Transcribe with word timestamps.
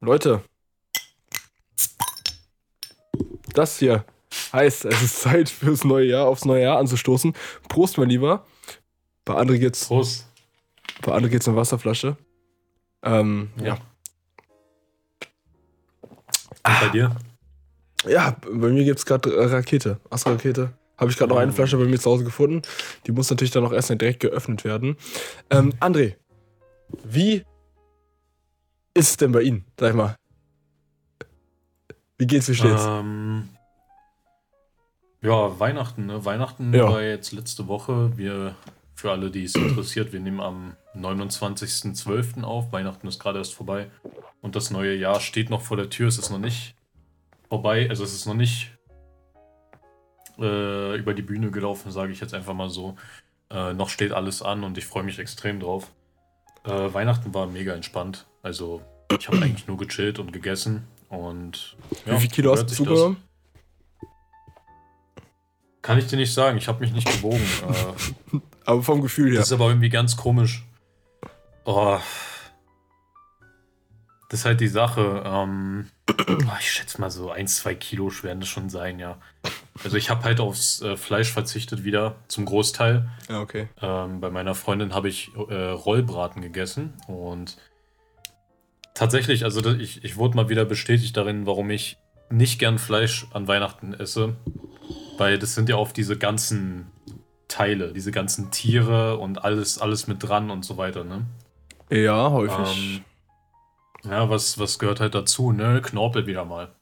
Leute, 0.00 0.42
das 3.54 3.78
hier 3.78 4.04
heißt, 4.52 4.84
es 4.84 5.02
ist 5.02 5.20
Zeit 5.22 5.48
fürs 5.48 5.84
neue 5.84 6.06
Jahr, 6.06 6.26
aufs 6.26 6.44
neue 6.44 6.62
Jahr 6.62 6.78
anzustoßen. 6.78 7.34
Prost, 7.68 7.98
mein 7.98 8.08
Lieber. 8.08 8.46
Bei 9.24 9.34
André 9.34 9.58
geht's, 9.58 9.86
Prost. 9.86 10.26
bei 11.02 11.12
André 11.12 11.28
geht's 11.28 11.48
eine 11.48 11.56
Wasserflasche. 11.56 12.16
Ähm, 13.02 13.50
ja. 13.60 13.78
Und 16.64 16.80
bei 16.80 16.88
dir? 16.90 17.16
Ja, 18.06 18.36
bei 18.40 18.68
mir 18.68 18.84
gibt's 18.84 19.04
gerade 19.04 19.50
Rakete, 19.50 19.98
Astra-Rakete. 20.10 20.72
Habe 20.96 21.10
ich 21.10 21.16
gerade 21.16 21.30
noch 21.32 21.40
eine. 21.40 21.52
Flasche 21.52 21.76
bei 21.76 21.84
mir 21.84 21.98
zu 21.98 22.10
Hause 22.10 22.24
gefunden. 22.24 22.62
Die 23.06 23.12
muss 23.12 23.30
natürlich 23.30 23.50
dann 23.50 23.64
auch 23.64 23.72
erst 23.72 23.90
direkt 23.90 24.20
geöffnet 24.20 24.64
werden. 24.64 24.96
Ähm, 25.50 25.72
André, 25.80 26.14
wie 27.04 27.44
ist 28.98 29.10
es 29.10 29.16
denn 29.16 29.32
bei 29.32 29.42
Ihnen? 29.42 29.64
Sag 29.78 29.90
ich 29.90 29.96
mal. 29.96 30.16
Wie 32.18 32.26
geht's, 32.26 32.48
wie 32.48 32.54
steht's? 32.54 32.84
Ähm, 32.86 33.48
ja, 35.22 35.58
Weihnachten, 35.58 36.06
ne? 36.06 36.24
Weihnachten 36.24 36.72
Ja. 36.74 36.90
war 36.90 37.02
jetzt 37.02 37.32
letzte 37.32 37.68
Woche. 37.68 38.16
Wir, 38.16 38.54
für 38.94 39.10
alle, 39.12 39.30
die 39.30 39.44
es 39.44 39.54
interessiert, 39.54 40.12
wir 40.12 40.20
nehmen 40.20 40.40
am 40.40 40.76
29.12. 40.96 42.44
auf. 42.44 42.72
Weihnachten 42.72 43.06
ist 43.06 43.18
gerade 43.20 43.38
erst 43.38 43.54
vorbei. 43.54 43.90
Und 44.40 44.54
das 44.56 44.70
neue 44.70 44.94
Jahr 44.94 45.20
steht 45.20 45.50
noch 45.50 45.62
vor 45.62 45.76
der 45.76 45.90
Tür. 45.90 46.08
Es 46.08 46.18
ist 46.18 46.30
noch 46.30 46.38
nicht 46.38 46.74
vorbei. 47.48 47.88
Also 47.88 48.04
es 48.04 48.14
ist 48.14 48.26
noch 48.26 48.34
nicht 48.34 48.70
äh, 50.38 50.96
über 50.96 51.14
die 51.14 51.22
Bühne 51.22 51.50
gelaufen, 51.50 51.90
sage 51.90 52.12
ich 52.12 52.20
jetzt 52.20 52.34
einfach 52.34 52.54
mal 52.54 52.70
so. 52.70 52.96
Äh, 53.50 53.74
noch 53.74 53.88
steht 53.88 54.12
alles 54.12 54.42
an 54.42 54.62
und 54.62 54.78
ich 54.78 54.86
freue 54.86 55.02
mich 55.02 55.18
extrem 55.18 55.58
drauf. 55.58 55.90
Äh, 56.64 56.92
Weihnachten 56.94 57.34
war 57.34 57.46
mega 57.46 57.74
entspannt. 57.74 58.27
Also 58.42 58.82
ich 59.18 59.28
habe 59.28 59.38
eigentlich 59.38 59.66
nur 59.66 59.76
gechillt 59.76 60.18
und 60.18 60.32
gegessen. 60.32 60.86
Und 61.08 61.76
ja, 62.06 62.14
wie 62.14 62.20
viel 62.20 62.30
Kilo 62.30 62.52
hast 62.52 62.66
du 62.66 62.74
zugenommen? 62.74 63.16
Kann 65.82 65.98
ich 65.98 66.06
dir 66.06 66.16
nicht 66.16 66.34
sagen, 66.34 66.58
ich 66.58 66.68
habe 66.68 66.80
mich 66.80 66.92
nicht 66.92 67.10
gewogen. 67.10 67.42
äh, 68.32 68.38
Aber 68.64 68.82
vom 68.82 69.00
Gefühl 69.00 69.30
her. 69.30 69.38
Das 69.38 69.48
ist 69.48 69.52
aber 69.52 69.68
irgendwie 69.68 69.88
ganz 69.88 70.16
komisch. 70.16 70.66
Oh. 71.64 71.98
Das 74.28 74.40
ist 74.40 74.44
halt 74.44 74.60
die 74.60 74.68
Sache. 74.68 75.22
Ähm, 75.24 75.88
oh, 76.10 76.56
ich 76.60 76.70
schätze 76.70 77.00
mal 77.00 77.10
so 77.10 77.30
1, 77.30 77.56
2 77.56 77.74
Kilo 77.76 78.12
werden 78.22 78.40
das 78.40 78.48
schon 78.50 78.68
sein, 78.68 78.98
ja. 78.98 79.16
Also 79.82 79.96
ich 79.96 80.10
habe 80.10 80.24
halt 80.24 80.40
aufs 80.40 80.82
äh, 80.82 80.98
Fleisch 80.98 81.32
verzichtet 81.32 81.84
wieder, 81.84 82.16
zum 82.28 82.44
Großteil. 82.44 83.08
Ja, 83.30 83.40
okay. 83.40 83.68
Ähm, 83.80 84.20
bei 84.20 84.28
meiner 84.28 84.54
Freundin 84.54 84.92
habe 84.92 85.08
ich 85.08 85.30
äh, 85.48 85.54
Rollbraten 85.54 86.42
gegessen 86.42 86.92
und 87.06 87.56
tatsächlich, 88.98 89.44
also 89.44 89.64
ich, 89.74 90.04
ich 90.04 90.16
wurde 90.16 90.36
mal 90.36 90.48
wieder 90.48 90.64
bestätigt 90.64 91.16
darin, 91.16 91.46
warum 91.46 91.70
ich 91.70 91.98
nicht 92.30 92.58
gern 92.58 92.78
Fleisch 92.78 93.26
an 93.32 93.46
Weihnachten 93.46 93.94
esse, 93.94 94.34
weil 95.16 95.38
das 95.38 95.54
sind 95.54 95.68
ja 95.68 95.76
oft 95.76 95.96
diese 95.96 96.18
ganzen 96.18 96.90
Teile, 97.46 97.92
diese 97.92 98.10
ganzen 98.10 98.50
Tiere 98.50 99.18
und 99.18 99.44
alles, 99.44 99.78
alles 99.78 100.08
mit 100.08 100.22
dran 100.22 100.50
und 100.50 100.64
so 100.64 100.76
weiter, 100.76 101.04
ne? 101.04 101.26
Ja, 101.90 102.30
häufig. 102.30 103.04
Ähm, 104.04 104.10
ja, 104.10 104.28
was, 104.28 104.58
was 104.58 104.78
gehört 104.78 105.00
halt 105.00 105.14
dazu, 105.14 105.52
ne? 105.52 105.80
Knorpel 105.80 106.26
wieder 106.26 106.44
mal. 106.44 106.74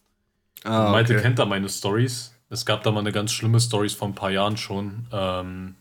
ah, 0.65 0.91
Malte 0.91 1.13
okay. 1.13 1.23
kennt 1.23 1.39
da 1.39 1.45
meine 1.45 1.69
Stories. 1.69 2.35
Es 2.49 2.65
gab 2.65 2.83
da 2.83 2.91
mal 2.93 3.01
eine 3.01 3.13
ganz 3.13 3.33
schlimme 3.33 3.61
Stories 3.61 3.93
vor 3.93 4.09
ein 4.09 4.15
paar 4.15 4.31
Jahren 4.31 4.57
schon. 4.57 5.07
Ähm, 5.13 5.77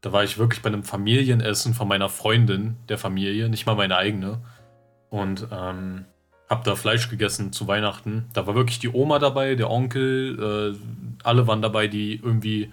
da 0.00 0.12
war 0.12 0.24
ich 0.24 0.38
wirklich 0.38 0.62
bei 0.62 0.68
einem 0.68 0.84
Familienessen 0.84 1.74
von 1.74 1.88
meiner 1.88 2.08
Freundin 2.08 2.76
der 2.88 2.98
Familie, 2.98 3.48
nicht 3.48 3.66
mal 3.66 3.74
meine 3.76 3.96
eigene. 3.96 4.40
Und 5.10 5.48
ähm, 5.50 6.04
hab 6.48 6.64
da 6.64 6.76
Fleisch 6.76 7.08
gegessen 7.10 7.52
zu 7.52 7.66
Weihnachten. 7.68 8.26
Da 8.32 8.46
war 8.46 8.54
wirklich 8.54 8.78
die 8.78 8.88
Oma 8.88 9.18
dabei, 9.18 9.54
der 9.54 9.70
Onkel, 9.70 10.74
äh, 10.74 10.78
alle 11.22 11.46
waren 11.46 11.62
dabei, 11.62 11.88
die 11.88 12.14
irgendwie, 12.14 12.72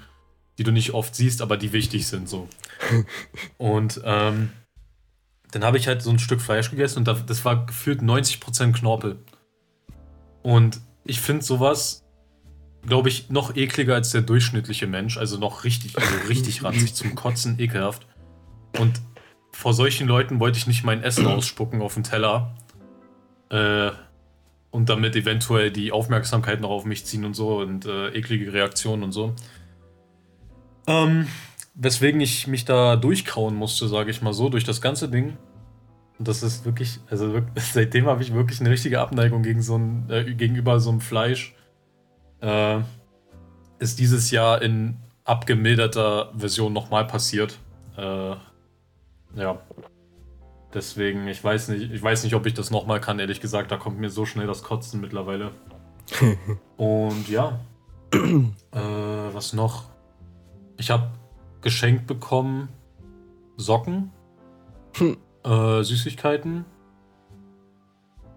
die 0.58 0.64
du 0.64 0.72
nicht 0.72 0.94
oft 0.94 1.16
siehst, 1.16 1.42
aber 1.42 1.58
die 1.58 1.74
wichtig 1.74 2.08
sind 2.08 2.30
so. 2.30 2.48
und 3.58 4.02
ähm, 4.06 4.52
dann 5.52 5.64
habe 5.64 5.78
ich 5.78 5.88
halt 5.88 6.02
so 6.02 6.10
ein 6.10 6.20
Stück 6.20 6.42
Fleisch 6.42 6.70
gegessen 6.70 7.00
und 7.00 7.08
da, 7.08 7.14
das 7.14 7.46
war 7.46 7.66
gefühlt 7.66 8.02
90% 8.02 8.74
Knorpel. 8.74 9.18
Und 10.42 10.80
ich 11.04 11.22
finde 11.22 11.44
sowas, 11.44 12.04
glaube 12.86 13.10
ich, 13.10 13.30
noch 13.30 13.56
ekliger 13.56 13.96
als 13.96 14.12
der 14.12 14.22
durchschnittliche 14.22 14.88
Mensch. 14.88 15.18
Also 15.18 15.38
noch 15.38 15.64
richtig, 15.64 15.98
also 15.98 16.28
richtig 16.28 16.64
ranzig 16.64 16.94
zum 16.94 17.16
Kotzen, 17.16 17.60
ekelhaft. 17.60 18.06
Und 18.80 19.02
vor 19.56 19.74
solchen 19.74 20.08
Leuten 20.08 20.42
wollte 20.42 20.58
ich 20.58 20.68
nicht 20.68 20.84
mein 20.84 21.02
Essen 21.02 21.26
ausspucken 21.26 21.82
auf 21.82 21.94
den 21.94 22.04
Teller. 22.04 22.54
Äh, 23.50 23.92
und 24.70 24.90
damit 24.90 25.16
eventuell 25.16 25.72
die 25.72 25.94
Aufmerksamkeit 25.94 26.60
noch 26.60 26.70
auf 26.70 26.84
mich 26.84 27.06
ziehen 27.06 27.24
und 27.24 27.34
so 27.34 27.60
und 27.60 27.86
äh, 27.86 28.10
eklige 28.10 28.52
Reaktionen 28.52 29.04
und 29.04 29.14
so. 29.14 29.34
Ähm, 30.88 31.28
weswegen 31.74 32.20
ich 32.20 32.48
mich 32.48 32.66
da 32.66 32.98
durchkauen 32.98 33.56
musste, 33.56 33.88
sage 33.88 34.12
ich 34.12 34.22
mal 34.22 34.34
so, 34.34 34.50
durch 34.50 34.66
das 34.66 34.82
ganze 34.82 35.08
Ding. 35.08 35.38
Und 36.20 36.28
das 36.28 36.44
ist 36.44 36.66
wirklich, 36.66 37.00
also 37.10 37.28
wirk- 37.28 37.48
seitdem 37.56 38.08
habe 38.08 38.22
ich 38.22 38.34
wirklich 38.34 38.60
eine 38.60 38.70
richtige 38.70 39.00
Abneigung 39.00 39.42
gegen 39.42 39.62
so 39.62 39.78
ein, 39.78 40.10
äh, 40.10 40.34
gegenüber 40.34 40.82
so 40.82 40.90
einem 40.90 41.00
Fleisch. 41.00 41.56
Äh, 42.42 42.80
ist 43.80 44.00
dieses 44.00 44.32
Jahr 44.32 44.62
in 44.62 44.98
abgemilderter 45.24 46.34
Version 46.36 46.74
nochmal 46.74 47.08
passiert. 47.08 47.58
Äh, 47.96 48.36
ja. 49.36 49.60
Deswegen, 50.74 51.28
ich 51.28 51.42
weiß 51.42 51.70
nicht, 51.70 51.92
ich 51.92 52.04
weiß 52.04 52.24
nicht, 52.26 52.36
ob 52.36 52.46
ich 52.46 52.54
das 52.54 52.70
nochmal 52.70 53.00
kann, 53.00 53.20
ehrlich 53.20 53.40
gesagt, 53.40 53.72
da 53.72 53.78
kommt 53.78 54.00
mir 54.00 54.10
so 54.10 54.26
schnell 54.26 54.48
das 54.48 54.64
Kotzen 54.64 55.00
mittlerweile. 55.00 55.52
Und 56.78 57.30
ja. 57.30 57.60
äh, 58.14 58.74
was 58.74 59.54
noch? 59.54 59.86
Ich 60.78 60.92
habe 60.92 61.12
geschenkt 61.62 62.08
bekommen 62.08 62.70
Socken, 63.58 64.12
Hm. 64.98 65.18
äh, 65.44 65.84
Süßigkeiten 65.84 66.66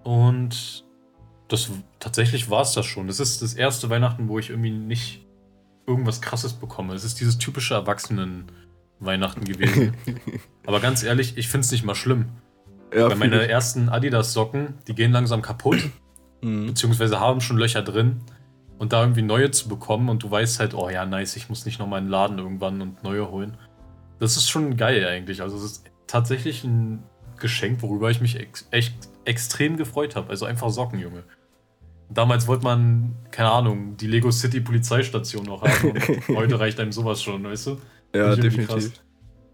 und 0.03 0.85
das 1.49 1.71
tatsächlich 1.99 2.51
war 2.51 2.63
es 2.63 2.73
das 2.73 2.87
schon. 2.87 3.07
Das 3.07 3.21
ist 3.21 3.43
das 3.43 3.55
erste 3.55 3.91
Weihnachten, 3.91 4.29
wo 4.29 4.39
ich 4.39 4.51
irgendwie 4.51 4.71
nicht 4.71 5.25
irgendwas 5.87 6.21
Krasses 6.21 6.53
bekomme. 6.53 6.95
Es 6.95 7.05
ist 7.05 7.21
dieses 7.21 7.39
typische 7.39 7.75
Erwachsenen-Weihnachten 9.01 9.45
gewesen. 9.45 9.95
Aber 10.67 10.81
ganz 10.81 11.03
ehrlich, 11.03 11.37
ich 11.37 11.49
finde 11.49 11.65
es 11.65 11.73
nicht 11.73 11.85
mal 11.85 11.95
schlimm. 11.95 12.27
ja, 12.95 13.09
Weil 13.09 13.17
meine 13.17 13.41
fühl 13.41 13.51
ersten 13.51 13.89
Adidas-Socken, 13.89 14.75
die 14.87 14.95
gehen 14.95 15.13
langsam 15.13 15.43
kaputt, 15.43 15.77
ich. 15.77 15.91
Mhm. 16.41 16.67
beziehungsweise 16.67 17.19
haben 17.19 17.41
schon 17.41 17.59
Löcher 17.59 17.83
drin. 17.83 18.21
Und 18.79 18.93
da 18.93 19.01
irgendwie 19.01 19.23
neue 19.23 19.51
zu 19.51 19.69
bekommen 19.69 20.09
und 20.09 20.23
du 20.23 20.31
weißt 20.31 20.61
halt, 20.61 20.73
oh 20.73 20.89
ja, 20.89 21.05
nice, 21.05 21.35
ich 21.35 21.49
muss 21.49 21.67
nicht 21.67 21.81
nochmal 21.81 21.99
in 21.99 22.05
den 22.05 22.11
Laden 22.13 22.39
irgendwann 22.39 22.81
und 22.81 23.03
neue 23.03 23.29
holen. 23.29 23.57
Das 24.21 24.37
ist 24.37 24.49
schon 24.49 24.77
geil 24.77 25.05
eigentlich. 25.05 25.43
Also 25.43 25.57
es 25.57 25.65
ist 25.65 25.91
tatsächlich 26.07 26.63
ein 26.63 27.03
Geschenk, 27.41 27.83
worüber 27.83 28.09
ich 28.13 28.21
mich 28.21 28.39
ex 28.39 28.69
echt 28.71 28.95
extrem 29.25 29.77
gefreut 29.77 30.15
habe. 30.15 30.31
Also 30.31 30.47
einfach 30.47 30.71
Socken, 30.71 31.01
Junge. 31.01 31.25
Damals 32.09 32.47
wollte 32.47 32.63
man, 32.63 33.17
keine 33.33 33.51
Ahnung, 33.51 33.97
die 33.97 34.07
Lego 34.07 34.31
City 34.31 34.61
Polizeistation 34.61 35.45
noch 35.45 35.63
haben 35.63 35.91
und 35.91 36.29
heute 36.37 36.61
reicht 36.61 36.79
einem 36.79 36.93
sowas 36.93 37.21
schon, 37.21 37.43
weißt 37.43 37.67
du? 37.67 37.79
Ja, 38.15 38.35
definitiv. 38.37 38.93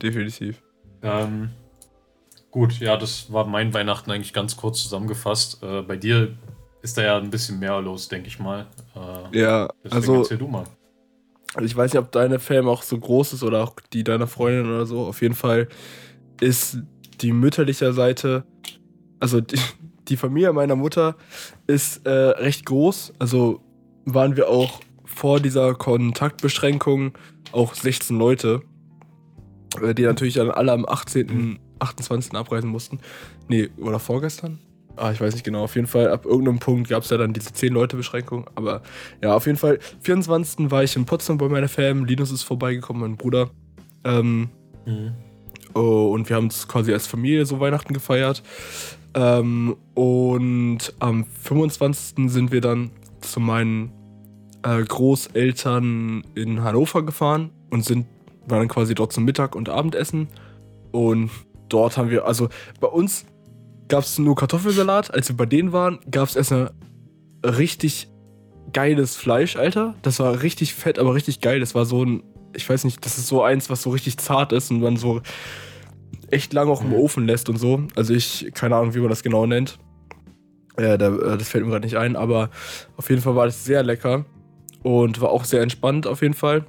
Definitiv. 0.02 0.62
Ähm, 1.02 1.50
gut, 2.50 2.78
ja, 2.80 2.96
das 2.96 3.32
war 3.32 3.46
mein 3.46 3.72
Weihnachten 3.74 4.10
eigentlich 4.10 4.32
ganz 4.32 4.56
kurz 4.56 4.82
zusammengefasst. 4.82 5.62
Äh, 5.62 5.82
bei 5.82 5.96
dir 5.96 6.36
ist 6.82 6.98
da 6.98 7.02
ja 7.02 7.16
ein 7.18 7.30
bisschen 7.30 7.58
mehr 7.58 7.80
los, 7.80 8.08
denke 8.08 8.28
ich 8.28 8.38
mal. 8.38 8.66
Äh, 8.94 9.38
Ja, 9.38 9.68
also 9.90 10.18
erzähl 10.18 10.38
du 10.38 10.46
mal. 10.48 10.64
ich 11.62 11.74
weiß 11.76 11.92
nicht, 11.92 12.00
ob 12.00 12.12
deine 12.12 12.38
Fam 12.38 12.68
auch 12.68 12.82
so 12.82 12.98
groß 12.98 13.32
ist 13.34 13.42
oder 13.42 13.62
auch 13.64 13.74
die 13.92 14.04
deiner 14.04 14.26
Freundin 14.26 14.66
oder 14.66 14.86
so. 14.86 15.06
Auf 15.06 15.22
jeden 15.22 15.34
Fall 15.34 15.68
ist 16.40 16.78
die 17.20 17.32
mütterliche 17.32 17.92
Seite, 17.92 18.44
also 19.20 19.40
die, 19.40 19.58
die 20.08 20.16
Familie 20.16 20.52
meiner 20.52 20.76
Mutter 20.76 21.16
ist 21.66 22.06
äh, 22.06 22.10
recht 22.10 22.66
groß. 22.66 23.14
Also 23.18 23.60
waren 24.04 24.36
wir 24.36 24.48
auch 24.48 24.80
vor 25.14 25.40
dieser 25.40 25.74
Kontaktbeschränkung 25.74 27.12
auch 27.52 27.74
16 27.74 28.18
Leute, 28.18 28.62
äh, 29.82 29.94
die 29.94 30.02
natürlich 30.02 30.34
dann 30.34 30.50
alle 30.50 30.72
am 30.72 30.86
18., 30.86 31.58
28. 31.78 32.34
abreisen 32.34 32.70
mussten. 32.70 33.00
Nee, 33.48 33.70
oder 33.78 33.98
vorgestern? 33.98 34.58
Ah, 34.96 35.10
ich 35.10 35.20
weiß 35.20 35.34
nicht 35.34 35.44
genau. 35.44 35.64
Auf 35.64 35.74
jeden 35.74 35.88
Fall, 35.88 36.08
ab 36.08 36.24
irgendeinem 36.24 36.60
Punkt 36.60 36.88
gab 36.88 37.02
es 37.02 37.10
ja 37.10 37.16
dann 37.16 37.32
diese 37.32 37.50
10-Leute-Beschränkung. 37.50 38.48
Aber 38.54 38.82
ja, 39.22 39.34
auf 39.34 39.46
jeden 39.46 39.58
Fall, 39.58 39.80
24. 40.02 40.70
war 40.70 40.84
ich 40.84 40.94
in 40.94 41.04
Potsdam 41.04 41.36
bei 41.36 41.48
meiner 41.48 41.68
Fam. 41.68 42.04
Linus 42.04 42.30
ist 42.30 42.44
vorbeigekommen, 42.44 43.02
mein 43.02 43.16
Bruder. 43.16 43.50
Ähm, 44.04 44.50
Mhm. 44.86 45.12
Oh, 45.74 46.10
und 46.12 46.28
wir 46.28 46.36
haben 46.36 46.46
es 46.46 46.68
quasi 46.68 46.92
als 46.92 47.06
Familie 47.06 47.46
so 47.46 47.58
Weihnachten 47.60 47.94
gefeiert. 47.94 48.42
Ähm, 49.14 49.76
und 49.94 50.94
am 51.00 51.24
25. 51.24 52.30
sind 52.30 52.52
wir 52.52 52.60
dann 52.60 52.90
zu 53.20 53.40
meinen 53.40 53.92
äh, 54.64 54.82
Großeltern 54.82 56.24
in 56.34 56.62
Hannover 56.64 57.04
gefahren 57.04 57.50
und 57.70 57.84
sind, 57.84 58.06
waren 58.48 58.60
dann 58.60 58.68
quasi 58.68 58.94
dort 58.94 59.12
zum 59.12 59.24
Mittag- 59.24 59.54
und 59.54 59.68
Abendessen. 59.68 60.28
Und 60.90 61.30
dort 61.68 61.96
haben 61.96 62.10
wir, 62.10 62.24
also 62.26 62.48
bei 62.80 62.88
uns 62.88 63.26
gab 63.88 64.04
es 64.04 64.18
nur 64.18 64.34
Kartoffelsalat. 64.34 65.12
Als 65.12 65.28
wir 65.28 65.36
bei 65.36 65.46
denen 65.46 65.72
waren, 65.72 65.98
gab 66.10 66.28
es 66.28 66.36
erstmal 66.36 66.70
richtig 67.44 68.08
geiles 68.72 69.16
Fleisch, 69.16 69.56
Alter. 69.56 69.94
Das 70.02 70.18
war 70.18 70.42
richtig 70.42 70.74
fett, 70.74 70.98
aber 70.98 71.14
richtig 71.14 71.40
geil. 71.40 71.60
Das 71.60 71.74
war 71.74 71.84
so 71.84 72.04
ein, 72.04 72.22
ich 72.56 72.68
weiß 72.68 72.84
nicht, 72.84 73.04
das 73.04 73.18
ist 73.18 73.28
so 73.28 73.42
eins, 73.42 73.68
was 73.68 73.82
so 73.82 73.90
richtig 73.90 74.16
zart 74.16 74.52
ist 74.52 74.70
und 74.70 74.80
man 74.80 74.96
so 74.96 75.20
echt 76.30 76.52
lange 76.52 76.70
auch 76.70 76.80
im 76.80 76.88
Mhm. 76.88 76.94
Ofen 76.94 77.26
lässt 77.26 77.48
und 77.48 77.58
so. 77.58 77.82
Also 77.94 78.14
ich, 78.14 78.50
keine 78.54 78.76
Ahnung, 78.76 78.94
wie 78.94 79.00
man 79.00 79.10
das 79.10 79.22
genau 79.22 79.46
nennt. 79.46 79.78
Äh, 80.76 80.96
da, 80.96 81.14
äh, 81.14 81.38
das 81.38 81.48
fällt 81.48 81.64
mir 81.64 81.70
gerade 81.70 81.84
nicht 81.84 81.96
ein, 81.96 82.16
aber 82.16 82.50
auf 82.96 83.10
jeden 83.10 83.20
Fall 83.20 83.36
war 83.36 83.46
das 83.46 83.64
sehr 83.64 83.82
lecker 83.82 84.24
und 84.84 85.20
war 85.20 85.30
auch 85.30 85.44
sehr 85.44 85.62
entspannt 85.62 86.06
auf 86.06 86.22
jeden 86.22 86.34
Fall. 86.34 86.64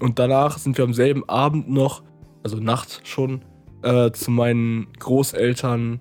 Und 0.00 0.18
danach 0.18 0.58
sind 0.58 0.76
wir 0.76 0.84
am 0.84 0.94
selben 0.94 1.28
Abend 1.28 1.70
noch, 1.70 2.02
also 2.42 2.56
Nacht 2.56 3.02
schon, 3.04 3.42
äh, 3.82 4.10
zu 4.10 4.32
meinen 4.32 4.88
Großeltern 4.98 6.00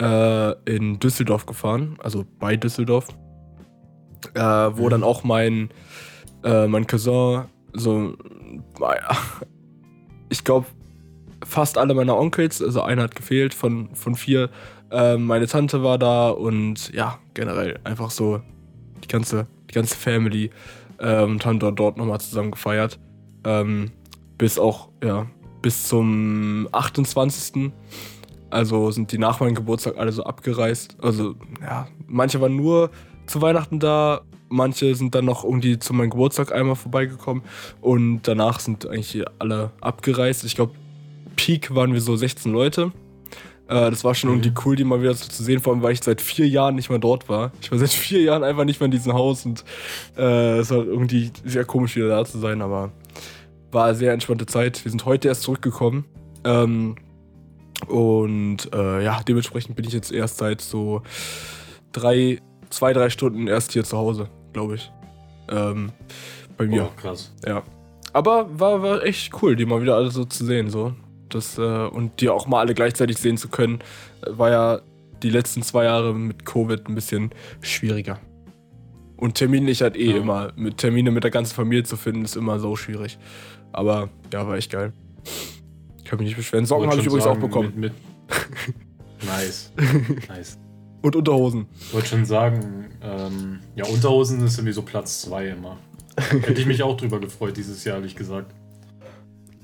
äh, 0.00 0.52
in 0.64 0.98
Düsseldorf 0.98 1.46
gefahren, 1.46 1.96
also 2.02 2.24
bei 2.38 2.56
Düsseldorf, 2.56 3.08
äh, 4.34 4.40
wo 4.40 4.84
Mhm. 4.84 4.90
dann 4.90 5.02
auch 5.02 5.24
mein, 5.24 5.70
äh, 6.44 6.66
mein 6.66 6.86
Cousin 6.86 7.44
so, 7.72 8.14
ich 10.28 10.44
glaube, 10.44 10.66
fast 11.44 11.78
alle 11.78 11.94
meiner 11.94 12.18
Onkels, 12.18 12.60
also 12.60 12.82
einer 12.82 13.04
hat 13.04 13.14
gefehlt 13.14 13.54
von, 13.54 13.94
von 13.94 14.14
vier, 14.16 14.50
äh, 14.90 15.16
meine 15.16 15.46
Tante 15.46 15.82
war 15.82 15.98
da 15.98 16.30
und 16.30 16.92
ja, 16.92 17.18
generell 17.34 17.78
einfach 17.84 18.10
so 18.10 18.40
die 19.04 19.08
ganze, 19.08 19.46
die 19.70 19.74
ganze 19.74 19.96
Family 19.96 20.50
äh, 21.00 21.22
und 21.22 21.44
haben 21.44 21.58
dort, 21.58 21.78
dort 21.78 21.96
nochmal 21.96 22.20
zusammen 22.20 22.52
gefeiert. 22.52 22.98
Ähm, 23.44 23.90
bis 24.38 24.58
auch, 24.58 24.88
ja, 25.02 25.26
bis 25.62 25.88
zum 25.88 26.68
28. 26.72 27.72
Also 28.50 28.90
sind 28.90 29.12
die 29.12 29.18
nach 29.18 29.40
meinem 29.40 29.54
Geburtstag 29.54 29.96
alle 29.98 30.12
so 30.12 30.24
abgereist. 30.24 30.96
Also, 31.02 31.34
ja, 31.62 31.86
manche 32.06 32.40
waren 32.40 32.56
nur 32.56 32.90
zu 33.26 33.40
Weihnachten 33.40 33.78
da, 33.78 34.22
manche 34.48 34.94
sind 34.94 35.14
dann 35.14 35.24
noch 35.24 35.44
irgendwie 35.44 35.78
zu 35.78 35.94
meinem 35.94 36.10
Geburtstag 36.10 36.52
einmal 36.52 36.74
vorbeigekommen 36.74 37.44
und 37.80 38.22
danach 38.22 38.58
sind 38.60 38.86
eigentlich 38.86 39.24
alle 39.38 39.70
abgereist. 39.80 40.44
Ich 40.44 40.56
glaube, 40.56 40.72
Peak 41.36 41.74
waren 41.74 41.92
wir 41.92 42.00
so 42.00 42.16
16 42.16 42.52
Leute. 42.52 42.92
Äh, 43.70 43.90
das 43.90 44.02
war 44.04 44.14
schon 44.14 44.30
Mhm. 44.30 44.36
irgendwie 44.42 44.52
cool, 44.66 44.76
die 44.76 44.84
mal 44.84 45.00
wieder 45.00 45.14
so 45.14 45.26
zu 45.28 45.42
sehen, 45.42 45.60
vor 45.60 45.72
allem, 45.72 45.82
weil 45.82 45.92
ich 45.92 46.02
seit 46.02 46.20
vier 46.20 46.48
Jahren 46.48 46.74
nicht 46.74 46.90
mehr 46.90 46.98
dort 46.98 47.28
war. 47.28 47.52
Ich 47.62 47.70
war 47.70 47.78
seit 47.78 47.90
vier 47.90 48.20
Jahren 48.20 48.42
einfach 48.42 48.64
nicht 48.64 48.80
mehr 48.80 48.86
in 48.86 48.90
diesem 48.90 49.12
Haus 49.14 49.46
und 49.46 49.64
äh, 50.18 50.58
es 50.58 50.70
war 50.70 50.78
irgendwie 50.78 51.30
sehr 51.44 51.64
komisch, 51.64 51.94
wieder 51.96 52.08
da 52.08 52.24
zu 52.24 52.38
sein, 52.38 52.60
aber 52.62 52.90
war 53.72 53.86
eine 53.86 53.94
sehr 53.94 54.12
entspannte 54.12 54.46
Zeit. 54.46 54.84
Wir 54.84 54.90
sind 54.90 55.04
heute 55.04 55.28
erst 55.28 55.42
zurückgekommen. 55.42 56.04
Ähm, 56.44 56.96
und 57.86 58.68
äh, 58.74 59.04
ja, 59.04 59.20
dementsprechend 59.26 59.76
bin 59.76 59.84
ich 59.86 59.92
jetzt 59.92 60.12
erst 60.12 60.38
seit 60.38 60.60
so 60.60 61.02
drei, 61.92 62.40
zwei, 62.70 62.92
drei 62.92 63.08
Stunden 63.10 63.46
erst 63.46 63.72
hier 63.72 63.84
zu 63.84 63.96
Hause, 63.96 64.28
glaube 64.52 64.74
ich. 64.74 64.90
Ähm, 65.48 65.92
bei 66.56 66.66
mir. 66.66 66.84
Oh, 66.84 67.00
krass. 67.00 67.32
Ja. 67.46 67.62
Aber 68.12 68.48
war, 68.58 68.82
war 68.82 69.04
echt 69.04 69.32
cool, 69.40 69.54
die 69.56 69.64
mal 69.64 69.80
wieder 69.80 69.94
alle 69.94 70.10
so 70.10 70.24
zu 70.24 70.44
sehen, 70.44 70.68
so. 70.68 70.92
Das, 71.30 71.58
äh, 71.58 71.62
und 71.62 72.20
die 72.20 72.28
auch 72.28 72.46
mal 72.46 72.60
alle 72.60 72.74
gleichzeitig 72.74 73.18
sehen 73.18 73.36
zu 73.36 73.48
können, 73.48 73.80
äh, 74.22 74.30
war 74.38 74.50
ja 74.50 74.80
die 75.22 75.30
letzten 75.30 75.62
zwei 75.62 75.84
Jahre 75.84 76.14
mit 76.14 76.44
Covid 76.46 76.88
ein 76.88 76.94
bisschen 76.94 77.30
schwieriger. 77.60 78.18
Und 79.16 79.34
terminlich 79.34 79.82
halt 79.82 79.96
eh 79.96 80.12
Ja. 80.12 80.16
immer, 80.16 80.52
mit 80.56 80.78
Termine 80.78 81.10
mit 81.10 81.24
der 81.24 81.30
ganzen 81.30 81.54
Familie 81.54 81.84
zu 81.84 81.96
finden, 81.96 82.24
ist 82.24 82.36
immer 82.36 82.58
so 82.58 82.74
schwierig. 82.76 83.18
Aber 83.72 84.08
ja, 84.32 84.46
war 84.46 84.56
echt 84.56 84.72
geil. 84.72 84.92
Ich 85.98 86.04
kann 86.04 86.18
mich 86.18 86.28
nicht 86.28 86.36
beschweren. 86.36 86.64
Socken 86.66 86.88
habe 86.90 87.00
ich 87.00 87.06
übrigens 87.06 87.24
sagen, 87.24 87.36
auch 87.36 87.40
bekommen. 87.46 87.72
Mit, 87.76 87.92
mit 87.92 89.26
nice. 89.26 89.72
nice. 90.28 90.58
Und 91.02 91.16
Unterhosen. 91.16 91.66
Ich 91.80 91.94
wollte 91.94 92.08
schon 92.08 92.24
sagen, 92.24 92.86
ähm, 93.02 93.60
ja, 93.76 93.84
Unterhosen 93.86 94.44
ist 94.44 94.58
irgendwie 94.58 94.72
so 94.72 94.82
Platz 94.82 95.22
2 95.22 95.48
immer. 95.48 95.76
Hätte 96.16 96.60
ich 96.60 96.66
mich 96.66 96.82
auch 96.82 96.96
drüber 96.96 97.20
gefreut 97.20 97.56
dieses 97.56 97.84
Jahr, 97.84 97.96
ehrlich 97.96 98.16
gesagt. 98.16 98.54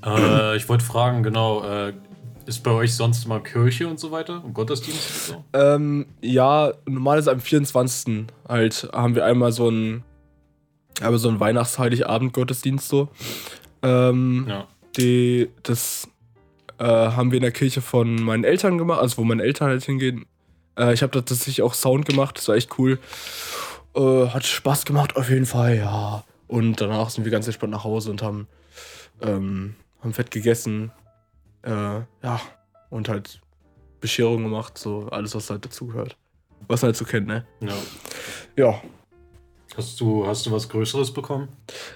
Äh, 0.05 0.55
ich 0.57 0.67
wollte 0.69 0.83
fragen, 0.85 1.23
genau, 1.23 1.63
äh, 1.63 1.93
ist 2.45 2.63
bei 2.63 2.71
euch 2.71 2.95
sonst 2.95 3.27
mal 3.27 3.41
Kirche 3.41 3.87
und 3.87 3.99
so 3.99 4.11
weiter? 4.11 4.43
Und 4.43 4.53
Gottesdienst 4.53 5.31
und 5.31 5.35
so? 5.53 5.59
Ähm, 5.59 6.05
ja, 6.21 6.71
normalerweise 6.85 7.31
am 7.31 7.39
24. 7.41 8.25
halt 8.47 8.89
haben 8.93 9.15
wir 9.15 9.25
einmal 9.25 9.51
so 9.51 9.67
einen, 9.67 10.03
aber 11.01 11.17
so 11.17 11.27
einen 11.27 11.39
Weihnachts-Heiligabend-Gottesdienst 11.39 12.87
so. 12.87 13.09
Ähm, 13.83 14.45
Ja. 14.47 14.67
die, 14.97 15.49
das 15.63 16.07
äh, 16.79 16.85
haben 16.85 17.31
wir 17.31 17.37
in 17.37 17.43
der 17.43 17.51
Kirche 17.51 17.81
von 17.81 18.21
meinen 18.21 18.43
Eltern 18.43 18.77
gemacht, 18.77 19.01
also 19.01 19.17
wo 19.17 19.23
meine 19.23 19.43
Eltern 19.43 19.67
halt 19.69 19.83
hingehen. 19.83 20.25
Äh, 20.77 20.93
ich 20.93 21.01
habe 21.01 21.11
da 21.11 21.19
tatsächlich 21.21 21.61
auch 21.63 21.73
Sound 21.73 22.05
gemacht, 22.05 22.37
das 22.37 22.47
war 22.47 22.55
echt 22.55 22.77
cool. 22.79 22.97
Äh, 23.95 24.27
hat 24.27 24.45
Spaß 24.45 24.85
gemacht 24.85 25.15
auf 25.17 25.29
jeden 25.29 25.45
Fall, 25.47 25.77
ja. 25.77 26.23
Und 26.47 26.79
danach 26.79 27.09
sind 27.09 27.25
wir 27.25 27.31
ganz 27.31 27.45
entspannt 27.47 27.73
nach 27.73 27.83
Hause 27.83 28.09
und 28.11 28.21
haben, 28.21 28.47
ähm, 29.21 29.75
haben 30.07 30.13
fett 30.13 30.31
gegessen. 30.31 30.91
Äh, 31.63 31.71
ja, 31.71 32.41
und 32.89 33.09
halt 33.09 33.41
Bescherung 33.99 34.43
gemacht, 34.43 34.77
so 34.77 35.07
alles, 35.09 35.35
was 35.35 35.49
halt 35.49 35.65
dazugehört. 35.65 36.17
Was 36.67 36.81
man 36.81 36.87
halt 36.87 36.97
so 36.97 37.05
kennt, 37.05 37.27
ne? 37.27 37.45
ja. 37.61 37.73
Ja. 38.55 38.81
Hast 39.75 39.99
du, 39.99 40.25
hast 40.25 40.45
du 40.45 40.51
was 40.51 40.69
Größeres 40.69 41.13
bekommen? 41.13 41.49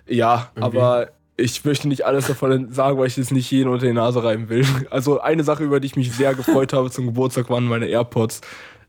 Ja, 0.08 0.52
Irgendwie. 0.54 0.78
aber 0.78 1.12
ich 1.36 1.66
möchte 1.66 1.88
nicht 1.88 2.06
alles 2.06 2.28
davon 2.28 2.72
sagen, 2.72 3.00
weil 3.00 3.08
ich 3.08 3.18
es 3.18 3.32
nicht 3.32 3.50
jeden 3.50 3.70
unter 3.70 3.88
die 3.88 3.94
Nase 3.94 4.24
reiben 4.24 4.50
will. 4.50 4.66
Also 4.92 5.20
eine 5.22 5.44
Sache, 5.44 5.64
über 5.64 5.80
die 5.80 5.88
ich 5.88 5.96
mich 5.96 6.12
sehr 6.12 6.36
gefreut 6.36 6.74
habe 6.74 6.92
zum 6.92 7.08
Geburtstag, 7.08 7.50
waren 7.50 7.66
meine 7.66 7.88
AirPods. 7.88 8.42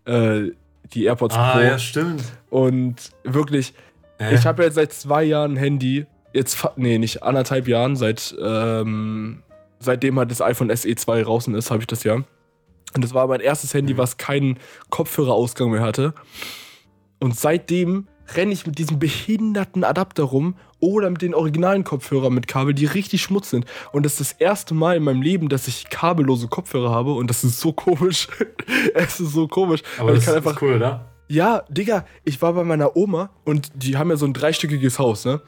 Äh, 0.05 0.51
die 0.93 1.05
AirPods 1.05 1.35
ah, 1.37 1.53
Pro. 1.53 1.61
ja, 1.61 1.79
stimmt. 1.79 2.23
Und 2.51 3.13
wirklich, 3.25 3.73
Hä? 4.19 4.35
ich 4.35 4.45
habe 4.45 4.65
jetzt 4.65 4.75
seit 4.75 4.93
zwei 4.93 5.23
Jahren 5.23 5.53
ein 5.53 5.57
Handy. 5.57 6.07
Jetzt, 6.33 6.67
nee, 6.77 6.99
nicht 6.99 7.23
anderthalb 7.23 7.69
Jahren, 7.69 7.97
seit, 7.97 8.35
ähm, 8.43 9.43
seitdem 9.79 10.19
halt 10.19 10.31
das 10.31 10.41
iPhone 10.41 10.75
SE 10.75 10.95
2 10.95 11.23
draußen 11.23 11.55
ist, 11.55 11.71
habe 11.71 11.81
ich 11.83 11.87
das 11.87 12.05
ja. 12.05 12.15
Und 12.15 13.05
das 13.05 13.15
war 13.15 13.27
mein 13.27 13.41
erstes 13.41 13.75
Handy, 13.75 13.95
Mhm. 13.95 13.99
was 13.99 14.17
keinen 14.17 14.59
Kopfhörerausgang 14.91 15.71
mehr 15.71 15.83
hatte. 15.83 16.15
Und 17.21 17.37
seitdem 17.39 18.07
renne 18.35 18.53
ich 18.53 18.67
mit 18.67 18.79
diesem 18.79 18.99
behinderten 18.99 19.85
Adapter 19.85 20.23
rum 20.25 20.55
oder 20.81 21.11
mit 21.11 21.23
den 21.23 21.35
originalen 21.35 21.85
Kopfhörern 21.85 22.33
mit 22.33 22.49
Kabel, 22.49 22.73
die 22.75 22.87
richtig 22.87 23.23
schmutz 23.23 23.51
sind. 23.51 23.67
Und 23.93 24.05
das 24.05 24.21
ist 24.21 24.33
das 24.33 24.41
erste 24.41 24.75
Mal 24.75 24.97
in 24.97 25.03
meinem 25.05 25.23
Leben, 25.23 25.49
dass 25.49 25.69
ich 25.69 25.91
kabellose 25.91 26.49
Kopfhörer 26.49 26.91
habe 26.91 27.13
und 27.13 27.29
das 27.29 27.45
ist 27.45 27.61
so 27.61 27.73
komisch. 27.73 28.29
es 28.95 29.21
ist 29.21 29.33
so 29.33 29.49
komisch. 29.49 29.83
aber 29.99 30.09
weil 30.09 30.15
das 30.15 30.25
ich 30.25 30.27
kann 30.31 30.39
ist 30.41 30.47
einfach 30.47 30.63
cool, 30.63 30.75
oder? 30.77 31.13
ja, 31.29 31.63
Digga, 31.69 32.05
ich 32.25 32.41
war 32.43 32.53
bei 32.55 32.65
meiner 32.65 32.97
Oma 32.97 33.31
und 33.45 33.71
die 33.75 33.97
haben 33.97 34.11
ja 34.11 34.17
so 34.17 34.27
ein 34.27 34.33
dreistöckiges 34.33 34.99
Haus, 34.99 35.25
ne? 35.25 35.41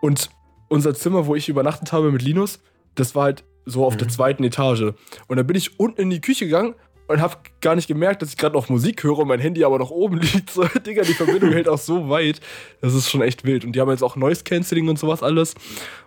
Und 0.00 0.30
unser 0.68 0.94
Zimmer, 0.94 1.26
wo 1.26 1.34
ich 1.34 1.48
übernachtet 1.48 1.92
habe 1.92 2.10
mit 2.12 2.22
Linus, 2.22 2.60
das 2.94 3.14
war 3.14 3.24
halt 3.24 3.44
so 3.64 3.84
auf 3.84 3.94
Mhm. 3.94 3.98
der 3.98 4.08
zweiten 4.08 4.44
Etage. 4.44 4.92
Und 5.26 5.36
dann 5.36 5.46
bin 5.46 5.56
ich 5.56 5.78
unten 5.78 6.00
in 6.02 6.10
die 6.10 6.20
Küche 6.20 6.46
gegangen 6.46 6.74
und 7.06 7.20
hab 7.22 7.60
gar 7.60 7.74
nicht 7.74 7.88
gemerkt, 7.88 8.20
dass 8.22 8.30
ich 8.30 8.36
gerade 8.36 8.54
noch 8.54 8.68
Musik 8.68 9.02
höre 9.02 9.18
und 9.18 9.28
mein 9.28 9.40
Handy 9.40 9.64
aber 9.64 9.78
noch 9.78 9.90
oben 9.90 10.18
liegt. 10.20 10.50
So, 10.50 10.64
Digga, 10.64 11.02
die 11.02 11.14
Verbindung 11.14 11.52
hält 11.52 11.68
auch 11.68 11.78
so 11.78 12.08
weit. 12.08 12.40
Das 12.80 12.94
ist 12.94 13.08
schon 13.10 13.22
echt 13.22 13.44
wild. 13.44 13.64
Und 13.64 13.72
die 13.72 13.80
haben 13.80 13.90
jetzt 13.90 14.02
auch 14.02 14.16
Noise 14.16 14.44
Cancelling 14.44 14.88
und 14.88 14.98
sowas 14.98 15.22
alles. 15.22 15.54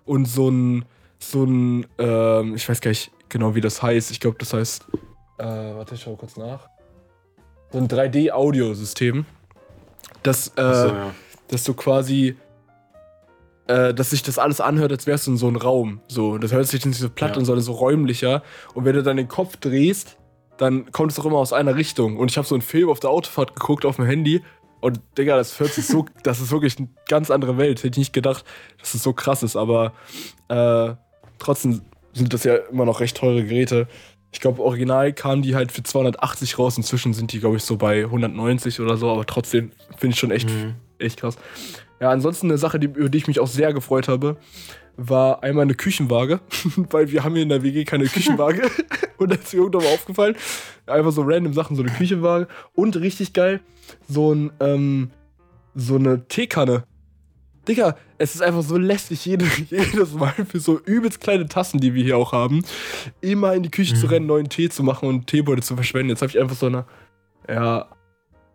Und 0.06 0.26
so 0.26 0.50
ein, 0.50 0.86
so 1.20 1.44
ein, 1.44 1.86
ähm, 1.98 2.56
ich 2.56 2.68
weiß 2.70 2.82
gar 2.82 2.90
nicht 2.90 3.12
genau, 3.30 3.56
wie 3.56 3.62
das 3.62 3.82
heißt. 3.82 4.12
Ich 4.12 4.20
glaube, 4.20 4.38
das 4.40 4.54
heißt, 4.54 4.86
äh, 5.40 5.44
warte, 5.44 5.96
ich 5.96 6.02
schau 6.02 6.16
kurz 6.16 6.38
nach. 6.38 6.68
So 7.72 7.78
ein 7.80 7.88
3D-Audiosystem. 7.88 9.26
Das, 10.24 10.50
äh, 10.56 10.62
Achso, 10.62 10.88
ja. 10.90 11.16
dass 11.48 11.64
du 11.64 11.74
quasi, 11.74 12.36
äh, 13.68 13.94
dass 13.94 14.10
sich 14.10 14.24
das 14.24 14.38
alles 14.40 14.60
anhört, 14.62 14.92
als 14.92 15.08
wärst 15.08 15.28
du 15.28 15.32
in 15.32 15.38
so 15.38 15.48
einem 15.48 15.58
Raum. 15.58 16.02
So, 16.08 16.38
das 16.38 16.52
hört 16.52 16.68
sich 16.68 16.86
nicht 16.86 16.98
so 17.00 17.10
platt 17.10 17.32
Ja. 17.32 17.38
an, 17.38 17.46
sondern 17.46 17.64
so 17.64 17.74
räumlicher. 17.74 18.44
Und 18.74 18.86
wenn 18.86 18.96
du 18.96 19.04
dann 19.04 19.18
den 19.18 19.28
Kopf 19.28 19.58
drehst, 19.58 20.18
dann 20.58 20.92
kommt 20.92 21.12
es 21.12 21.18
doch 21.18 21.26
immer 21.26 21.38
aus 21.38 21.54
einer 21.54 21.76
Richtung. 21.76 22.18
Und 22.18 22.30
ich 22.32 22.38
habe 22.38 22.48
so 22.48 22.56
einen 22.56 22.62
Film 22.62 22.90
auf 22.90 23.00
der 23.00 23.10
Autofahrt 23.10 23.56
geguckt 23.56 23.86
auf 23.86 23.96
dem 23.96 24.06
Handy. 24.06 24.42
Und 24.80 25.00
Digga, 25.18 25.36
das 25.38 25.60
hört 25.60 25.72
sich 25.74 25.86
so, 25.86 26.06
das 26.24 26.40
ist 26.42 26.52
wirklich 26.52 26.78
eine 26.80 26.90
ganz 27.08 27.30
andere 27.32 27.58
Welt. 27.58 27.80
Hätte 27.80 27.88
ich 27.90 27.98
nicht 27.98 28.14
gedacht, 28.14 28.46
dass 28.80 28.94
es 28.94 29.04
so 29.04 29.14
krass 29.14 29.44
ist. 29.44 29.56
Aber 29.56 29.94
äh, 30.50 30.94
trotzdem 31.40 31.82
sind 32.14 32.34
das 32.34 32.44
ja 32.44 32.56
immer 32.56 32.86
noch 32.86 33.00
recht 33.00 33.18
teure 33.18 33.44
Geräte. 33.44 33.88
Ich 34.34 34.40
glaube, 34.40 34.62
original 34.64 35.14
kamen 35.14 35.42
die 35.42 35.56
halt 35.56 35.72
für 35.72 35.84
280 35.84 36.58
raus. 36.58 36.78
Inzwischen 36.78 37.14
sind 37.14 37.32
die, 37.34 37.40
glaube 37.40 37.58
ich, 37.58 37.64
so 37.64 37.78
bei 37.78 38.04
190 38.06 38.80
oder 38.80 38.98
so. 38.98 39.10
Aber 39.12 39.26
trotzdem 39.26 39.72
finde 39.98 40.14
ich 40.14 40.20
schon 40.20 40.32
echt 40.32 40.50
Mhm. 40.50 40.76
echt 41.00 41.20
krass. 41.20 41.38
Ja, 42.02 42.10
ansonsten 42.10 42.48
eine 42.48 42.58
Sache, 42.58 42.80
die, 42.80 42.88
über 42.88 43.10
die 43.10 43.20
ich 43.20 43.28
mich 43.28 43.40
auch 43.40 43.48
sehr 43.48 43.74
gefreut 43.74 44.08
habe, 44.08 44.38
war 44.98 45.44
einmal 45.44 45.64
eine 45.64 45.76
Küchenwaage, 45.76 46.42
weil 46.76 47.12
wir 47.12 47.24
haben 47.24 47.34
hier 47.34 47.44
in 47.44 47.50
der 47.50 47.62
WG 47.62 47.86
keine 47.86 48.06
Küchenwaage 48.08 48.64
und 49.18 49.32
da 49.32 49.36
ist 49.36 49.54
mir 49.54 49.60
irgendwann 49.60 49.84
mal 49.84 49.94
aufgefallen. 49.94 50.36
Einfach 50.88 51.12
so 51.12 51.22
random 51.22 51.54
Sachen, 51.54 51.76
so 51.76 51.84
eine 51.84 51.92
Küchenwaage 51.92 52.48
und 52.74 52.96
richtig 52.98 53.34
geil, 53.34 53.62
so 54.08 54.34
ein, 54.34 54.52
ähm, 54.60 55.12
so 55.76 55.96
eine 55.96 56.28
Teekanne. 56.28 56.84
Digga, 57.68 57.96
es 58.18 58.34
ist 58.34 58.42
einfach 58.42 58.64
so 58.64 58.78
lästig, 58.78 59.24
jede, 59.24 59.46
jedes 59.70 60.14
Mal 60.14 60.34
für 60.50 60.60
so 60.60 60.80
übelst 60.80 61.22
kleine 61.22 61.46
Tassen, 61.48 61.80
die 61.80 61.94
wir 61.94 62.04
hier 62.04 62.18
auch 62.18 62.32
haben, 62.32 62.66
immer 63.22 63.54
in 63.54 63.62
die 63.62 63.70
Küche 63.70 63.94
zu 63.94 64.08
Mhm. 64.08 64.12
rennen, 64.12 64.26
neuen 64.26 64.50
Tee 64.50 64.70
zu 64.70 64.82
machen 64.82 65.08
und 65.08 65.28
Teebeutel 65.28 65.62
zu 65.62 65.76
verschwenden. 65.76 66.10
Jetzt 66.10 66.24
habe 66.24 66.32
ich 66.32 66.40
einfach 66.40 66.56
so 66.56 66.66
eine, 66.66 66.86
ja, 67.48 67.88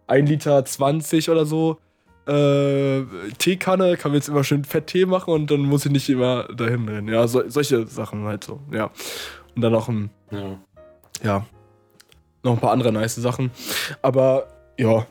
1 0.09 0.29
Liter 0.29 0.65
20 0.65 1.31
oder 1.31 1.47
so 1.47 1.79
äh, 2.27 3.05
Teekanne, 3.39 3.97
kann 3.97 4.11
mir 4.11 4.19
jetzt 4.19 4.29
immer 4.29 4.45
schön 4.45 4.65
fett 4.65 4.89
Tee 4.89 5.07
machen 5.07 5.33
und 5.33 5.51
dann 5.51 5.61
muss 5.61 5.87
ich 5.87 5.93
nicht 5.93 6.09
immer 6.09 6.45
dahin 6.45 6.89
rennen. 6.89 7.09
Ja, 7.09 7.27
so, 7.29 7.49
solche 7.49 7.87
Sachen 7.87 8.25
halt 8.25 8.45
so, 8.45 8.61
ja. 8.73 8.91
Und 9.55 9.63
dann 9.63 9.73
noch 9.73 9.89
ein, 9.89 10.11
ja. 10.31 10.59
ja, 11.23 11.47
noch 12.43 12.53
ein 12.53 12.61
paar 12.61 12.73
andere 12.73 12.93
nice 12.93 13.17
Sachen. 13.17 13.51
Aber 14.03 14.49
ja, 14.79 15.07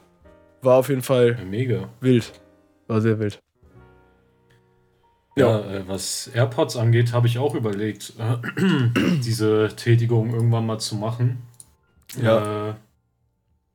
war 0.62 0.78
auf 0.78 0.90
jeden 0.90 1.02
Fall 1.02 1.38
ja, 1.40 1.46
mega 1.46 1.90
wild. 2.02 2.32
War 2.88 3.02
sehr 3.02 3.18
wild. 3.20 3.42
Ja, 5.38 5.60
ja 5.60 5.72
äh, 5.72 5.88
was 5.88 6.28
AirPods 6.28 6.78
angeht, 6.78 7.14
habe 7.14 7.28
ich 7.28 7.40
auch 7.40 7.56
überlegt, 7.56 8.14
äh, 8.20 8.38
diese 9.24 9.70
Tätigung 9.76 10.34
irgendwann 10.34 10.66
mal 10.66 10.80
zu 10.80 10.96
machen. 10.96 11.44
Ja. 12.22 12.70
Äh, 12.70 12.74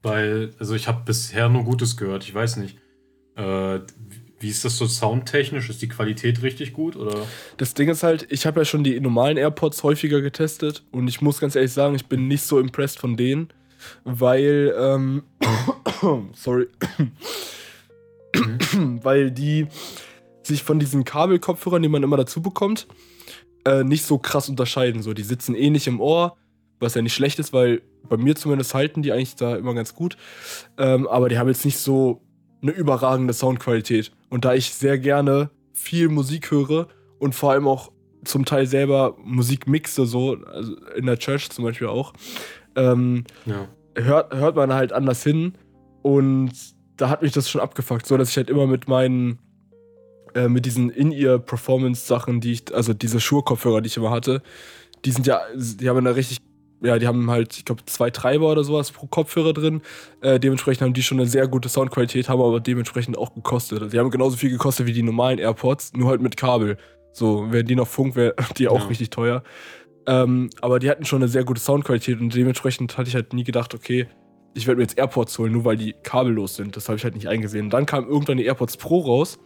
weil, 0.03 0.55
also 0.59 0.75
ich 0.75 0.89
habe 0.89 1.03
bisher 1.05 1.49
nur 1.49 1.65
Gutes 1.65 1.97
gehört. 1.97 2.25
Ich 2.25 2.35
weiß 2.35 2.57
nicht. 2.57 2.79
Äh, 3.37 3.81
wie 4.41 4.49
ist 4.49 4.65
das 4.65 4.79
so 4.79 4.87
soundtechnisch? 4.87 5.69
Ist 5.69 5.83
die 5.83 5.89
Qualität 5.89 6.43
richtig 6.43 6.73
gut? 6.73 6.97
Oder? 6.97 7.27
Das 7.59 7.75
Ding 7.75 7.89
ist 7.91 8.03
halt, 8.03 8.27
ich 8.31 8.47
habe 8.47 8.61
ja 8.61 8.65
schon 8.65 8.83
die 8.83 8.99
normalen 8.99 9.37
AirPods 9.37 9.83
häufiger 9.83 10.23
getestet 10.23 10.83
und 10.91 11.09
ich 11.09 11.21
muss 11.21 11.41
ganz 11.41 11.55
ehrlich 11.55 11.73
sagen, 11.73 11.95
ich 11.95 12.07
bin 12.07 12.27
nicht 12.27 12.43
so 12.43 12.59
impressed 12.59 12.99
von 12.99 13.17
denen, 13.19 13.49
weil, 14.05 14.75
ähm, 14.79 15.25
sorry, 16.33 16.69
weil 19.03 19.31
die 19.31 19.67
sich 20.43 20.63
von 20.63 20.79
diesen 20.79 21.05
Kabelkopfhörern, 21.05 21.83
die 21.83 21.89
man 21.89 22.03
immer 22.03 22.17
dazu 22.17 22.41
bekommt, 22.41 22.87
äh, 23.67 23.85
nicht 23.85 24.05
so 24.05 24.17
krass 24.17 24.49
unterscheiden. 24.49 25.03
So, 25.03 25.13
die 25.13 25.23
sitzen 25.23 25.55
eh 25.55 25.69
nicht 25.69 25.87
im 25.87 26.01
Ohr, 26.01 26.39
was 26.79 26.95
ja 26.95 27.03
nicht 27.03 27.15
schlecht 27.15 27.39
ist, 27.39 27.53
weil 27.53 27.83
bei 28.09 28.17
mir 28.17 28.35
zumindest 28.37 28.73
halten 28.73 29.03
die 29.03 29.13
eigentlich 29.13 29.37
da 29.37 29.55
immer 29.57 29.75
ganz 29.75 29.95
gut. 29.95 30.17
Ähm, 30.79 31.07
aber 31.07 31.29
die 31.29 31.39
haben 31.39 31.49
jetzt 31.49 31.67
nicht 31.67 31.79
so 31.79 32.23
eine 32.62 32.73
überragende 32.73 33.33
Soundqualität. 33.33 34.12
Und 34.29 34.45
da 34.45 34.55
ich 34.55 34.75
sehr 34.75 34.99
gerne 34.99 35.50
viel 35.73 36.09
Musik 36.09 36.50
höre 36.50 36.88
und 37.19 37.35
vor 37.35 37.52
allem 37.52 37.67
auch 37.67 37.90
zum 38.25 38.45
Teil 38.45 38.67
selber 38.67 39.17
Musik 39.23 39.67
mixe, 39.67 40.07
so 40.07 40.37
also 40.52 40.76
in 40.95 41.07
der 41.07 41.19
Church 41.19 41.50
zum 41.50 41.64
Beispiel 41.64 41.87
auch, 41.87 42.12
ähm, 42.76 43.25
ja. 43.47 43.69
hört, 43.95 44.35
hört 44.35 44.57
man 44.57 44.73
halt 44.75 44.93
anders 44.93 45.23
hin. 45.23 45.55
Und 46.02 46.52
da 46.97 47.09
hat 47.09 47.23
mich 47.23 47.33
das 47.33 47.49
schon 47.49 47.61
abgefuckt, 47.61 48.07
so 48.07 48.17
dass 48.17 48.31
ich 48.31 48.37
halt 48.37 48.50
immer 48.50 48.67
mit 48.67 48.88
meinen, 48.88 49.38
äh, 50.35 50.49
mit 50.49 50.67
diesen 50.67 50.90
In-Ear-Performance-Sachen, 50.90 52.40
die 52.40 52.52
ich, 52.52 52.75
also 52.75 52.93
diese 52.93 53.21
Schuhe-Kopfhörer, 53.21 53.81
die 53.81 53.88
ich 53.88 53.97
immer 53.97 54.11
hatte, 54.11 54.43
die 55.05 55.12
sind 55.12 55.26
ja, 55.26 55.40
die 55.57 55.88
haben 55.88 55.97
eine 55.99 56.14
richtig 56.14 56.38
ja, 56.83 56.99
die 56.99 57.07
haben 57.07 57.31
halt, 57.31 57.57
ich 57.57 57.65
glaube, 57.65 57.85
zwei 57.87 58.11
Treiber 58.11 58.51
oder 58.51 58.65
sowas 58.65 58.91
pro 58.91 59.07
Kopfhörer 59.07 59.53
drin. 59.53 59.83
Äh, 60.21 60.41
dementsprechend 60.41 60.83
haben 60.83 60.95
die 60.95 61.03
schon 61.03 61.19
eine 61.21 61.29
sehr 61.29 61.47
gute 61.49 61.69
Soundqualität, 61.69 62.29
haben 62.29 62.41
aber 62.41 62.61
dementsprechend 62.61 63.19
auch 63.19 63.35
gekostet. 63.35 63.93
Die 63.93 63.99
haben 63.99 64.11
genauso 64.11 64.37
viel 64.37 64.51
gekostet 64.51 64.87
wie 64.87 64.93
die 64.93 65.03
normalen 65.03 65.39
AirPods, 65.39 65.93
nur 65.95 66.09
halt 66.09 66.21
mit 66.21 66.37
Kabel. 66.37 66.77
So, 67.13 67.51
wären 67.53 67.67
die 67.67 67.75
noch 67.75 67.89
Funk, 67.89 68.17
wäre 68.17 68.35
die 68.57 68.69
auch 68.69 68.83
ja. 68.83 68.87
richtig 68.87 69.11
teuer. 69.11 69.43
Ähm, 70.07 70.51
aber 70.61 70.79
die 70.79 70.89
hatten 70.89 71.05
schon 71.05 71.23
eine 71.23 71.29
sehr 71.29 71.45
gute 71.45 71.61
Soundqualität 71.61 72.21
und 72.21 72.35
dementsprechend 72.35 72.97
hatte 72.97 73.09
ich 73.09 73.15
halt 73.15 73.33
nie 73.33 73.45
gedacht, 73.45 73.75
okay, 73.75 74.09
ich 74.55 74.67
werde 74.67 74.79
mir 74.79 74.85
jetzt 74.85 74.99
AirPods 74.99 75.39
holen, 75.39 75.53
nur 75.53 75.65
weil 75.65 75.77
die 75.77 75.95
kabellos 76.03 76.57
sind. 76.57 76.77
Das 76.77 76.89
habe 76.89 76.97
ich 76.97 77.05
halt 77.05 77.15
nicht 77.15 77.29
eingesehen. 77.29 77.67
Und 77.67 77.71
dann 77.71 77.87
kam 77.87 78.09
irgendwann 78.09 78.37
die 78.37 78.45
AirPods 78.45 78.77
Pro 78.79 79.01
raus 79.01 79.39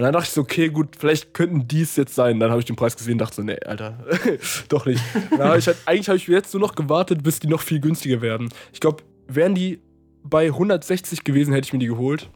und 0.00 0.04
dann 0.04 0.14
dachte 0.14 0.28
ich 0.28 0.32
so, 0.32 0.40
okay, 0.40 0.70
gut, 0.70 0.96
vielleicht 0.98 1.34
könnten 1.34 1.68
die 1.68 1.82
es 1.82 1.94
jetzt 1.94 2.14
sein. 2.14 2.40
Dann 2.40 2.48
habe 2.48 2.58
ich 2.58 2.64
den 2.64 2.74
Preis 2.74 2.96
gesehen 2.96 3.12
und 3.12 3.18
dachte 3.18 3.36
so, 3.36 3.42
nee, 3.42 3.58
Alter, 3.66 4.02
doch 4.70 4.86
nicht. 4.86 5.02
Hab 5.38 5.58
ich 5.58 5.66
halt, 5.66 5.76
eigentlich 5.84 6.08
habe 6.08 6.16
ich 6.16 6.26
jetzt 6.26 6.54
nur 6.54 6.62
noch 6.62 6.74
gewartet, 6.74 7.22
bis 7.22 7.38
die 7.38 7.48
noch 7.48 7.60
viel 7.60 7.80
günstiger 7.80 8.22
werden. 8.22 8.48
Ich 8.72 8.80
glaube, 8.80 9.02
wären 9.28 9.54
die 9.54 9.82
bei 10.22 10.46
160 10.46 11.22
gewesen, 11.22 11.52
hätte 11.52 11.66
ich 11.66 11.74
mir 11.74 11.80
die 11.80 11.88
geholt. 11.88 12.30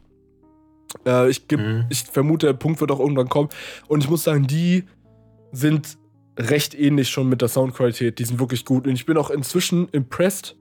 Äh, 1.06 1.30
ich, 1.30 1.48
geb, 1.48 1.58
mhm. 1.58 1.86
ich 1.88 2.02
vermute, 2.02 2.48
der 2.48 2.52
Punkt 2.52 2.82
wird 2.82 2.90
auch 2.90 3.00
irgendwann 3.00 3.30
kommen. 3.30 3.48
Und 3.88 4.04
ich 4.04 4.10
muss 4.10 4.24
sagen, 4.24 4.46
die 4.46 4.84
sind 5.50 5.96
recht 6.38 6.78
ähnlich 6.78 7.08
schon 7.08 7.30
mit 7.30 7.40
der 7.40 7.48
Soundqualität. 7.48 8.18
Die 8.18 8.26
sind 8.26 8.40
wirklich 8.40 8.66
gut. 8.66 8.86
Und 8.86 8.92
ich 8.92 9.06
bin 9.06 9.16
auch 9.16 9.30
inzwischen 9.30 9.88
impressed, 9.88 10.54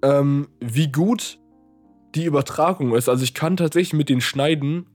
ähm, 0.00 0.48
wie 0.60 0.90
gut 0.90 1.38
die 2.14 2.24
Übertragung 2.24 2.94
ist. 2.94 3.10
Also 3.10 3.24
ich 3.24 3.34
kann 3.34 3.58
tatsächlich 3.58 3.92
mit 3.92 4.08
den 4.08 4.22
schneiden 4.22 4.86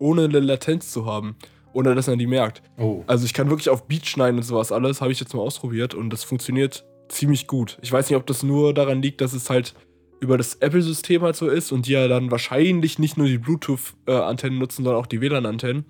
ohne 0.00 0.24
eine 0.24 0.40
Latenz 0.40 0.90
zu 0.90 1.06
haben. 1.06 1.36
Ohne 1.72 1.94
dass 1.94 2.08
man 2.08 2.18
die 2.18 2.26
merkt. 2.26 2.62
Oh. 2.78 3.04
Also 3.06 3.24
ich 3.24 3.32
kann 3.32 3.48
wirklich 3.48 3.68
auf 3.68 3.86
Beat 3.86 4.04
schneiden 4.04 4.38
und 4.38 4.42
sowas 4.42 4.72
alles, 4.72 5.00
habe 5.00 5.12
ich 5.12 5.20
jetzt 5.20 5.32
mal 5.34 5.42
ausprobiert 5.42 5.94
und 5.94 6.10
das 6.10 6.24
funktioniert 6.24 6.84
ziemlich 7.08 7.46
gut. 7.46 7.78
Ich 7.80 7.92
weiß 7.92 8.10
nicht, 8.10 8.16
ob 8.16 8.26
das 8.26 8.42
nur 8.42 8.74
daran 8.74 9.02
liegt, 9.02 9.20
dass 9.20 9.34
es 9.34 9.48
halt 9.50 9.74
über 10.20 10.36
das 10.36 10.56
Apple-System 10.56 11.22
halt 11.22 11.36
so 11.36 11.48
ist 11.48 11.70
und 11.70 11.86
die 11.86 11.92
ja 11.92 12.08
dann 12.08 12.30
wahrscheinlich 12.30 12.98
nicht 12.98 13.16
nur 13.16 13.26
die 13.26 13.38
Bluetooth-Antennen 13.38 14.58
nutzen, 14.58 14.84
sondern 14.84 15.00
auch 15.00 15.06
die 15.06 15.20
WLAN-Antennen. 15.20 15.84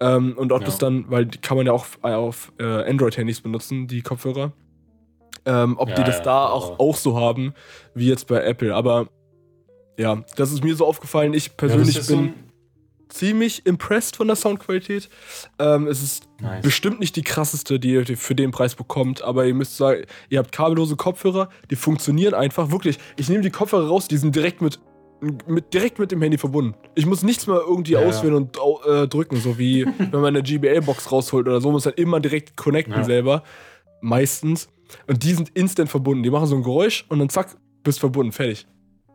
Ähm, 0.00 0.34
und 0.36 0.52
ob 0.52 0.60
ja. 0.60 0.66
das 0.66 0.78
dann, 0.78 1.10
weil 1.10 1.26
die 1.26 1.38
kann 1.38 1.56
man 1.56 1.66
ja 1.66 1.72
auch 1.72 1.86
auf 2.02 2.52
äh, 2.58 2.64
Android-Handys 2.64 3.40
benutzen, 3.40 3.88
die 3.88 4.02
Kopfhörer. 4.02 4.52
Ähm, 5.44 5.76
ob 5.78 5.88
ja, 5.88 5.94
die 5.96 6.04
das 6.04 6.18
ja, 6.18 6.24
da 6.24 6.48
auch, 6.48 6.78
auch 6.78 6.96
so 6.96 7.18
haben, 7.18 7.54
wie 7.94 8.08
jetzt 8.08 8.28
bei 8.28 8.42
Apple. 8.42 8.74
Aber 8.74 9.08
ja, 9.98 10.22
das 10.36 10.52
ist 10.52 10.62
mir 10.62 10.76
so 10.76 10.86
aufgefallen. 10.86 11.34
Ich 11.34 11.56
persönlich 11.56 11.96
bin. 11.96 12.04
So 12.04 12.47
ziemlich 13.08 13.66
impressed 13.66 14.16
von 14.16 14.26
der 14.26 14.36
Soundqualität. 14.36 15.08
Ähm, 15.58 15.86
es 15.86 16.02
ist 16.02 16.28
nice. 16.40 16.62
bestimmt 16.62 17.00
nicht 17.00 17.16
die 17.16 17.22
krasseste, 17.22 17.80
die 17.80 17.92
ihr 17.92 18.16
für 18.16 18.34
den 18.34 18.50
Preis 18.50 18.74
bekommt, 18.74 19.22
aber 19.22 19.46
ihr 19.46 19.54
müsst 19.54 19.76
sagen, 19.76 20.04
ihr 20.28 20.38
habt 20.38 20.52
kabellose 20.52 20.96
Kopfhörer, 20.96 21.48
die 21.70 21.76
funktionieren 21.76 22.34
einfach. 22.34 22.70
Wirklich, 22.70 22.98
ich 23.16 23.28
nehme 23.28 23.42
die 23.42 23.50
Kopfhörer 23.50 23.88
raus, 23.88 24.08
die 24.08 24.16
sind 24.16 24.34
direkt 24.34 24.62
mit, 24.62 24.78
mit, 25.46 25.72
direkt 25.74 25.98
mit 25.98 26.12
dem 26.12 26.22
Handy 26.22 26.38
verbunden. 26.38 26.74
Ich 26.94 27.06
muss 27.06 27.22
nichts 27.22 27.46
mehr 27.46 27.60
irgendwie 27.66 27.92
ja. 27.92 28.00
auswählen 28.00 28.34
und 28.34 28.56
äh, 28.86 29.08
drücken, 29.08 29.36
so 29.36 29.58
wie 29.58 29.86
wenn 29.98 30.20
man 30.20 30.36
eine 30.36 30.42
GBL-Box 30.42 31.10
rausholt 31.10 31.46
oder 31.46 31.60
so, 31.60 31.70
muss 31.70 31.84
man 31.84 31.94
immer 31.94 32.20
direkt 32.20 32.56
connecten 32.56 32.94
ja. 32.94 33.04
selber. 33.04 33.42
Meistens. 34.00 34.68
Und 35.06 35.22
die 35.22 35.34
sind 35.34 35.50
instant 35.50 35.90
verbunden. 35.90 36.22
Die 36.22 36.30
machen 36.30 36.46
so 36.46 36.56
ein 36.56 36.62
Geräusch 36.62 37.04
und 37.08 37.18
dann 37.18 37.28
zack, 37.28 37.56
bist 37.82 38.00
verbunden, 38.00 38.32
fertig. 38.32 38.66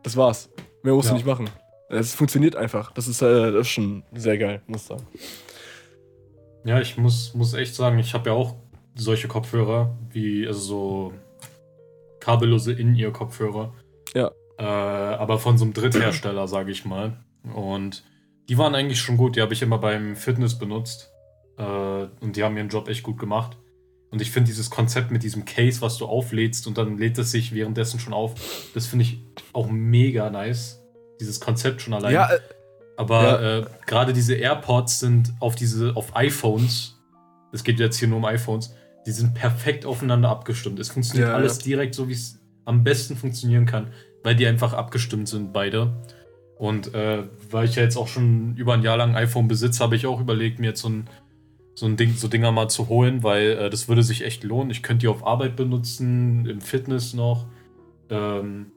Das 0.02 0.16
war's. 0.16 0.50
Mehr 0.82 0.94
musst 0.94 1.06
ja. 1.06 1.12
du 1.12 1.16
nicht 1.16 1.26
machen. 1.26 1.48
Es 1.88 2.14
funktioniert 2.14 2.56
einfach. 2.56 2.92
Das 2.92 3.08
ist, 3.08 3.22
äh, 3.22 3.52
das 3.52 3.62
ist 3.62 3.68
schon 3.68 4.04
sehr 4.12 4.38
geil, 4.38 4.62
muss 4.66 4.82
ich 4.82 4.86
sagen. 4.86 5.06
Ja, 6.64 6.80
ich 6.80 6.96
muss, 6.96 7.34
muss 7.34 7.52
echt 7.54 7.74
sagen, 7.74 7.98
ich 7.98 8.14
habe 8.14 8.30
ja 8.30 8.34
auch 8.34 8.56
solche 8.94 9.28
Kopfhörer, 9.28 9.96
wie 10.10 10.46
also 10.46 10.60
so 10.60 11.12
kabellose 12.20 12.72
In-Ear-Kopfhörer. 12.72 13.74
Ja. 14.14 14.30
Äh, 14.58 14.62
aber 14.62 15.38
von 15.38 15.58
so 15.58 15.64
einem 15.64 15.74
Dritthersteller, 15.74 16.48
sage 16.48 16.70
ich 16.70 16.84
mal. 16.84 17.18
Und 17.54 18.04
die 18.48 18.56
waren 18.56 18.74
eigentlich 18.74 19.00
schon 19.00 19.16
gut. 19.16 19.36
Die 19.36 19.42
habe 19.42 19.52
ich 19.52 19.62
immer 19.62 19.78
beim 19.78 20.16
Fitness 20.16 20.58
benutzt. 20.58 21.12
Äh, 21.58 21.62
und 22.20 22.36
die 22.36 22.42
haben 22.42 22.56
ihren 22.56 22.68
Job 22.70 22.88
echt 22.88 23.02
gut 23.02 23.18
gemacht. 23.18 23.58
Und 24.10 24.22
ich 24.22 24.30
finde 24.30 24.46
dieses 24.46 24.70
Konzept 24.70 25.10
mit 25.10 25.22
diesem 25.22 25.44
Case, 25.44 25.80
was 25.82 25.98
du 25.98 26.06
auflädst 26.06 26.66
und 26.66 26.78
dann 26.78 26.98
lädt 26.98 27.18
es 27.18 27.32
sich 27.32 27.52
währenddessen 27.52 27.98
schon 27.98 28.12
auf, 28.12 28.34
das 28.72 28.86
finde 28.86 29.04
ich 29.04 29.20
auch 29.52 29.68
mega 29.68 30.30
nice 30.30 30.83
dieses 31.20 31.40
Konzept 31.40 31.82
schon 31.82 31.94
allein. 31.94 32.14
Ja, 32.14 32.32
äh, 32.32 32.40
aber 32.96 33.22
ja. 33.22 33.58
äh, 33.58 33.64
gerade 33.86 34.12
diese 34.12 34.34
AirPods 34.34 35.00
sind 35.00 35.32
auf 35.40 35.54
diese, 35.54 35.96
auf 35.96 36.16
iPhones, 36.16 37.00
es 37.52 37.64
geht 37.64 37.78
jetzt 37.78 37.98
hier 37.98 38.08
nur 38.08 38.18
um 38.18 38.24
iPhones, 38.24 38.74
die 39.06 39.12
sind 39.12 39.34
perfekt 39.34 39.84
aufeinander 39.84 40.30
abgestimmt. 40.30 40.78
Es 40.80 40.90
funktioniert 40.90 41.28
ja, 41.28 41.34
alles 41.34 41.58
direkt 41.58 41.94
so, 41.94 42.08
wie 42.08 42.12
es 42.12 42.38
am 42.64 42.84
besten 42.84 43.16
funktionieren 43.16 43.66
kann, 43.66 43.88
weil 44.22 44.34
die 44.34 44.46
einfach 44.46 44.72
abgestimmt 44.72 45.28
sind, 45.28 45.52
beide. 45.52 45.92
Und 46.56 46.94
äh, 46.94 47.24
weil 47.50 47.66
ich 47.66 47.74
ja 47.74 47.82
jetzt 47.82 47.96
auch 47.96 48.08
schon 48.08 48.56
über 48.56 48.74
ein 48.74 48.82
Jahr 48.82 48.96
lang 48.96 49.14
iPhone 49.16 49.48
besitze, 49.48 49.82
habe 49.82 49.96
ich 49.96 50.06
auch 50.06 50.20
überlegt, 50.20 50.60
mir 50.60 50.68
jetzt 50.68 50.80
so 50.80 50.88
ein, 50.88 51.08
so 51.74 51.86
ein 51.86 51.96
Ding, 51.96 52.14
so 52.14 52.28
Dinger 52.28 52.52
mal 52.52 52.68
zu 52.68 52.88
holen, 52.88 53.22
weil 53.22 53.50
äh, 53.50 53.70
das 53.70 53.88
würde 53.88 54.02
sich 54.02 54.24
echt 54.24 54.44
lohnen. 54.44 54.70
Ich 54.70 54.82
könnte 54.82 55.02
die 55.02 55.08
auf 55.08 55.26
Arbeit 55.26 55.56
benutzen, 55.56 56.46
im 56.46 56.60
Fitness 56.60 57.12
noch. 57.12 57.46
Ähm, 58.08 58.72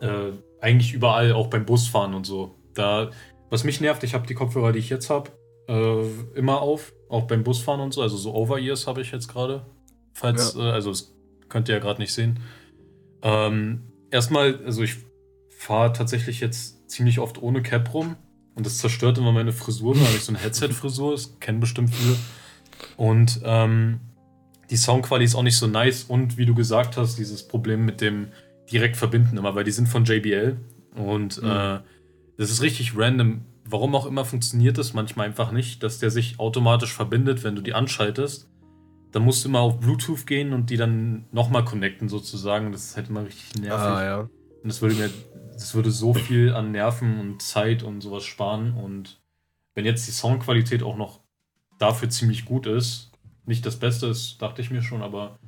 äh, 0.00 0.32
eigentlich 0.66 0.92
überall, 0.92 1.32
auch 1.32 1.46
beim 1.46 1.64
Busfahren 1.64 2.12
und 2.12 2.26
so. 2.26 2.56
Da, 2.74 3.10
was 3.50 3.62
mich 3.62 3.80
nervt, 3.80 4.02
ich 4.02 4.14
habe 4.14 4.26
die 4.26 4.34
Kopfhörer, 4.34 4.72
die 4.72 4.80
ich 4.80 4.90
jetzt 4.90 5.08
habe, 5.10 5.30
äh, 5.68 6.02
immer 6.36 6.60
auf, 6.60 6.92
auch 7.08 7.22
beim 7.22 7.44
Busfahren 7.44 7.80
und 7.80 7.94
so. 7.94 8.02
Also 8.02 8.16
so 8.16 8.34
Over-Ears 8.34 8.88
habe 8.88 9.00
ich 9.00 9.12
jetzt 9.12 9.28
gerade. 9.28 9.64
Falls, 10.12 10.54
ja. 10.54 10.70
äh, 10.70 10.72
also 10.72 10.90
das 10.90 11.14
könnt 11.48 11.68
ihr 11.68 11.76
ja 11.76 11.80
gerade 11.80 12.00
nicht 12.00 12.12
sehen. 12.12 12.40
Ähm, 13.22 13.84
erstmal, 14.10 14.58
also 14.64 14.82
ich 14.82 14.96
fahre 15.50 15.92
tatsächlich 15.92 16.40
jetzt 16.40 16.90
ziemlich 16.90 17.20
oft 17.20 17.40
ohne 17.40 17.62
Cap 17.62 17.94
rum 17.94 18.16
und 18.56 18.66
das 18.66 18.78
zerstört 18.78 19.18
immer 19.18 19.30
meine 19.30 19.52
Frisur, 19.52 19.94
weil 19.94 20.16
ich 20.16 20.24
so 20.24 20.32
eine 20.32 20.42
Headset-Frisur, 20.42 21.12
das 21.12 21.38
kennen 21.38 21.60
bestimmt 21.60 21.94
viele. 21.94 22.16
Und 22.96 23.40
ähm, 23.44 24.00
die 24.68 24.76
Soundqualität 24.76 25.28
ist 25.28 25.36
auch 25.36 25.44
nicht 25.44 25.56
so 25.56 25.68
nice 25.68 26.04
und 26.04 26.38
wie 26.38 26.46
du 26.46 26.56
gesagt 26.56 26.96
hast, 26.96 27.18
dieses 27.18 27.46
Problem 27.46 27.84
mit 27.84 28.00
dem 28.00 28.32
direkt 28.70 28.96
verbinden 28.96 29.36
immer, 29.36 29.54
weil 29.54 29.64
die 29.64 29.70
sind 29.70 29.88
von 29.88 30.04
JBL 30.04 30.56
und 30.94 31.42
mhm. 31.42 31.48
äh, 31.48 31.78
das 32.36 32.50
ist 32.50 32.62
richtig 32.62 32.96
random. 32.96 33.42
Warum 33.64 33.94
auch 33.94 34.06
immer 34.06 34.24
funktioniert 34.24 34.78
das 34.78 34.94
manchmal 34.94 35.26
einfach 35.26 35.52
nicht, 35.52 35.82
dass 35.82 35.98
der 35.98 36.10
sich 36.10 36.38
automatisch 36.38 36.92
verbindet, 36.92 37.42
wenn 37.42 37.56
du 37.56 37.62
die 37.62 37.74
anschaltest. 37.74 38.48
Dann 39.12 39.22
musst 39.22 39.44
du 39.44 39.48
immer 39.48 39.60
auf 39.60 39.80
Bluetooth 39.80 40.26
gehen 40.26 40.52
und 40.52 40.70
die 40.70 40.76
dann 40.76 41.24
nochmal 41.32 41.64
connecten 41.64 42.08
sozusagen. 42.08 42.70
Das 42.70 42.84
ist 42.84 42.96
halt 42.96 43.08
immer 43.08 43.24
richtig 43.24 43.60
nervig. 43.62 43.86
Ah, 43.86 44.04
ja. 44.04 44.20
Und 44.20 44.30
das 44.64 44.82
würde 44.82 44.94
mir 44.94 45.10
das 45.56 45.74
würde 45.74 45.90
so 45.90 46.12
viel 46.12 46.52
an 46.52 46.70
Nerven 46.70 47.18
und 47.18 47.40
Zeit 47.40 47.82
und 47.82 48.02
sowas 48.02 48.24
sparen. 48.24 48.74
Und 48.74 49.20
wenn 49.74 49.86
jetzt 49.86 50.06
die 50.06 50.12
Soundqualität 50.12 50.82
auch 50.82 50.96
noch 50.96 51.20
dafür 51.78 52.10
ziemlich 52.10 52.44
gut 52.44 52.66
ist, 52.66 53.10
nicht 53.46 53.64
das 53.64 53.76
Beste 53.76 54.06
ist, 54.06 54.42
dachte 54.42 54.60
ich 54.60 54.70
mir 54.70 54.82
schon, 54.82 55.02
aber 55.02 55.38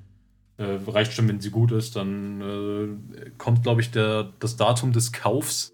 äh, 0.58 0.78
reicht 0.86 1.12
schon, 1.12 1.28
wenn 1.28 1.40
sie 1.40 1.50
gut 1.50 1.72
ist, 1.72 1.96
dann 1.96 2.40
äh, 2.40 3.30
kommt, 3.38 3.62
glaube 3.62 3.80
ich, 3.80 3.90
der, 3.90 4.32
das 4.40 4.56
Datum 4.56 4.92
des 4.92 5.12
Kaufs 5.12 5.72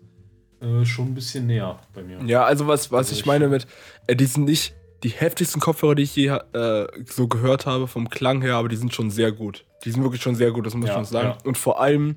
äh, 0.61 0.85
schon 0.85 1.09
ein 1.09 1.15
bisschen 1.15 1.47
näher 1.47 1.79
bei 1.93 2.03
mir. 2.03 2.21
Ja, 2.25 2.45
also 2.45 2.67
was, 2.67 2.93
was 2.93 3.09
also 3.09 3.19
ich 3.19 3.27
meine 3.27 3.49
mit, 3.49 3.67
äh, 4.07 4.15
die 4.15 4.27
sind 4.27 4.45
nicht 4.45 4.75
die 5.03 5.11
heftigsten 5.11 5.61
Kopfhörer, 5.61 5.95
die 5.95 6.05
ich 6.05 6.17
je 6.17 6.29
äh, 6.29 6.87
so 7.07 7.29
gehört 7.29 7.67
habe, 7.67 7.87
vom 7.87 8.09
Klang 8.09 8.41
her, 8.41 8.57
aber 8.57 8.69
die 8.69 8.77
sind 8.77 8.95
schon 8.95 9.11
sehr 9.11 9.33
gut. 9.33 9.65
Die 9.85 9.91
sind 9.91 10.03
wirklich 10.03 10.23
schon 10.23 10.35
sehr 10.35 10.51
gut, 10.51 10.67
das 10.67 10.75
muss 10.75 10.87
ja, 10.87 10.93
ich 10.93 10.97
schon 10.97 11.05
sagen. 11.05 11.29
Ja. 11.29 11.39
Und 11.45 11.59
vor 11.59 11.81
allem 11.81 12.17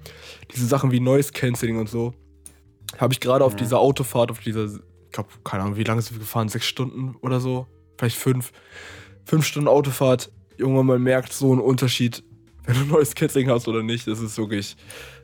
diese 0.53 0.65
Sachen 0.65 0.91
wie 0.91 1.01
Noise 1.01 1.33
Cancelling 1.33 1.77
und 1.77 1.89
so, 1.89 2.13
habe 2.97 3.13
ich 3.13 3.19
gerade 3.19 3.43
auf 3.43 3.53
mhm. 3.53 3.57
dieser 3.57 3.79
Autofahrt, 3.79 4.31
auf 4.31 4.39
dieser, 4.39 4.65
ich 4.65 5.11
glaube, 5.11 5.29
keine 5.43 5.63
Ahnung, 5.63 5.75
wie 5.75 5.83
lange 5.83 6.01
sind 6.01 6.15
wir 6.15 6.19
gefahren? 6.19 6.47
Sechs 6.47 6.65
Stunden 6.65 7.15
oder 7.21 7.41
so? 7.41 7.67
Vielleicht 7.97 8.17
fünf. 8.17 8.53
Fünf 9.25 9.45
Stunden 9.45 9.67
Autofahrt. 9.67 10.31
Irgendwann 10.55 10.85
mal 10.85 10.99
merkt 10.99 11.33
so 11.33 11.51
einen 11.51 11.61
Unterschied, 11.61 12.23
wenn 12.67 12.75
du 12.75 12.85
Noise 12.85 13.15
Cancelling 13.15 13.49
hast 13.49 13.67
oder 13.67 13.81
nicht. 13.81 14.07
Das 14.07 14.19
ist 14.19 14.37
wirklich. 14.37 14.77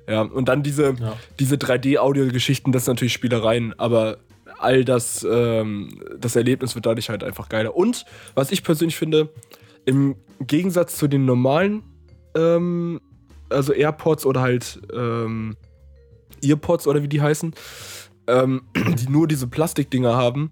Ja, 0.07 0.21
und 0.21 0.49
dann 0.49 0.63
diese, 0.63 0.95
ja. 0.99 1.17
diese 1.39 1.55
3D-Audio-Geschichten, 1.55 2.71
das 2.71 2.85
sind 2.85 2.95
natürlich 2.95 3.13
Spielereien, 3.13 3.77
aber 3.79 4.17
all 4.59 4.83
das, 4.83 5.25
ähm, 5.29 6.01
das 6.17 6.35
Erlebnis 6.35 6.75
wird 6.75 6.85
dadurch 6.85 7.09
halt 7.09 7.23
einfach 7.23 7.49
geiler. 7.49 7.75
Und 7.75 8.05
was 8.33 8.51
ich 8.51 8.63
persönlich 8.63 8.97
finde, 8.97 9.29
im 9.85 10.15
Gegensatz 10.39 10.97
zu 10.97 11.07
den 11.07 11.25
normalen, 11.25 11.83
ähm, 12.35 12.99
also 13.49 13.73
AirPods 13.73 14.25
oder 14.25 14.41
halt 14.41 14.81
ähm, 14.93 15.55
Earpods 16.41 16.87
oder 16.87 17.03
wie 17.03 17.09
die 17.09 17.21
heißen, 17.21 17.53
ähm, 18.27 18.63
die 18.75 19.09
nur 19.09 19.27
diese 19.27 19.47
Plastikdinger 19.47 20.15
haben, 20.15 20.51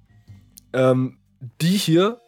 ähm, 0.73 1.17
die 1.61 1.77
hier 1.77 2.19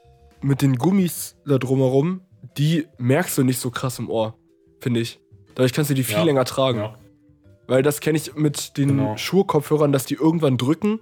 mit 0.41 0.61
den 0.61 0.75
Gummis 0.75 1.37
da 1.45 1.57
drumherum, 1.57 2.21
die 2.57 2.87
merkst 2.97 3.37
du 3.37 3.43
nicht 3.43 3.59
so 3.59 3.71
krass 3.71 3.99
im 3.99 4.09
Ohr, 4.09 4.35
finde 4.83 4.99
ich. 4.99 5.19
Dadurch 5.55 5.73
kannst 5.73 5.89
du 5.89 5.95
die 5.95 6.03
viel 6.03 6.17
ja. 6.17 6.23
länger 6.23 6.45
tragen. 6.45 6.79
Ja. 6.79 6.95
Weil 7.67 7.81
das 7.81 8.01
kenne 8.01 8.17
ich 8.17 8.35
mit 8.35 8.77
den 8.77 8.89
genau. 8.89 9.17
Schuhkopfhörern, 9.17 9.91
dass 9.91 10.05
die 10.05 10.15
irgendwann 10.15 10.57
drücken 10.57 10.99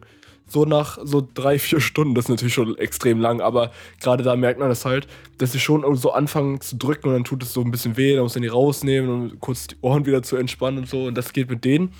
so 0.48 0.66
nach 0.66 0.98
so 1.02 1.26
drei, 1.34 1.60
vier 1.60 1.80
Stunden, 1.80 2.14
das 2.14 2.26
ist 2.26 2.30
natürlich 2.30 2.54
schon 2.54 2.78
extrem 2.78 3.22
lang, 3.22 3.40
aber 3.40 3.72
gerade 4.02 4.22
da 4.22 4.36
merkt 4.36 4.60
man 4.60 4.68
das 4.68 4.84
halt, 4.84 5.08
dass 5.38 5.54
sie 5.54 5.62
schon 5.62 5.96
so 5.96 6.12
anfangen 6.12 6.60
zu 6.60 6.76
drücken 6.76 7.08
und 7.08 7.14
dann 7.14 7.24
tut 7.24 7.42
es 7.42 7.54
so 7.54 7.62
ein 7.62 7.72
bisschen 7.72 7.96
weh, 7.96 8.16
dann 8.16 8.24
muss 8.24 8.36
man 8.36 8.42
die 8.42 8.50
rausnehmen 8.50 9.10
und 9.10 9.40
kurz 9.40 9.68
die 9.68 9.78
Ohren 9.82 10.06
wieder 10.06 10.24
zu 10.24 10.36
entspannen 10.36 10.80
und 10.80 10.90
so 10.90 11.06
und 11.06 11.16
das 11.16 11.32
geht 11.32 11.50
mit 11.50 11.64
denen 11.64 11.94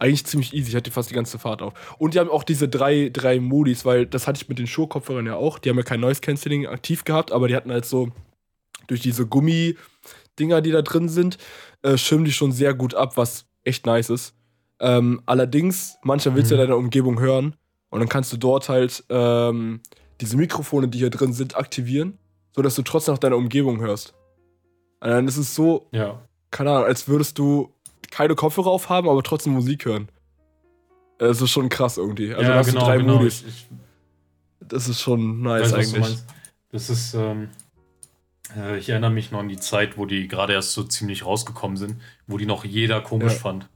eigentlich 0.00 0.24
ziemlich 0.24 0.54
easy. 0.54 0.70
Ich 0.70 0.76
hatte 0.76 0.90
fast 0.90 1.10
die 1.10 1.14
ganze 1.14 1.38
Fahrt 1.38 1.60
auf. 1.60 1.74
Und 1.98 2.14
die 2.14 2.18
haben 2.18 2.30
auch 2.30 2.42
diese 2.42 2.68
drei, 2.68 3.10
drei 3.12 3.38
Modis, 3.38 3.84
weil 3.84 4.06
das 4.06 4.26
hatte 4.26 4.40
ich 4.42 4.48
mit 4.48 4.58
den 4.58 4.66
Schuhkopfhörern 4.66 5.26
ja 5.26 5.36
auch. 5.36 5.58
Die 5.58 5.68
haben 5.68 5.76
ja 5.76 5.82
kein 5.82 6.00
Noise 6.00 6.22
Cancelling 6.22 6.66
aktiv 6.66 7.04
gehabt, 7.04 7.32
aber 7.32 7.48
die 7.48 7.54
hatten 7.54 7.70
halt 7.70 7.84
so 7.84 8.08
durch 8.86 9.00
diese 9.00 9.26
Gummi-Dinger, 10.36 10.60
die 10.60 10.70
da 10.70 10.82
drin 10.82 11.08
sind, 11.08 11.38
äh, 11.82 11.96
schirmen 11.96 12.24
die 12.24 12.32
schon 12.32 12.52
sehr 12.52 12.74
gut 12.74 12.94
ab, 12.94 13.16
was 13.16 13.46
echt 13.64 13.86
nice 13.86 14.10
ist. 14.10 14.34
Ähm, 14.80 15.22
allerdings, 15.26 15.96
manchmal 16.02 16.36
willst 16.36 16.50
du 16.50 16.54
ja 16.54 16.62
mhm. 16.62 16.68
deine 16.68 16.76
Umgebung 16.76 17.20
hören 17.20 17.56
und 17.90 18.00
dann 18.00 18.08
kannst 18.08 18.32
du 18.32 18.36
dort 18.36 18.68
halt 18.68 19.04
ähm, 19.08 19.80
diese 20.20 20.36
Mikrofone, 20.36 20.88
die 20.88 20.98
hier 20.98 21.10
drin 21.10 21.32
sind, 21.32 21.56
aktivieren, 21.56 22.18
sodass 22.54 22.74
du 22.74 22.82
trotzdem 22.82 23.14
noch 23.14 23.18
deine 23.18 23.36
Umgebung 23.36 23.80
hörst. 23.80 24.14
Und 25.00 25.10
dann 25.10 25.28
ist 25.28 25.36
es 25.36 25.54
so, 25.54 25.86
ja. 25.92 26.20
keine 26.50 26.70
Ahnung, 26.70 26.84
als 26.84 27.08
würdest 27.08 27.38
du 27.38 27.74
keine 28.10 28.34
Kopfhörer 28.34 28.68
aufhaben, 28.68 29.08
aber 29.08 29.22
trotzdem 29.22 29.52
Musik 29.52 29.84
hören. 29.84 30.08
Das 31.18 31.40
ist 31.40 31.50
schon 31.50 31.68
krass 31.68 31.98
irgendwie. 31.98 32.34
Also 32.34 32.50
ja, 32.50 32.56
hast 32.56 32.66
genau, 32.66 32.80
du 32.80 32.86
drei 32.86 32.96
genau. 32.98 33.16
Modis. 33.16 33.44
Ich, 33.46 33.68
das 34.60 34.88
ist 34.88 35.00
schon 35.00 35.42
nice 35.42 35.72
weiß, 35.72 35.94
eigentlich. 35.94 36.18
Das 36.72 36.88
ist, 36.88 37.14
ähm, 37.14 37.48
äh, 38.56 38.78
ich 38.78 38.88
erinnere 38.88 39.10
mich 39.10 39.30
noch 39.30 39.40
an 39.40 39.48
die 39.48 39.58
Zeit, 39.58 39.96
wo 39.96 40.06
die 40.06 40.28
gerade 40.28 40.52
erst 40.52 40.72
so 40.72 40.82
ziemlich 40.82 41.24
rausgekommen 41.24 41.76
sind, 41.76 41.96
wo 42.26 42.38
die 42.38 42.46
noch 42.46 42.64
jeder 42.64 43.00
komisch 43.00 43.34
ja. 43.34 43.38
fand. 43.38 43.68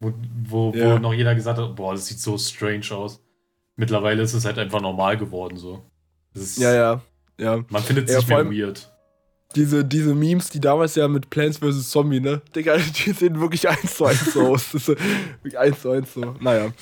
Wo, 0.00 0.12
wo, 0.44 0.72
ja. 0.74 0.94
wo 0.94 0.98
noch 0.98 1.14
jeder 1.14 1.34
gesagt 1.34 1.58
hat, 1.58 1.74
boah, 1.76 1.94
das 1.94 2.06
sieht 2.06 2.20
so 2.20 2.36
strange 2.36 2.90
aus. 2.90 3.20
Mittlerweile 3.76 4.22
ist 4.22 4.34
es 4.34 4.44
halt 4.44 4.58
einfach 4.58 4.80
normal 4.80 5.16
geworden 5.16 5.56
so. 5.56 5.82
Ist, 6.34 6.58
ja, 6.58 6.74
ja, 6.74 7.02
ja. 7.38 7.64
Man 7.68 7.82
findet 7.82 8.08
es 8.08 8.12
ja, 8.12 8.18
nicht 8.18 8.28
mehr 8.28 8.50
weird. 8.50 8.92
Diese, 9.54 9.84
diese 9.84 10.14
Memes, 10.14 10.50
die 10.50 10.60
damals 10.60 10.96
ja 10.96 11.08
mit 11.08 11.30
Plants 11.30 11.58
vs. 11.58 11.88
Zombie, 11.88 12.20
ne? 12.20 12.42
Digga, 12.54 12.76
die 13.04 13.12
sehen 13.12 13.40
wirklich 13.40 13.68
eins 13.68 13.96
zu 13.96 14.04
eins 14.04 14.32
so 14.32 14.48
aus. 14.48 14.72
Das 14.72 14.88
ist 14.88 14.98
wirklich 15.42 15.58
eins 15.58 15.80
zu 15.80 15.90
eins 15.90 16.12
so. 16.12 16.34
Naja, 16.40 16.72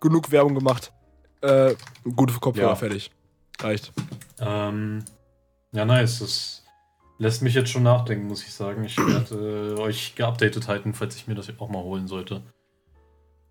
genug 0.00 0.30
Werbung 0.30 0.54
gemacht. 0.54 0.92
Äh, 1.40 1.74
gute 2.04 2.34
Kopfhörer, 2.34 2.70
ja. 2.70 2.74
fertig. 2.74 3.10
Reicht. 3.60 3.92
Ähm, 4.40 5.04
ja, 5.72 5.84
nice. 5.84 6.20
Das 6.20 6.64
lässt 7.18 7.42
mich 7.42 7.54
jetzt 7.54 7.70
schon 7.70 7.82
nachdenken, 7.82 8.26
muss 8.26 8.42
ich 8.42 8.52
sagen. 8.52 8.84
Ich 8.84 8.96
werde 8.96 9.74
äh, 9.76 9.80
euch 9.80 10.14
geupdatet 10.14 10.68
halten, 10.68 10.94
falls 10.94 11.16
ich 11.16 11.26
mir 11.26 11.34
das 11.34 11.50
auch 11.58 11.68
mal 11.68 11.82
holen 11.82 12.08
sollte. 12.08 12.42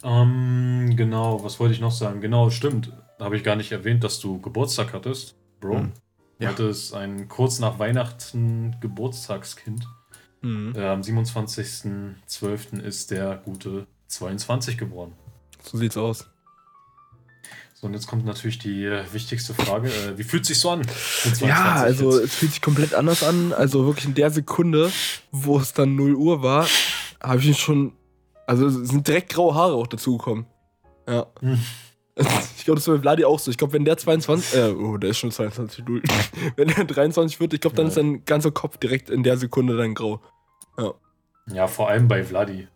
Ähm, 0.03 0.93
genau, 0.95 1.43
was 1.43 1.59
wollte 1.59 1.73
ich 1.73 1.79
noch 1.79 1.91
sagen? 1.91 2.21
Genau, 2.21 2.49
stimmt. 2.49 2.91
Habe 3.19 3.35
ich 3.35 3.43
gar 3.43 3.55
nicht 3.55 3.71
erwähnt, 3.71 4.03
dass 4.03 4.19
du 4.19 4.39
Geburtstag 4.41 4.93
hattest, 4.93 5.35
Bro. 5.59 5.79
Mhm. 5.79 5.91
Ja. 6.39 6.51
Du 6.51 6.65
hattest 6.65 6.93
ein 6.93 7.27
kurz 7.27 7.59
nach 7.59 7.79
Weihnachten 7.79 8.75
Geburtstagskind. 8.79 9.87
Mhm. 10.41 10.73
Äh, 10.75 10.87
am 10.87 11.01
27.12. 11.01 12.79
ist 12.81 13.11
der 13.11 13.37
gute 13.43 13.87
22 14.07 14.77
geworden. 14.77 15.13
So 15.63 15.77
sieht's 15.77 15.97
aus. 15.97 16.29
So, 17.79 17.85
und 17.85 17.93
jetzt 17.93 18.07
kommt 18.07 18.25
natürlich 18.25 18.57
die 18.57 18.85
äh, 18.85 19.03
wichtigste 19.11 19.53
Frage. 19.53 19.89
Äh, 19.89 20.17
wie 20.17 20.23
fühlt 20.23 20.41
es 20.41 20.47
sich 20.47 20.59
so 20.59 20.71
an? 20.71 20.81
Ja, 21.41 21.73
also 21.75 22.11
jetzt? 22.11 22.25
es 22.25 22.35
fühlt 22.35 22.51
sich 22.53 22.61
komplett 22.61 22.95
anders 22.95 23.21
an. 23.21 23.53
Also 23.53 23.85
wirklich 23.85 24.05
in 24.05 24.15
der 24.15 24.31
Sekunde, 24.31 24.91
wo 25.31 25.59
es 25.59 25.73
dann 25.73 25.95
0 25.95 26.15
Uhr 26.15 26.41
war, 26.41 26.67
habe 27.21 27.39
ich 27.39 27.59
schon 27.59 27.93
also 28.47 28.69
sind 28.69 29.07
direkt 29.07 29.33
graue 29.33 29.53
Haare 29.53 29.73
auch 29.73 29.87
dazugekommen. 29.87 30.47
Ja. 31.07 31.27
Hm. 31.41 31.59
Ich 32.57 32.65
glaube, 32.65 32.79
das 32.79 32.87
ist 32.87 32.93
bei 32.93 32.99
Vladi 32.99 33.23
auch 33.23 33.39
so. 33.39 33.49
Ich 33.49 33.57
glaube, 33.57 33.73
wenn 33.73 33.85
der 33.85 33.95
22, 33.95 34.59
äh, 34.59 34.71
oh, 34.71 34.97
der 34.97 35.11
ist 35.11 35.19
schon 35.19 35.31
22, 35.31 35.85
wenn 36.57 36.67
der 36.67 36.83
23 36.83 37.39
wird, 37.39 37.53
ich 37.53 37.61
glaube, 37.61 37.77
dann 37.77 37.85
ja. 37.85 37.89
ist 37.89 37.95
sein 37.95 38.25
ganzer 38.25 38.51
Kopf 38.51 38.77
direkt 38.77 39.09
in 39.09 39.23
der 39.23 39.37
Sekunde 39.37 39.77
dann 39.77 39.93
grau. 39.93 40.19
Ja. 40.77 40.93
Ja, 41.53 41.67
vor 41.67 41.87
allem 41.87 42.09
bei 42.09 42.23
Vladi. 42.23 42.67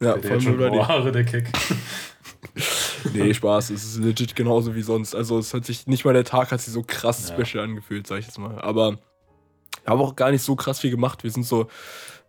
Ja, 0.00 0.14
der, 0.14 0.16
der 0.16 0.30
hat 0.32 0.42
schon 0.42 0.56
graue 0.56 0.88
Haare, 0.88 1.12
der 1.12 1.24
Keck. 1.24 1.52
nee, 3.12 3.34
Spaß. 3.34 3.70
Es 3.70 3.84
ist 3.84 3.98
legit 3.98 4.36
genauso 4.36 4.74
wie 4.74 4.82
sonst. 4.82 5.14
Also, 5.14 5.38
es 5.38 5.54
hat 5.54 5.64
sich 5.64 5.86
nicht 5.86 6.04
mal 6.04 6.14
der 6.14 6.24
Tag 6.24 6.50
hat 6.52 6.60
sich 6.60 6.72
so 6.72 6.82
krass 6.82 7.28
ja. 7.28 7.44
special 7.44 7.64
angefühlt, 7.64 8.06
sag 8.06 8.20
ich 8.20 8.26
jetzt 8.26 8.38
mal. 8.38 8.60
Aber 8.60 8.92
wir 9.84 9.92
haben 9.92 10.00
auch 10.00 10.16
gar 10.16 10.30
nicht 10.30 10.42
so 10.42 10.56
krass 10.56 10.80
viel 10.80 10.90
gemacht. 10.90 11.24
Wir 11.24 11.30
sind 11.30 11.44
so 11.44 11.68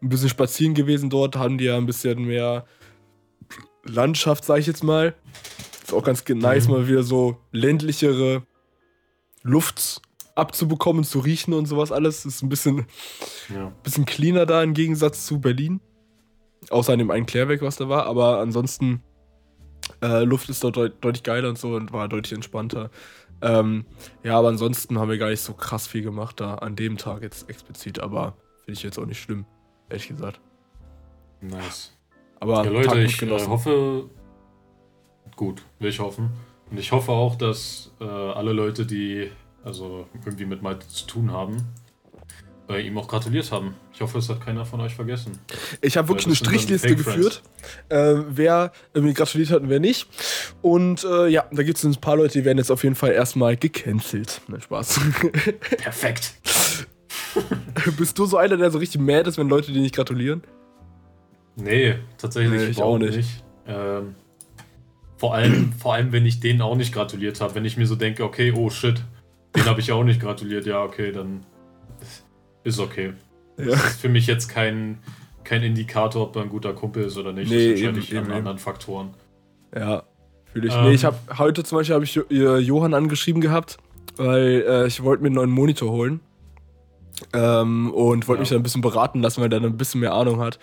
ein 0.01 0.09
bisschen 0.09 0.29
spazieren 0.29 0.73
gewesen 0.73 1.09
dort, 1.09 1.35
haben 1.35 1.57
die 1.57 1.65
ja 1.65 1.77
ein 1.77 1.85
bisschen 1.85 2.25
mehr 2.25 2.65
Landschaft, 3.83 4.45
sag 4.45 4.59
ich 4.59 4.67
jetzt 4.67 4.83
mal. 4.83 5.15
Ist 5.83 5.93
auch 5.93 6.03
ganz 6.03 6.23
nice, 6.27 6.67
mhm. 6.67 6.73
mal 6.73 6.87
wieder 6.87 7.03
so 7.03 7.37
ländlichere 7.51 8.43
Luft 9.43 10.01
abzubekommen, 10.35 11.03
zu 11.03 11.19
riechen 11.19 11.53
und 11.53 11.65
sowas 11.65 11.91
alles. 11.91 12.25
Ist 12.25 12.41
ein 12.41 12.49
bisschen, 12.49 12.85
ja. 13.53 13.73
bisschen 13.83 14.05
cleaner 14.05 14.45
da 14.45 14.63
im 14.63 14.73
Gegensatz 14.73 15.25
zu 15.25 15.39
Berlin. 15.39 15.81
Außer 16.69 16.93
an 16.93 16.99
dem 16.99 17.11
einen 17.11 17.25
Klärwerk, 17.25 17.61
was 17.61 17.77
da 17.77 17.89
war. 17.89 18.05
Aber 18.05 18.39
ansonsten, 18.39 19.01
äh, 20.01 20.23
Luft 20.23 20.49
ist 20.49 20.63
dort 20.63 20.77
deut 20.77 20.93
deutlich 21.01 21.23
geiler 21.23 21.49
und 21.49 21.57
so 21.57 21.75
und 21.75 21.91
war 21.91 22.07
deutlich 22.07 22.33
entspannter. 22.33 22.89
Ähm, 23.41 23.85
ja, 24.23 24.37
aber 24.37 24.49
ansonsten 24.49 24.99
haben 24.99 25.09
wir 25.09 25.17
gar 25.17 25.29
nicht 25.29 25.41
so 25.41 25.53
krass 25.53 25.87
viel 25.87 26.01
gemacht 26.01 26.39
da 26.39 26.55
an 26.55 26.75
dem 26.75 26.97
Tag 26.97 27.21
jetzt 27.21 27.49
explizit. 27.49 27.99
Aber 27.99 28.33
finde 28.65 28.73
ich 28.73 28.83
jetzt 28.83 28.99
auch 28.99 29.05
nicht 29.05 29.21
schlimm, 29.21 29.45
ehrlich 29.89 30.07
gesagt. 30.07 30.39
Nice. 31.41 31.95
Aber 32.39 32.63
ja, 32.63 32.71
Leute, 32.71 32.99
ich 33.01 33.21
äh, 33.21 33.47
hoffe, 33.47 34.09
gut, 35.35 35.61
will 35.79 35.89
ich 35.89 35.99
hoffen. 35.99 36.31
Und 36.69 36.79
ich 36.79 36.91
hoffe 36.91 37.11
auch, 37.11 37.35
dass 37.35 37.91
äh, 37.99 38.05
alle 38.05 38.53
Leute, 38.53 38.85
die 38.85 39.31
also 39.63 40.07
irgendwie 40.25 40.45
mit 40.45 40.61
Malte 40.61 40.87
zu 40.87 41.05
tun 41.07 41.31
haben, 41.31 41.57
äh, 42.69 42.81
ihm 42.85 42.97
auch 42.97 43.07
gratuliert 43.07 43.51
haben. 43.51 43.75
Ich 43.93 44.01
hoffe, 44.01 44.19
es 44.19 44.29
hat 44.29 44.45
keiner 44.45 44.65
von 44.65 44.79
euch 44.81 44.93
vergessen. 44.93 45.39
Ich 45.81 45.97
habe 45.97 46.07
wirklich 46.07 46.27
eine 46.27 46.35
Strichliste 46.35 46.95
geführt, 46.95 47.41
äh, 47.89 48.15
wer 48.29 48.71
mir 48.93 49.13
gratuliert 49.13 49.49
hat 49.51 49.61
und 49.61 49.69
wer 49.69 49.79
nicht. 49.79 50.07
Und 50.61 51.03
äh, 51.03 51.27
ja, 51.27 51.45
da 51.51 51.63
gibt 51.63 51.77
es 51.77 51.83
ein 51.83 51.95
paar 51.95 52.17
Leute, 52.17 52.39
die 52.39 52.45
werden 52.45 52.59
jetzt 52.59 52.71
auf 52.71 52.83
jeden 52.83 52.95
Fall 52.95 53.11
erstmal 53.11 53.57
gecancelt. 53.57 54.41
Nein, 54.47 54.61
Spaß. 54.61 54.99
Perfekt. 55.77 56.33
Bist 57.97 58.17
du 58.19 58.25
so 58.25 58.37
einer, 58.37 58.57
der 58.57 58.71
so 58.71 58.77
richtig 58.77 59.01
mad 59.01 59.27
ist, 59.27 59.37
wenn 59.37 59.49
Leute 59.49 59.71
dir 59.71 59.81
nicht 59.81 59.95
gratulieren? 59.95 60.43
Nee, 61.55 61.95
tatsächlich 62.17 62.61
nee, 62.61 62.67
ich 62.67 62.81
auch 62.81 62.97
nicht. 62.97 63.17
nicht. 63.17 63.43
Ähm, 63.67 64.15
vor, 65.17 65.33
allem, 65.33 65.73
vor 65.79 65.95
allem, 65.95 66.11
wenn 66.11 66.25
ich 66.25 66.39
denen 66.39 66.61
auch 66.61 66.75
nicht 66.75 66.93
gratuliert 66.93 67.41
habe. 67.41 67.55
Wenn 67.55 67.65
ich 67.65 67.77
mir 67.77 67.87
so 67.87 67.95
denke, 67.95 68.23
okay, 68.23 68.53
oh 68.55 68.69
shit, 68.69 69.03
den 69.55 69.65
habe 69.65 69.79
ich 69.79 69.91
auch 69.91 70.03
nicht 70.03 70.21
gratuliert. 70.21 70.65
Ja, 70.65 70.83
okay, 70.83 71.11
dann 71.11 71.45
ist 72.63 72.79
okay. 72.79 73.13
Ja. 73.57 73.65
Das 73.65 73.85
ist 73.91 74.01
für 74.01 74.09
mich 74.09 74.27
jetzt 74.27 74.47
kein, 74.47 74.99
kein 75.43 75.63
Indikator, 75.63 76.23
ob 76.23 76.35
er 76.35 76.43
ein 76.43 76.49
guter 76.49 76.73
Kumpel 76.73 77.03
ist 77.03 77.17
oder 77.17 77.33
nicht. 77.33 77.49
Nee, 77.51 77.71
das 77.71 77.81
wahrscheinlich 77.81 78.11
eben, 78.11 78.19
an 78.19 78.25
eben, 78.25 78.33
anderen 78.37 78.57
Faktoren. 78.57 79.13
Ja, 79.75 80.03
fühle 80.51 80.67
ich. 80.67 80.73
Ähm. 80.75 80.83
nee, 80.83 80.93
ich 80.93 81.05
habe 81.05 81.17
heute 81.37 81.63
zum 81.63 81.77
Beispiel 81.77 81.95
habe 81.95 82.05
ich 82.05 82.17
äh, 82.31 82.57
Johann 82.57 82.93
angeschrieben 82.93 83.41
gehabt, 83.41 83.77
weil 84.17 84.63
äh, 84.67 84.87
ich 84.87 85.03
wollte 85.03 85.21
mir 85.23 85.27
einen 85.27 85.35
neuen 85.35 85.51
Monitor 85.51 85.91
holen. 85.91 86.21
Ähm, 87.33 87.91
und 87.93 88.27
wollte 88.29 88.39
Ja. 88.39 88.41
mich 88.43 88.49
da 88.49 88.55
ein 88.55 88.63
bisschen 88.63 88.81
beraten 88.81 89.21
lassen, 89.21 89.41
weil 89.41 89.49
der 89.49 89.59
dann 89.59 89.71
ein 89.73 89.77
bisschen 89.77 89.99
mehr 89.99 90.13
Ahnung 90.13 90.39
hat. 90.39 90.57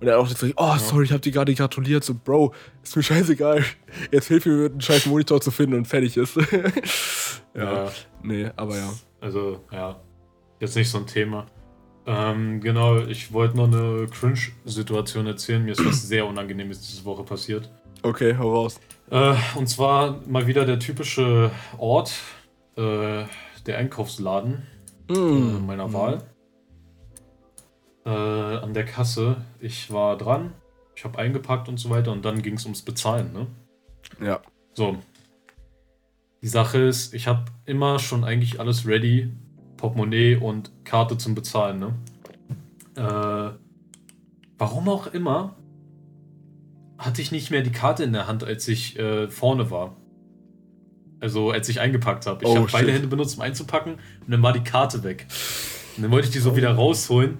Und 0.00 0.08
er 0.08 0.14
hat 0.14 0.20
auch 0.20 0.28
gesagt, 0.28 0.54
oh, 0.56 0.74
sorry, 0.78 1.04
ich 1.04 1.12
habe 1.12 1.20
dir 1.20 1.30
gerade 1.30 1.54
gratuliert. 1.54 2.02
So, 2.02 2.12
Bro, 2.14 2.52
ist 2.82 2.96
mir 2.96 3.04
scheißegal. 3.04 3.64
Jetzt 4.10 4.26
hilf 4.26 4.44
mir, 4.44 4.66
einen 4.66 4.80
scheiß 4.80 5.06
Monitor 5.06 5.40
zu 5.40 5.52
finden 5.52 5.74
und 5.76 5.84
fertig 5.86 6.16
ist. 6.16 6.34
ja, 7.54 7.84
Ja. 7.84 7.92
nee, 8.24 8.50
aber 8.56 8.76
ja. 8.78 8.92
Also, 9.20 9.60
ja, 9.70 10.00
jetzt 10.62 10.76
nicht 10.76 10.88
so 10.90 10.98
ein 10.98 11.06
Thema. 11.06 11.46
Ähm, 12.06 12.60
genau, 12.60 12.98
ich 12.98 13.32
wollte 13.32 13.56
noch 13.56 13.66
eine 13.66 14.06
Cringe-Situation 14.06 15.26
erzählen. 15.26 15.62
Mir 15.62 15.72
ist 15.72 15.84
was 15.84 16.08
sehr 16.08 16.26
Unangenehmes 16.26 16.80
diese 16.80 17.04
Woche 17.04 17.22
passiert. 17.22 17.70
Okay, 18.02 18.36
hau 18.38 18.52
raus. 18.54 18.80
Äh, 19.10 19.34
und 19.56 19.68
zwar 19.68 20.20
mal 20.26 20.46
wieder 20.46 20.64
der 20.64 20.78
typische 20.78 21.50
Ort, 21.78 22.12
äh, 22.76 23.24
der 23.66 23.78
Einkaufsladen 23.78 24.66
äh, 25.08 25.12
Mm. 25.12 25.66
meiner 25.66 25.92
Wahl. 25.92 26.22
Äh, 28.04 28.08
an 28.08 28.72
der 28.74 28.84
Kasse. 28.84 29.36
Ich 29.60 29.92
war 29.92 30.16
dran, 30.16 30.54
ich 30.96 31.04
habe 31.04 31.18
eingepackt 31.18 31.68
und 31.68 31.78
so 31.78 31.90
weiter 31.90 32.10
und 32.12 32.24
dann 32.24 32.42
ging 32.42 32.54
es 32.54 32.64
ums 32.64 32.82
Bezahlen, 32.82 33.32
ne? 33.32 33.46
Ja. 34.24 34.40
So. 34.74 34.96
Die 36.40 36.48
Sache 36.48 36.78
ist, 36.78 37.14
ich 37.14 37.28
habe 37.28 37.44
immer 37.66 38.00
schon 38.00 38.24
eigentlich 38.24 38.58
alles 38.58 38.86
ready. 38.86 39.32
Portemonnaie 39.82 40.36
und 40.36 40.70
Karte 40.84 41.18
zum 41.18 41.34
Bezahlen, 41.34 41.80
ne? 41.80 41.94
Äh, 42.94 43.50
warum 44.56 44.88
auch 44.88 45.08
immer 45.08 45.56
hatte 46.98 47.20
ich 47.20 47.32
nicht 47.32 47.50
mehr 47.50 47.62
die 47.62 47.72
Karte 47.72 48.04
in 48.04 48.12
der 48.12 48.28
Hand, 48.28 48.44
als 48.44 48.68
ich 48.68 48.96
äh, 48.96 49.28
vorne 49.28 49.72
war. 49.72 49.96
Also 51.18 51.50
als 51.50 51.68
ich 51.68 51.80
eingepackt 51.80 52.26
habe. 52.26 52.44
Ich 52.44 52.48
Oh, 52.48 52.58
habe 52.58 52.68
beide. 52.70 52.92
Hände 52.92 53.08
benutzt, 53.08 53.36
um 53.38 53.42
einzupacken 53.42 53.94
und 53.94 54.30
dann 54.30 54.40
war 54.40 54.52
die 54.52 54.62
Karte 54.62 55.02
weg. 55.02 55.26
Und 55.96 56.04
dann 56.04 56.12
wollte 56.12 56.28
ich 56.28 56.32
die 56.32 56.38
so 56.38 56.54
wieder 56.54 56.70
rausholen. 56.72 57.38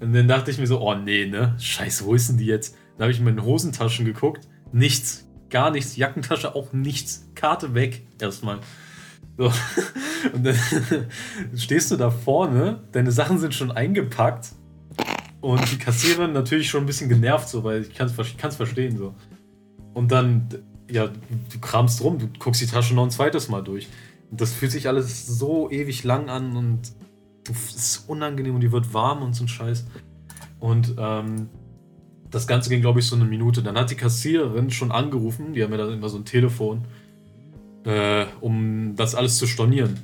Und 0.00 0.12
dann 0.12 0.28
dachte 0.28 0.50
ich 0.50 0.58
mir 0.58 0.66
so, 0.66 0.82
oh 0.82 0.94
nee, 0.94 1.24
ne? 1.24 1.54
Scheiße, 1.58 2.04
wo 2.04 2.12
ist 2.12 2.28
denn 2.28 2.36
die 2.36 2.44
jetzt? 2.44 2.76
Dann 2.98 3.04
habe 3.04 3.12
ich 3.12 3.18
in 3.18 3.24
meine 3.24 3.42
Hosentaschen 3.42 4.04
geguckt. 4.04 4.46
Nichts. 4.72 5.26
Gar 5.48 5.70
nichts. 5.70 5.96
Jackentasche 5.96 6.54
auch 6.54 6.74
nichts. 6.74 7.30
Karte 7.34 7.72
weg. 7.72 8.02
Erstmal. 8.20 8.58
So. 9.38 9.44
Und 10.32 10.44
dann 10.44 10.56
stehst 11.56 11.90
du 11.90 11.96
da 11.96 12.10
vorne, 12.10 12.82
deine 12.92 13.12
Sachen 13.12 13.38
sind 13.38 13.54
schon 13.54 13.70
eingepackt. 13.70 14.50
Und 15.40 15.70
die 15.70 15.78
Kassiererin 15.78 16.32
natürlich 16.32 16.68
schon 16.68 16.82
ein 16.82 16.86
bisschen 16.86 17.08
genervt, 17.08 17.48
so, 17.48 17.62
weil 17.62 17.82
ich 17.82 17.94
kann 17.94 18.08
es 18.08 18.56
verstehen. 18.56 18.98
So. 18.98 19.14
Und 19.94 20.10
dann, 20.10 20.48
ja, 20.90 21.06
du 21.06 21.58
kramst 21.60 22.02
rum, 22.02 22.18
du 22.18 22.26
guckst 22.38 22.60
die 22.60 22.66
Tasche 22.66 22.94
noch 22.94 23.04
ein 23.04 23.10
zweites 23.10 23.48
Mal 23.48 23.62
durch. 23.62 23.88
Und 24.30 24.40
das 24.40 24.52
fühlt 24.52 24.72
sich 24.72 24.88
alles 24.88 25.26
so 25.26 25.70
ewig 25.70 26.02
lang 26.02 26.28
an 26.28 26.56
und 26.56 26.92
es 27.48 27.74
ist 27.74 28.08
unangenehm 28.08 28.56
und 28.56 28.60
die 28.60 28.72
wird 28.72 28.92
warm 28.92 29.22
und 29.22 29.34
so 29.34 29.44
ein 29.44 29.48
Scheiß. 29.48 29.86
Und 30.58 30.96
ähm, 30.98 31.48
das 32.30 32.46
Ganze 32.46 32.68
ging, 32.68 32.80
glaube 32.80 32.98
ich, 32.98 33.06
so 33.06 33.16
eine 33.16 33.24
Minute. 33.24 33.62
Dann 33.62 33.78
hat 33.78 33.90
die 33.90 33.94
Kassiererin 33.94 34.70
schon 34.70 34.90
angerufen, 34.90 35.52
die 35.54 35.62
haben 35.62 35.70
ja 35.70 35.78
dann 35.78 35.92
immer 35.92 36.08
so 36.08 36.18
ein 36.18 36.24
Telefon, 36.24 36.84
äh, 37.84 38.26
um 38.40 38.94
das 38.96 39.14
alles 39.14 39.38
zu 39.38 39.46
stornieren. 39.46 39.98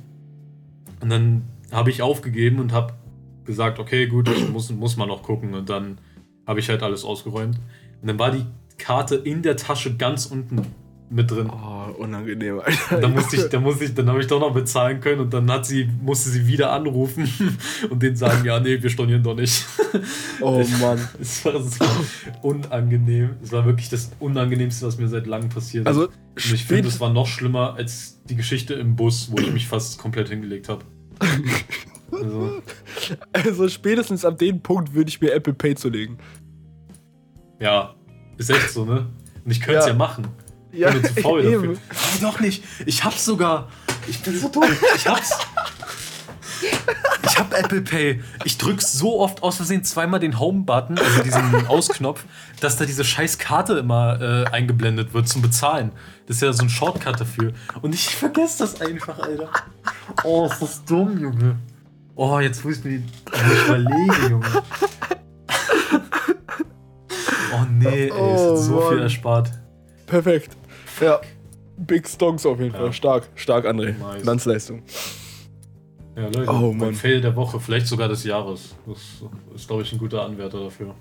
Und 1.01 1.09
dann 1.09 1.43
habe 1.71 1.89
ich 1.89 2.01
aufgegeben 2.01 2.59
und 2.59 2.71
habe 2.71 2.93
gesagt, 3.45 3.79
okay, 3.79 4.07
gut, 4.07 4.29
ich 4.29 4.49
muss, 4.49 4.71
muss 4.71 4.97
mal 4.97 5.05
noch 5.05 5.23
gucken. 5.23 5.53
Und 5.53 5.69
dann 5.69 5.99
habe 6.47 6.59
ich 6.59 6.69
halt 6.69 6.83
alles 6.83 7.03
ausgeräumt. 7.03 7.59
Und 8.01 8.07
dann 8.07 8.19
war 8.19 8.31
die 8.31 8.45
Karte 8.77 9.15
in 9.15 9.41
der 9.41 9.57
Tasche 9.57 9.95
ganz 9.95 10.25
unten 10.25 10.61
mit 11.09 11.29
drin. 11.29 11.49
Oh, 11.49 11.91
unangenehm, 12.01 12.59
Alter. 12.59 12.99
Da 12.99 13.07
musste 13.07 13.35
ich, 13.35 13.43
da 13.49 13.59
musste 13.59 13.85
ich, 13.85 13.93
dann 13.93 14.09
habe 14.09 14.21
ich 14.21 14.27
doch 14.27 14.39
noch 14.39 14.53
bezahlen 14.53 14.99
können 15.01 15.21
und 15.21 15.33
dann 15.33 15.49
hat 15.51 15.65
sie, 15.65 15.87
musste 16.01 16.29
sie 16.29 16.47
wieder 16.47 16.71
anrufen 16.71 17.29
und 17.89 18.01
denen 18.01 18.15
sagen, 18.15 18.43
ja, 18.45 18.59
nee, 18.59 18.81
wir 18.81 18.89
stornieren 18.89 19.23
doch 19.23 19.35
nicht. 19.35 19.65
Oh 20.41 20.61
Mann. 20.81 20.99
Es 21.21 21.45
war 21.45 21.61
so 21.61 21.85
unangenehm. 22.41 23.29
Es 23.41 23.53
war 23.53 23.65
wirklich 23.65 23.87
das 23.89 24.11
Unangenehmste, 24.19 24.85
was 24.85 24.97
mir 24.97 25.07
seit 25.07 25.25
langem 25.25 25.47
passiert 25.47 25.83
ist. 25.85 25.87
Also, 25.87 26.07
und 26.07 26.53
ich 26.53 26.65
finde, 26.65 26.89
es 26.89 26.99
war 26.99 27.09
noch 27.13 27.27
schlimmer 27.27 27.75
als 27.75 28.21
die 28.25 28.35
Geschichte 28.35 28.73
im 28.73 28.97
Bus, 28.97 29.29
wo 29.31 29.37
ich 29.37 29.51
mich 29.53 29.67
fast 29.67 29.97
komplett 29.97 30.27
hingelegt 30.27 30.67
habe. 30.67 30.83
Also, 32.11 32.61
also 33.31 33.69
spätestens 33.69 34.25
ab 34.25 34.37
dem 34.37 34.59
Punkt 34.61 34.93
würde 34.93 35.07
ich 35.09 35.21
mir 35.21 35.33
Apple 35.33 35.53
Pay 35.53 35.75
zulegen. 35.75 36.17
ja, 37.59 37.95
ist 38.37 38.49
echt 38.49 38.71
so, 38.71 38.83
ne? 38.83 39.07
Und 39.45 39.51
ich 39.51 39.61
könnte 39.61 39.79
es 39.79 39.85
Ja. 39.85 39.91
ja. 39.93 39.97
machen. 39.97 40.27
Ja, 40.75 40.89
Ich 40.89 41.01
bin 41.01 41.15
zu 41.15 41.21
faul 41.21 41.43
dafür. 41.43 41.63
eben. 41.63 41.79
Aber 41.89 42.31
doch 42.31 42.39
nicht. 42.39 42.63
Ich 42.85 43.03
hab's 43.03 43.25
sogar. 43.25 43.69
Ich 44.07 44.21
bin 44.21 44.37
so 44.39 44.49
dumm. 44.49 44.63
Ich 44.95 45.07
hab's. 45.07 45.37
Ich 47.27 47.37
hab 47.39 47.53
Apple 47.53 47.81
Pay. 47.81 48.21
Ich 48.45 48.57
drück 48.57 48.81
so 48.81 49.19
oft 49.19 49.43
aus 49.43 49.57
Versehen 49.57 49.83
zweimal 49.83 50.19
den 50.19 50.39
Home-Button, 50.39 50.97
also 50.97 51.21
diesen 51.23 51.67
Ausknopf, 51.67 52.23
dass 52.61 52.77
da 52.77 52.85
diese 52.85 53.03
scheiß 53.03 53.37
Karte 53.39 53.73
immer 53.73 54.21
äh, 54.21 54.45
eingeblendet 54.51 55.13
wird 55.13 55.27
zum 55.27 55.41
Bezahlen. 55.41 55.91
Das 56.27 56.37
ist 56.37 56.41
ja 56.43 56.53
so 56.53 56.63
ein 56.63 56.69
Shortcut 56.69 57.19
dafür. 57.19 57.51
Und 57.81 57.93
ich 57.93 58.15
vergesse 58.15 58.59
das 58.59 58.79
einfach, 58.81 59.19
Alter. 59.19 59.49
Oh, 60.23 60.45
ist 60.45 60.61
das 60.61 60.85
dumm, 60.85 61.19
Junge. 61.19 61.57
Oh, 62.15 62.39
jetzt 62.39 62.63
wo 62.63 62.69
ich 62.69 62.83
mir 62.85 63.01
wo 63.25 63.53
ich 63.53 63.65
überlege, 63.65 64.29
Junge. 64.29 64.63
Oh 67.53 67.65
nee, 67.71 67.87
ey, 67.87 68.07
es 68.07 68.13
Oh, 68.13 68.51
hat 68.51 68.57
so 68.63 68.79
viel 68.81 68.95
Mann. 68.97 69.03
erspart. 69.03 69.51
Perfekt. 70.07 70.55
Ja. 71.01 71.19
Big 71.77 72.07
Stonks 72.07 72.45
auf 72.45 72.59
jeden 72.59 72.73
Ja. 72.73 72.79
Fall. 72.79 72.93
Stark. 72.93 73.29
Stark, 73.35 73.65
André. 73.65 73.93
Nice. 73.97 74.21
Glanzleistung. 74.23 74.81
Ja, 76.15 76.23
Leute, 76.27 76.47
Oh, 76.49 76.71
Mann. 76.71 76.93
Fail 76.93 77.19
der 77.19 77.35
Woche, 77.35 77.59
vielleicht 77.59 77.87
sogar 77.87 78.07
des 78.07 78.23
Jahres. 78.23 78.75
Das 78.87 79.23
ist, 79.55 79.67
glaube 79.67 79.81
ich, 79.83 79.91
ein 79.91 79.99
guter 79.99 80.23
Anwärter 80.23 80.63
dafür. 80.63 80.95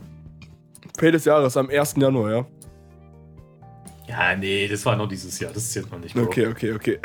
Fail 0.99 1.13
des 1.13 1.25
Jahres 1.25 1.57
am 1.57 1.71
1. 1.71 1.95
Januar, 1.99 2.31
ja? 2.33 2.47
Ja, 4.09 4.37
nee, 4.37 4.67
das 4.69 4.85
war 4.85 4.97
noch 4.97 5.09
dieses 5.09 5.39
Jahr. 5.39 5.53
Das 5.53 5.71
zählt 5.71 5.91
noch 5.91 5.99
nicht. 6.01 6.15
Bro. 6.15 6.25
Okay, 6.25 6.47
okay, 6.49 6.73
okay. 6.73 6.99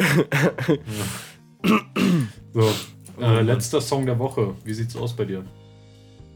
So, 2.54 2.62
Oh, 2.62 3.22
äh, 3.22 3.36
Mann. 3.36 3.46
letzter 3.46 3.82
Song 3.82 4.06
der 4.06 4.18
Woche. 4.18 4.56
Wie 4.64 4.74
sieht's 4.74 4.96
aus 4.96 5.16
bei 5.16 5.26
dir? 5.26 5.44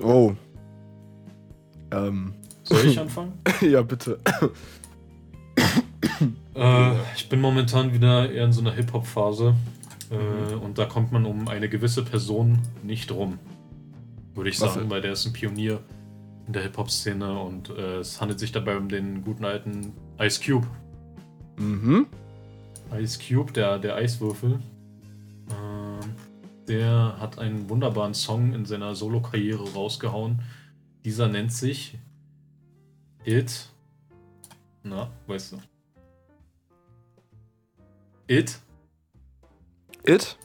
Oh. 0.02 0.34
Ähm. 1.92 2.34
Soll 2.64 2.86
ich 2.86 3.00
anfangen? 3.00 3.34
ja, 3.62 3.82
bitte. 3.82 4.20
Äh, 6.56 6.94
ich 7.16 7.30
bin 7.30 7.42
momentan 7.42 7.94
wieder 7.94 8.32
eher 8.32 8.46
in 8.46 8.54
so 8.54 8.62
einer 8.62 8.74
Hip-Hop-Phase. 8.74 9.56
Äh, 10.10 10.56
und 10.56 10.78
da 10.78 10.86
kommt 10.86 11.12
man 11.12 11.26
um 11.26 11.48
eine 11.48 11.70
gewisse 11.70 12.04
Person 12.04 12.60
nicht 12.84 13.12
rum. 13.12 13.40
Würde 14.36 14.50
ich 14.50 14.60
Was 14.62 14.74
sagen, 14.74 14.90
weil 14.90 15.02
der 15.02 15.14
ist 15.14 15.26
ein 15.26 15.34
Pionier 15.34 15.80
in 16.48 16.54
der 16.54 16.64
Hip-Hop-Szene 16.64 17.40
und 17.40 17.70
äh, 17.70 17.98
es 17.98 18.20
handelt 18.20 18.40
sich 18.40 18.52
dabei 18.52 18.78
um 18.78 18.90
den 18.90 19.24
guten 19.24 19.46
alten 19.46 19.94
Ice 20.20 20.42
Cube. 20.44 20.68
Mhm. 21.58 22.08
Ice 23.00 23.20
Cube, 23.20 23.52
der, 23.54 23.80
der 23.80 23.96
Eiswürfel, 23.96 24.60
ähm, 25.50 26.16
der 26.68 27.16
hat 27.20 27.40
einen 27.40 27.70
wunderbaren 27.70 28.14
Song 28.14 28.54
in 28.54 28.66
seiner 28.66 28.96
Solo-Karriere 28.96 29.74
rausgehauen. 29.74 30.42
Dieser 31.06 31.28
nennt 31.28 31.52
sich 31.52 31.98
It. 33.26 33.70
Na, 34.84 35.10
weißt 35.28 35.54
du? 35.54 35.58
It. 38.28 38.60
It? 40.06 40.38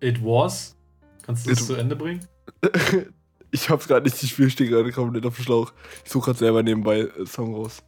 It 0.00 0.22
was. 0.22 0.76
Kannst 1.24 1.46
du 1.46 1.50
das 1.50 1.60
It- 1.60 1.66
zu 1.66 1.74
Ende 1.74 1.96
bringen? 1.96 2.26
Ich 3.54 3.68
hab's 3.68 3.86
gerade 3.86 4.08
nicht, 4.08 4.22
ich 4.22 4.32
stehe 4.52 4.70
gerade 4.70 4.90
komplett 4.92 5.26
auf 5.26 5.36
dem 5.36 5.44
Schlauch. 5.44 5.74
Ich 6.06 6.10
suche 6.10 6.24
gerade 6.24 6.38
selber 6.38 6.62
nebenbei 6.62 7.00
äh, 7.00 7.26
Song 7.26 7.54
raus. 7.54 7.82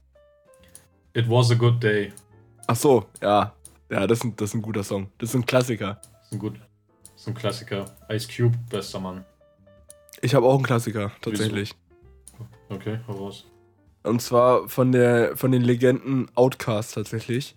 It 1.14 1.26
was 1.26 1.50
a 1.50 1.54
good 1.54 1.82
day. 1.82 2.12
Ach 2.66 2.76
so, 2.76 3.06
ja. 3.22 3.54
Ja, 3.90 4.06
das 4.06 4.18
ist, 4.18 4.24
ein, 4.24 4.36
das 4.36 4.50
ist 4.50 4.54
ein 4.56 4.60
guter 4.60 4.84
Song. 4.84 5.10
Das 5.16 5.30
ist 5.30 5.34
ein 5.36 5.46
Klassiker. 5.46 6.02
Ist 6.22 6.32
ein 6.32 6.38
gut. 6.38 6.60
Ist 7.16 7.26
ein 7.26 7.32
Klassiker. 7.34 7.86
Ice 8.10 8.28
Cube, 8.28 8.58
bester 8.68 9.00
Mann. 9.00 9.24
Ich 10.20 10.34
habe 10.34 10.44
auch 10.44 10.56
einen 10.56 10.64
Klassiker, 10.64 11.12
tatsächlich. 11.22 11.74
Okay, 12.68 12.98
hau 13.08 13.12
raus. 13.14 13.46
Und 14.02 14.20
zwar 14.20 14.68
von 14.68 14.92
der 14.92 15.34
von 15.34 15.50
den 15.50 15.62
Legenden 15.62 16.30
Outcast 16.34 16.92
tatsächlich. 16.94 17.56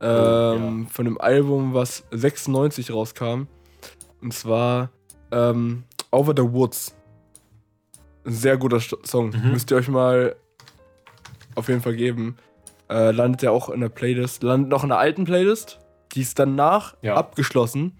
Oh, 0.00 0.04
Ähm, 0.04 0.86
Von 0.88 1.04
dem 1.06 1.20
Album, 1.20 1.74
was 1.74 2.04
96 2.12 2.92
rauskam. 2.92 3.42
Und 4.20 4.32
zwar 4.34 4.90
ähm, 5.32 5.84
Over 6.10 6.34
the 6.36 6.42
Woods. 6.52 6.94
Ein 8.24 8.32
sehr 8.32 8.56
guter 8.56 8.80
St 8.80 9.06
Song. 9.06 9.30
Mhm. 9.30 9.52
Müsst 9.52 9.70
ihr 9.70 9.76
euch 9.76 9.88
mal 9.88 10.36
auf 11.54 11.68
jeden 11.68 11.80
Fall 11.80 11.96
geben. 11.96 12.36
Äh, 12.88 13.10
landet 13.10 13.42
ja 13.42 13.50
auch 13.50 13.68
in 13.70 13.80
der 13.80 13.88
Playlist. 13.88 14.42
Landet 14.42 14.70
noch 14.70 14.82
in 14.82 14.88
der 14.90 14.98
alten 14.98 15.24
Playlist. 15.24 15.78
Die 16.12 16.22
ist 16.22 16.38
danach 16.38 16.96
Ja. 17.02 17.14
abgeschlossen. 17.16 17.98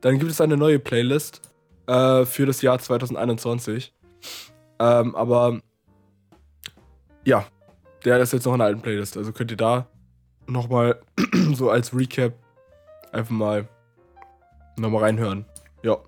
Dann 0.00 0.18
gibt 0.18 0.30
es 0.30 0.40
eine 0.40 0.56
neue 0.56 0.78
Playlist 0.78 1.40
äh, 1.86 2.24
für 2.24 2.46
das 2.46 2.62
Jahr 2.62 2.78
2021. 2.78 3.92
Ähm, 4.78 5.14
aber 5.14 5.60
ja, 7.24 7.46
der 8.04 8.18
ist 8.20 8.32
jetzt 8.32 8.44
noch 8.46 8.52
in 8.54 8.58
der 8.58 8.68
alten 8.68 8.80
Playlist. 8.82 9.16
Also 9.16 9.32
könnt 9.32 9.50
ihr 9.50 9.56
da 9.56 9.86
nochmal 10.46 11.00
so 11.54 11.70
als 11.70 11.94
Recap 11.94 12.34
einfach 13.12 13.30
mal 13.30 13.68
nochmal 14.76 15.02
reinhören. 15.04 15.44
Ja. 15.82 15.98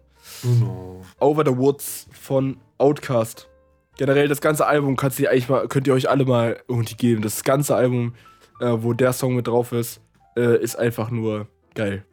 Uno. 0.42 1.02
Over 1.20 1.44
the 1.44 1.56
Woods 1.56 2.08
von 2.12 2.58
Outcast. 2.78 3.48
Generell 3.96 4.28
das 4.28 4.40
ganze 4.40 4.66
Album 4.66 4.96
kannst 4.96 5.18
ihr 5.20 5.30
eigentlich 5.30 5.48
mal, 5.48 5.68
könnt 5.68 5.86
ihr 5.86 5.94
euch 5.94 6.10
alle 6.10 6.24
mal 6.24 6.60
irgendwie 6.68 6.96
geben. 6.96 7.22
Das 7.22 7.44
ganze 7.44 7.74
Album, 7.74 8.14
äh, 8.60 8.72
wo 8.78 8.92
der 8.92 9.12
Song 9.12 9.36
mit 9.36 9.46
drauf 9.46 9.72
ist, 9.72 10.00
äh, 10.36 10.62
ist 10.62 10.76
einfach 10.76 11.10
nur 11.10 11.46
geil. 11.74 12.04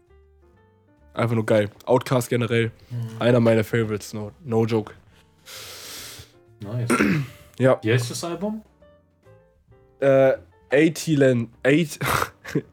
Einfach 1.14 1.36
nur 1.36 1.46
geil. 1.46 1.70
Outcast 1.86 2.30
generell, 2.30 2.72
einer 3.20 3.40
meiner 3.40 3.64
Favorites, 3.64 4.14
no, 4.14 4.32
no 4.44 4.66
joke. 4.66 4.94
Nice. 6.62 6.90
Ja. 7.60 7.80
Wie 7.84 7.94
heißt 7.94 8.10
das 8.10 8.24
Album? 8.24 8.64
Äh, 10.00 10.34
80 10.74 11.18
Lens. 11.18 11.50
80 11.64 12.00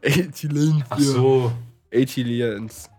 80 0.05 0.53
Lens. 0.53 0.85
Ach 0.89 0.99
so. 0.99 1.53
80 1.95 2.27
Lens. 2.27 2.91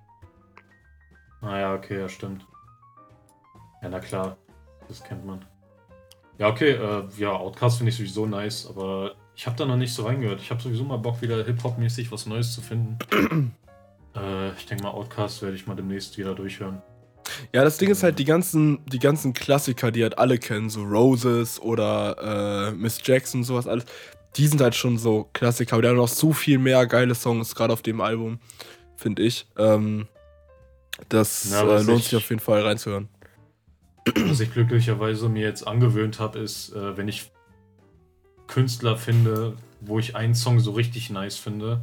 Ah 1.42 1.58
ja, 1.58 1.74
okay, 1.74 2.00
ja, 2.00 2.08
stimmt. 2.08 2.46
Ja, 3.82 3.90
na 3.90 4.00
klar. 4.00 4.38
Das 4.88 5.04
kennt 5.04 5.26
man. 5.26 5.44
Ja, 6.38 6.50
okay, 6.50 6.72
äh, 6.72 7.04
ja, 7.18 7.32
Outcast 7.32 7.78
finde 7.78 7.92
ich 7.92 7.98
sowieso 7.98 8.26
nice, 8.26 8.68
aber 8.68 9.16
ich 9.36 9.46
habe 9.46 9.56
da 9.56 9.66
noch 9.66 9.78
nicht 9.78 9.94
so 9.94 10.06
reingehört. 10.06 10.42
Ich 10.42 10.52
habe 10.52 10.62
sowieso 10.62 10.84
mal 10.84 10.98
Bock, 10.98 11.22
wieder 11.22 11.44
Hip-Hop-mäßig 11.44 12.12
was 12.12 12.26
Neues 12.26 12.54
zu 12.54 12.62
finden. 12.62 12.98
äh, 14.16 14.52
ich 14.54 14.66
denke 14.66 14.84
mal, 14.84 14.92
Outcast 14.92 15.42
werde 15.42 15.56
ich 15.56 15.66
mal 15.66 15.76
demnächst 15.76 16.18
wieder 16.18 16.36
durchhören. 16.36 16.82
Ja, 17.54 17.64
das 17.64 17.78
Ding 17.78 17.90
ist 17.90 18.04
halt, 18.04 18.20
die 18.20 18.26
ganzen, 18.26 18.84
die 18.86 19.00
ganzen 19.00 19.34
Klassiker, 19.34 19.92
die 19.92 20.04
halt 20.04 20.18
alle 20.18 20.38
kennen, 20.38 20.70
so 20.70 20.84
Roses 20.84 21.60
oder 21.60 22.70
äh, 22.70 22.72
Miss 22.72 23.00
Jackson, 23.04 23.44
sowas 23.44 23.68
alles, 23.68 23.86
die 24.38 24.48
sind 24.48 24.62
halt 24.62 24.76
schon 24.76 24.98
so 24.98 25.30
Klassiker, 25.34 25.74
aber 25.74 25.82
die 25.84 25.88
haben 25.90 25.96
noch 25.98 26.08
so 26.08 26.32
viel 26.34 26.58
mehr 26.58 26.86
geile 26.88 27.16
Songs, 27.16 27.54
gerade 27.56 27.74
auf 27.74 27.82
dem 27.82 28.02
Album, 28.02 28.40
finde 28.96 29.24
ich. 29.24 29.48
Ähm, 29.58 30.08
das 31.10 31.50
Ja, 31.52 31.62
äh, 31.64 31.82
lohnt 31.84 32.00
ich- 32.00 32.06
sich 32.10 32.16
auf 32.16 32.30
jeden 32.30 32.40
Fall 32.42 32.62
reinzuhören. 32.62 33.10
Was 34.28 34.40
ich 34.40 34.52
glücklicherweise 34.52 35.30
mir 35.30 35.44
jetzt 35.44 35.68
angewöhnt 35.68 36.20
habe, 36.20 36.40
ist, 36.40 36.74
äh, 36.74 36.98
wenn 36.98 37.08
ich 37.08 37.30
Künstler 38.48 38.98
finde, 38.98 39.56
wo 39.80 40.00
ich 40.00 40.16
einen 40.16 40.36
Song 40.36 40.60
so 40.60 40.72
richtig 40.72 41.10
nice 41.10 41.38
finde. 41.38 41.82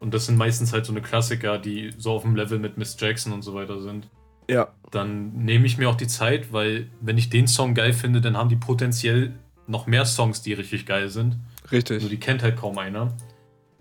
Und 0.00 0.14
das 0.14 0.26
sind 0.26 0.36
meistens 0.36 0.72
halt 0.72 0.86
so 0.86 0.92
eine 0.92 1.02
Klassiker, 1.02 1.58
die 1.58 1.92
so 1.98 2.12
auf 2.12 2.22
dem 2.22 2.36
Level 2.36 2.58
mit 2.58 2.78
Miss 2.78 2.96
Jackson 2.98 3.32
und 3.32 3.42
so 3.42 3.54
weiter 3.54 3.80
sind. 3.80 4.08
Ja, 4.50 4.68
Dann 4.90 5.32
nehme 5.44 5.66
ich 5.66 5.76
mir 5.76 5.90
auch 5.90 5.96
die 5.96 6.06
Zeit, 6.06 6.52
weil 6.52 6.88
wenn 7.00 7.18
ich 7.18 7.28
den 7.28 7.46
Song 7.48 7.74
geil 7.74 7.92
finde, 7.92 8.20
dann 8.22 8.36
haben 8.36 8.48
die 8.48 8.56
potenziell 8.56 9.32
noch 9.68 9.86
mehr 9.86 10.04
Songs, 10.04 10.42
die 10.42 10.52
richtig 10.54 10.86
geil 10.86 11.08
sind. 11.08 11.36
Nur 11.62 11.72
richtig. 11.72 12.08
die 12.08 12.18
kennt 12.18 12.42
halt 12.42 12.56
kaum 12.56 12.78
einer. 12.78 13.12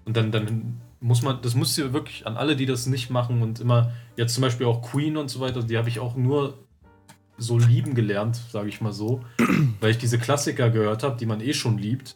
Und 0.06 0.16
dann, 0.18 0.32
dann 0.32 0.82
muss 1.00 1.22
man, 1.22 1.42
das 1.42 1.56
muss 1.56 1.78
ihr 1.78 1.94
wirklich 1.94 2.28
an 2.28 2.38
alle, 2.38 2.56
die 2.56 2.66
das 2.66 2.86
nicht 2.86 3.10
machen 3.10 3.42
und 3.42 3.60
immer, 3.60 3.92
jetzt 4.16 4.34
zum 4.34 4.42
Beispiel 4.42 4.66
auch 4.66 4.82
Queen 4.82 5.18
und 5.18 5.30
so 5.30 5.40
weiter, 5.40 5.64
die 5.64 5.78
habe 5.78 5.90
ich 5.90 6.00
auch 6.00 6.16
nur 6.16 6.58
so 7.38 7.58
lieben 7.58 7.94
gelernt, 7.94 8.40
sage 8.52 8.68
ich 8.70 8.82
mal 8.82 8.94
so, 8.94 9.22
weil 9.80 9.92
ich 9.92 9.98
diese 9.98 10.18
Klassiker 10.18 10.70
gehört 10.70 11.04
habe, 11.04 11.18
die 11.18 11.26
man 11.26 11.40
eh 11.40 11.54
schon 11.54 11.78
liebt. 11.78 12.16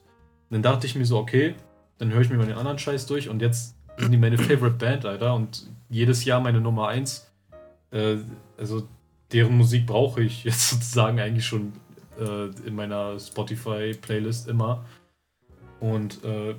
Und 0.49 0.55
dann 0.55 0.63
dachte 0.63 0.87
ich 0.87 0.95
mir 0.95 1.05
so, 1.05 1.17
okay, 1.17 1.55
dann 1.97 2.11
höre 2.11 2.21
ich 2.21 2.29
mir 2.29 2.37
mal 2.37 2.47
den 2.47 2.57
anderen 2.57 2.79
Scheiß 2.79 3.05
durch 3.05 3.29
und 3.29 3.41
jetzt 3.41 3.75
sind 3.97 4.11
die 4.11 4.17
meine 4.17 4.37
Favorite 4.37 4.77
Band, 4.77 5.05
Alter, 5.05 5.35
und 5.35 5.67
jedes 5.89 6.25
Jahr 6.25 6.41
meine 6.41 6.59
Nummer 6.59 6.87
eins. 6.87 7.31
Äh, 7.91 8.17
also 8.57 8.87
deren 9.31 9.55
Musik 9.57 9.85
brauche 9.85 10.21
ich 10.21 10.43
jetzt 10.45 10.69
sozusagen 10.69 11.19
eigentlich 11.19 11.45
schon 11.45 11.73
äh, 12.21 12.67
in 12.67 12.75
meiner 12.75 13.19
Spotify-Playlist 13.19 14.47
immer. 14.47 14.85
Und 15.79 16.23
äh, 16.23 16.55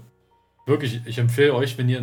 wirklich, 0.67 1.01
ich 1.07 1.19
empfehle 1.19 1.55
euch, 1.55 1.79
wenn 1.79 1.89
ihr 1.89 2.03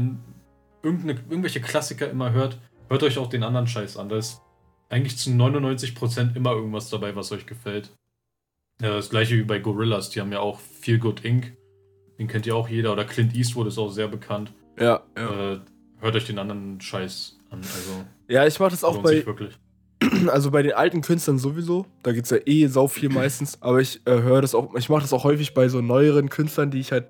irgendwelche 0.82 1.62
Klassiker 1.62 2.10
immer 2.10 2.32
hört, 2.32 2.58
hört 2.88 3.04
euch 3.04 3.18
auch 3.18 3.28
den 3.28 3.44
anderen 3.44 3.68
Scheiß 3.68 3.98
an. 3.98 4.10
Da 4.10 4.18
ist 4.18 4.42
eigentlich 4.90 5.18
zu 5.18 5.30
99% 5.30 6.36
immer 6.36 6.52
irgendwas 6.54 6.90
dabei, 6.90 7.16
was 7.16 7.32
euch 7.32 7.46
gefällt. 7.46 7.92
Ja, 8.82 8.96
das 8.96 9.10
gleiche 9.10 9.36
wie 9.36 9.44
bei 9.44 9.60
Gorillas, 9.60 10.10
die 10.10 10.22
haben 10.22 10.32
ja 10.32 10.40
auch 10.40 10.60
Feel 10.60 11.00
Good 11.00 11.26
Inc. 11.26 11.54
Den 12.18 12.28
kennt 12.28 12.46
ja 12.46 12.54
auch 12.54 12.70
jeder. 12.70 12.94
Oder 12.94 13.06
Clint 13.06 13.36
Eastwood 13.36 13.68
ist 13.68 13.78
auch 13.78 13.90
sehr 13.90 14.08
bekannt. 14.08 14.54
Ja, 14.80 15.04
ja. 15.18 15.54
Äh, 15.54 15.60
hört 16.00 16.16
euch 16.16 16.26
den 16.26 16.40
anderen 16.40 16.80
Scheiß 16.80 17.38
an. 17.50 17.60
Also 17.60 18.06
Ja, 18.30 18.48
ich 18.48 18.58
mache 18.60 18.72
das 18.72 18.84
auch 18.84 18.98
bei. 19.02 19.24
also 20.28 20.52
bei 20.52 20.62
den 20.62 20.74
alten 20.74 21.02
Künstlern 21.02 21.38
sowieso. 21.38 21.86
Da 22.04 22.12
geht's 22.12 22.30
ja 22.30 22.38
eh 22.46 22.68
sau 22.68 22.88
viel 22.88 23.10
meistens. 23.10 23.62
Aber 23.62 23.80
ich 23.80 24.02
äh, 24.06 24.22
höre 24.22 24.42
das 24.42 24.56
auch, 24.56 24.76
ich 24.76 24.90
mache 24.90 25.02
das 25.02 25.14
auch 25.14 25.24
häufig 25.24 25.54
bei 25.54 25.70
so 25.70 25.82
neueren 25.82 26.30
Künstlern, 26.30 26.72
die 26.72 26.80
ich 26.80 26.92
halt, 26.92 27.08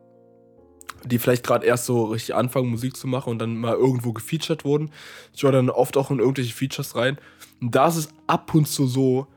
die 1.05 1.19
vielleicht 1.19 1.45
gerade 1.45 1.65
erst 1.65 1.85
so 1.85 2.05
richtig 2.05 2.35
anfangen, 2.35 2.69
Musik 2.69 2.97
zu 2.97 3.07
machen 3.07 3.29
und 3.29 3.39
dann 3.39 3.57
mal 3.57 3.75
irgendwo 3.75 4.13
gefeatured 4.13 4.65
wurden. 4.65 4.91
Ich 5.33 5.43
höre 5.43 5.51
dann 5.51 5.69
oft 5.69 5.97
auch 5.97 6.12
in 6.12 6.19
irgendwelche 6.19 6.53
Features 6.53 6.95
rein. 6.95 7.17
Und 7.62 7.75
da 7.75 7.88
ist 7.88 7.95
es 7.95 8.09
ab 8.27 8.53
und 8.53 8.67
zu 8.67 8.88
so, 8.88 9.27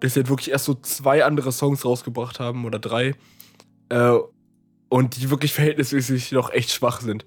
dass 0.00 0.14
sie 0.14 0.20
halt 0.20 0.28
wirklich 0.28 0.50
erst 0.50 0.66
so 0.66 0.74
zwei 0.74 1.24
andere 1.24 1.52
Songs 1.52 1.84
rausgebracht 1.84 2.40
haben 2.40 2.64
oder 2.64 2.78
drei. 2.78 3.14
Äh, 3.88 4.18
und 4.88 5.16
die 5.20 5.30
wirklich 5.30 5.52
verhältnismäßig 5.52 6.32
noch 6.32 6.50
echt 6.50 6.70
schwach 6.70 7.00
sind. 7.00 7.24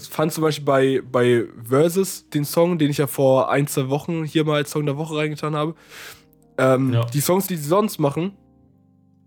Ich 0.00 0.08
fand 0.08 0.32
zum 0.32 0.42
Beispiel 0.42 0.64
bei, 0.64 1.02
bei 1.10 1.44
Versus 1.62 2.28
den 2.30 2.44
Song, 2.44 2.78
den 2.78 2.90
ich 2.90 2.98
ja 2.98 3.06
vor 3.06 3.50
ein, 3.50 3.66
zwei 3.68 3.88
Wochen 3.88 4.24
hier 4.24 4.44
mal 4.44 4.56
als 4.56 4.70
Song 4.72 4.84
der 4.86 4.96
Woche 4.96 5.16
reingetan 5.16 5.54
habe. 5.54 5.74
Ähm, 6.58 6.92
Ja. 6.92 7.04
Die 7.04 7.20
Songs, 7.20 7.46
die 7.46 7.56
sie 7.56 7.68
sonst 7.68 7.98
machen, 7.98 8.32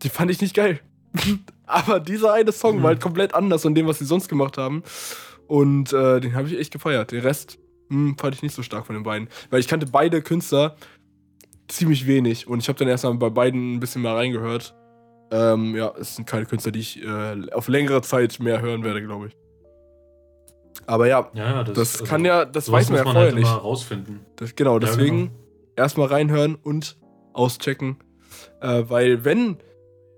die 0.01 0.09
fand 0.09 0.31
ich 0.31 0.41
nicht 0.41 0.53
geil. 0.55 0.81
Aber 1.65 1.99
dieser 1.99 2.33
eine 2.33 2.51
Song 2.51 2.77
Mhm. 2.77 2.83
war 2.83 2.87
halt 2.89 3.01
komplett 3.01 3.33
anders 3.33 3.61
von 3.61 3.73
dem, 3.75 3.87
was 3.87 3.99
sie 3.99 4.05
sonst 4.05 4.27
gemacht 4.27 4.57
haben. 4.57 4.83
Und 5.47 5.93
äh, 5.93 6.19
den 6.19 6.35
habe 6.35 6.47
ich 6.47 6.57
echt 6.59 6.71
gefeiert. 6.73 7.11
Den 7.11 7.21
Rest 7.21 7.57
hm, 7.89 8.17
fand 8.19 8.35
ich 8.35 8.41
nicht 8.41 8.53
so 8.55 8.61
stark 8.63 8.85
von 8.85 8.95
den 8.95 9.03
beiden. 9.03 9.29
Weil 9.49 9.59
ich 9.61 9.67
kannte 9.67 9.85
beide 9.85 10.21
Künstler 10.21 10.75
ziemlich 11.67 12.05
wenig. 12.07 12.47
Und 12.47 12.59
ich 12.59 12.67
habe 12.67 12.77
dann 12.79 12.87
erstmal 12.87 13.13
bei 13.15 13.29
beiden 13.29 13.75
ein 13.75 13.79
bisschen 13.79 14.01
mal 14.01 14.15
reingehört. 14.15 14.75
Ähm, 15.31 15.75
ja, 15.75 15.93
es 15.99 16.15
sind 16.15 16.27
keine 16.27 16.45
Künstler, 16.45 16.71
die 16.71 16.79
ich 16.79 17.03
äh, 17.03 17.51
auf 17.51 17.67
längere 17.67 18.01
Zeit 18.01 18.39
mehr 18.39 18.61
hören 18.61 18.83
werde, 18.83 19.01
glaube 19.03 19.27
ich. 19.27 19.37
Aber 20.87 21.07
ja, 21.07 21.29
Ja, 21.33 21.51
ja, 21.51 21.63
das, 21.63 21.75
das 21.75 21.93
also, 22.01 22.05
kann 22.05 22.25
ja, 22.25 22.45
das 22.45 22.71
weiß 22.71 22.89
man 22.89 22.97
ja 22.97 23.03
vorher 23.03 23.21
halt 23.23 23.35
nicht. 23.35 23.47
rausfinden. 23.47 24.21
Das, 24.37 24.55
genau, 24.55 24.73
Ja, 24.73 24.79
deswegen 24.79 25.17
genau. 25.27 25.31
erstmal 25.75 26.07
reinhören 26.07 26.55
und 26.55 26.97
auschecken. 27.33 27.97
Äh, 28.61 28.83
weil 28.87 29.23
wenn 29.23 29.57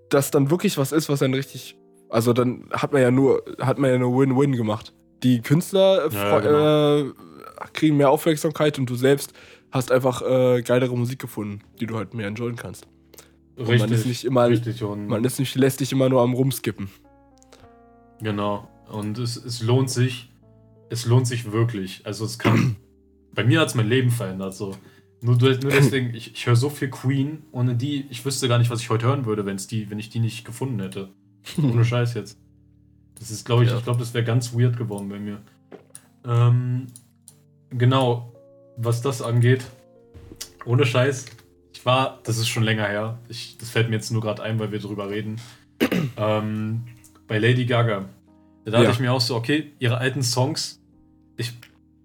das 0.10 0.32
dann 0.32 0.50
wirklich 0.50 0.78
was 0.78 0.92
ist, 0.92 1.10
was 1.10 1.20
dann 1.20 1.34
richtig. 1.34 1.78
Also 2.10 2.34
dann 2.34 2.66
hat 2.72 2.92
man 2.94 3.02
ja 3.02 3.12
nur, 3.12 3.44
hat 3.60 3.80
man 3.80 3.90
ja 3.90 3.98
nur 3.98 4.18
Win-Win 4.20 4.54
gemacht. 4.54 4.94
Die 5.24 5.42
Künstler 5.42 6.06
äh, 6.06 6.14
Ja, 6.16 6.40
genau. 6.40 6.98
äh, 7.08 7.12
kriegen 7.74 7.98
mehr 7.98 8.10
Aufmerksamkeit 8.10 8.80
und 8.80 8.90
du 8.90 8.96
selbst 8.96 9.34
hast 9.72 9.92
einfach 9.92 10.22
äh, 10.22 10.62
geilere 10.62 10.98
Musik 10.98 11.20
gefunden, 11.20 11.62
die 11.80 11.86
du 11.86 11.96
halt 11.98 12.14
mehr 12.14 12.28
enjoyen 12.28 12.56
kannst. 12.56 12.88
Und 13.62 13.68
Richtig. 13.70 13.90
man 13.90 14.00
ist 14.00 14.06
nicht 14.06 14.24
immer, 14.26 14.48
richtig. 14.48 14.84
Und 14.84 15.08
man 15.08 15.24
ist 15.24 15.40
nicht 15.40 15.56
lästig 15.56 15.92
immer 15.92 16.10
nur 16.10 16.22
am 16.22 16.34
Rumskippen. 16.34 16.90
Genau. 18.22 18.68
Und 18.92 19.18
es, 19.20 19.36
es 19.38 19.62
lohnt 19.62 19.90
sich. 19.90 20.30
Es 20.90 21.06
lohnt 21.06 21.28
sich 21.28 21.52
wirklich. 21.52 22.02
Also 22.06 22.26
es 22.26 22.40
kann. 22.40 22.76
bei 23.34 23.44
mir 23.44 23.60
hat 23.60 23.70
es 23.70 23.76
mein 23.76 23.88
Leben 23.88 24.10
verändert. 24.10 24.56
So. 24.56 24.76
Nur, 25.22 25.38
nur 25.38 25.56
deswegen, 25.56 26.14
ich, 26.16 26.34
ich 26.34 26.46
höre 26.48 26.56
so 26.56 26.70
viel 26.70 26.90
Queen, 26.90 27.44
ohne 27.52 27.76
die, 27.76 28.06
ich 28.10 28.26
wüsste 28.26 28.48
gar 28.48 28.58
nicht, 28.58 28.72
was 28.72 28.82
ich 28.82 28.90
heute 28.90 29.06
hören 29.06 29.26
würde, 29.26 29.46
wenn's 29.46 29.68
die, 29.68 29.90
wenn 29.90 30.00
ich 30.00 30.10
die 30.10 30.20
nicht 30.20 30.44
gefunden 30.46 30.80
hätte. 30.80 31.10
Ohne 31.62 31.86
Scheiß 31.86 32.14
jetzt. 32.16 32.38
Das 33.20 33.30
ist, 33.32 33.46
glaube 33.46 33.64
ich, 33.64 33.70
Ja. 33.70 33.78
ich 33.78 33.84
glaube, 33.84 34.00
das 34.00 34.14
wäre 34.14 34.24
ganz 34.24 34.54
weird 34.54 34.78
geworden 34.78 35.10
bei 35.10 35.20
mir. 35.20 35.42
Ähm, 36.26 36.88
genau, 37.70 38.34
was 38.78 39.02
das 39.02 39.22
angeht, 39.22 39.64
ohne 40.66 40.86
Scheiß, 40.86 41.26
ich 41.82 41.86
war, 41.88 42.20
das 42.26 42.38
ist 42.38 42.48
schon 42.48 42.62
länger 42.62 42.88
her, 42.88 43.18
ich, 43.28 43.58
das 43.58 43.72
fällt 43.72 43.90
mir 43.90 43.96
jetzt 43.96 44.12
nur 44.12 44.22
gerade 44.22 44.44
ein, 44.44 44.60
weil 44.60 44.72
wir 44.72 44.78
drüber 44.78 45.10
reden, 45.10 45.42
ähm, 46.16 46.84
bei 47.28 47.40
Lady 47.40 47.66
Gaga. 47.66 48.06
Da 48.66 48.72
dachte 48.72 48.84
Ja. 48.86 48.92
ich 48.92 49.00
mir 49.00 49.12
auch 49.12 49.20
so, 49.20 49.36
okay, 49.36 49.72
ihre 49.80 49.98
alten 49.98 50.22
Songs, 50.22 50.80
ich, 51.38 51.54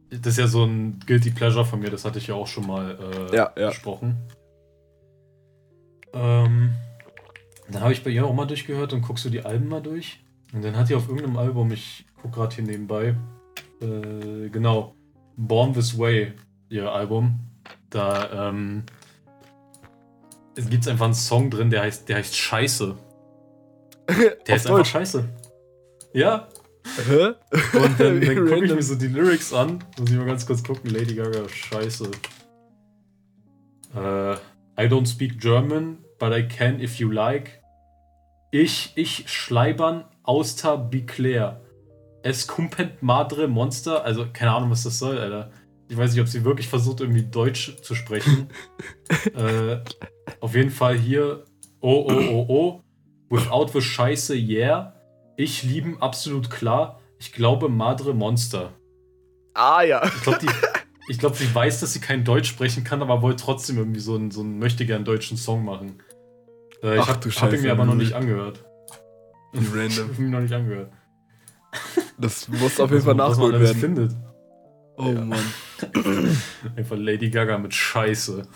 das 0.08 0.28
ist 0.32 0.38
ja 0.38 0.46
so 0.46 0.64
ein 0.64 0.98
Guilty 1.06 1.30
Pleasure 1.30 1.66
von 1.66 1.80
mir, 1.80 1.90
das 1.90 2.06
hatte 2.06 2.18
ich 2.18 2.26
ja 2.28 2.34
auch 2.34 2.46
schon 2.46 2.66
mal 2.66 3.28
äh, 3.30 3.36
Ja, 3.36 3.52
ja. 3.54 3.68
besprochen. 3.68 4.16
Ähm, 6.14 6.70
dann 7.70 7.82
habe 7.82 7.92
ich 7.92 8.02
bei 8.02 8.08
ihr 8.08 8.24
auch 8.24 8.32
mal 8.32 8.46
durchgehört 8.46 8.94
und 8.94 9.02
guckst 9.02 9.26
du 9.26 9.28
die 9.30 9.44
Alben 9.44 9.68
mal 9.68 9.82
durch. 9.82 10.20
Und 10.54 10.64
dann 10.64 10.74
hat 10.74 10.88
die 10.88 10.94
auf 10.94 11.06
irgendeinem 11.08 11.36
Album, 11.36 11.70
ich 11.70 12.06
guck 12.22 12.32
gerade 12.32 12.54
hier 12.54 12.64
nebenbei, 12.64 13.14
äh, 13.82 14.48
genau, 14.48 14.94
Born 15.36 15.74
This 15.74 15.98
Way, 15.98 16.32
ihr 16.70 16.90
Album. 16.90 17.40
Da 17.90 18.48
ähm, 18.48 18.84
es 20.56 20.68
gibt 20.68 20.88
einfach 20.88 21.04
einen 21.04 21.14
Song 21.14 21.50
drin, 21.50 21.70
der 21.70 21.82
heißt, 21.82 22.08
der 22.08 22.16
heißt 22.16 22.36
Scheiße. 22.36 22.96
Der 24.46 24.56
ist 24.56 24.66
einfach. 24.66 24.84
Scheiße. 24.84 25.24
Ja, 26.12 26.48
Hä? 27.08 27.34
und 27.78 28.00
dann, 28.00 28.20
dann 28.20 28.36
gucke 28.46 28.64
ich 28.64 28.74
mir 28.74 28.82
so 28.82 28.94
die 28.94 29.08
Lyrics 29.08 29.52
an. 29.52 29.84
Muss 29.98 30.10
ich 30.10 30.16
mal 30.16 30.26
ganz 30.26 30.46
kurz 30.46 30.62
gucken. 30.62 30.90
Lady 30.90 31.14
Gaga, 31.14 31.48
scheiße. 31.48 32.10
Äh, 33.94 34.34
I 34.34 34.88
don't 34.88 35.06
speak 35.06 35.40
German. 35.40 35.98
but 36.18 36.32
I 36.32 36.42
can 36.42 36.80
if 36.80 36.98
you 36.98 37.10
like. 37.10 37.62
Ich, 38.50 38.92
ich, 38.96 39.28
Schleibern, 39.28 40.04
Auster, 40.22 40.78
Biclair. 40.78 41.60
Es 42.22 42.46
kumpent 42.46 43.02
Madre 43.02 43.48
Monster. 43.48 44.04
Also, 44.04 44.26
keine 44.32 44.52
Ahnung, 44.52 44.70
was 44.70 44.84
das 44.84 44.98
soll, 44.98 45.18
Alter. 45.18 45.50
Ich 45.88 45.96
weiß 45.96 46.12
nicht, 46.12 46.20
ob 46.20 46.28
sie 46.28 46.44
wirklich 46.44 46.68
versucht, 46.68 47.00
irgendwie 47.00 47.22
Deutsch 47.22 47.76
zu 47.82 47.94
sprechen. 47.94 48.48
äh, 49.34 49.78
auf 50.40 50.54
jeden 50.54 50.70
Fall 50.70 50.98
hier. 50.98 51.44
Oh, 51.80 52.06
oh, 52.10 52.28
oh, 52.30 52.46
oh. 52.48 52.80
Without 53.28 53.68
the 53.72 53.80
Scheiße, 53.80 54.34
yeah. 54.34 54.94
Ich 55.36 55.62
lieben, 55.62 56.00
absolut 56.00 56.50
klar. 56.50 57.00
Ich 57.18 57.32
glaube, 57.32 57.68
Madre 57.68 58.14
Monster. 58.14 58.72
Ah, 59.54 59.82
ja. 59.82 60.04
Ich 60.04 60.22
glaube, 60.22 60.38
ich 61.08 61.18
glaub, 61.18 61.36
sie 61.36 61.52
weiß, 61.52 61.80
dass 61.80 61.92
sie 61.92 62.00
kein 62.00 62.24
Deutsch 62.24 62.48
sprechen 62.48 62.84
kann, 62.84 63.02
aber 63.02 63.22
wollte 63.22 63.42
trotzdem 63.42 63.78
irgendwie 63.78 64.00
so 64.00 64.16
einen, 64.16 64.30
so 64.30 64.40
einen 64.40 64.58
möchte 64.58 64.86
gern 64.86 65.04
deutschen 65.04 65.36
Song 65.36 65.64
machen. 65.64 66.02
Äh, 66.82 66.98
ich 66.98 67.06
habe 67.06 67.30
hab 67.30 67.52
ihn 67.52 67.62
mir 67.62 67.72
aber 67.72 67.84
noch 67.84 67.94
nicht 67.94 68.12
angehört. 68.12 68.64
Random. 69.54 69.88
ich 69.88 70.00
habe 70.00 70.22
ihn 70.22 70.30
noch 70.30 70.40
nicht 70.40 70.52
angehört. 70.52 70.92
Das 72.18 72.48
muss 72.48 72.80
auf 72.80 72.90
jeden 72.90 73.02
Fall 73.02 73.14
nachgeholt 73.14 73.60
werden. 73.60 73.76
findet. 73.76 74.16
Oh 74.96 75.12
ja. 75.12 75.24
Mann. 75.24 75.38
Einfach 76.76 76.96
Lady 76.96 77.30
Gaga 77.30 77.58
mit 77.58 77.74
Scheiße. 77.74 78.46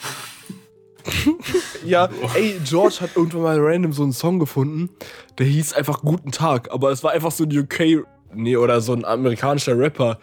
ja, 1.85 2.09
ey, 2.35 2.61
George 2.64 2.98
hat 3.00 3.16
irgendwann 3.16 3.42
mal 3.42 3.59
random 3.59 3.92
so 3.92 4.02
einen 4.02 4.12
Song 4.12 4.38
gefunden, 4.38 4.90
der 5.38 5.46
hieß 5.46 5.72
einfach 5.72 6.02
Guten 6.02 6.30
Tag, 6.30 6.70
aber 6.70 6.90
es 6.90 7.02
war 7.02 7.12
einfach 7.12 7.33
so 7.33 7.44
ein 7.44 7.56
UK, 7.56 8.04
nee, 8.35 8.56
oder 8.56 8.80
so 8.80 8.92
ein 8.92 9.04
amerikanischer 9.04 9.78
Rapper. 9.78 10.18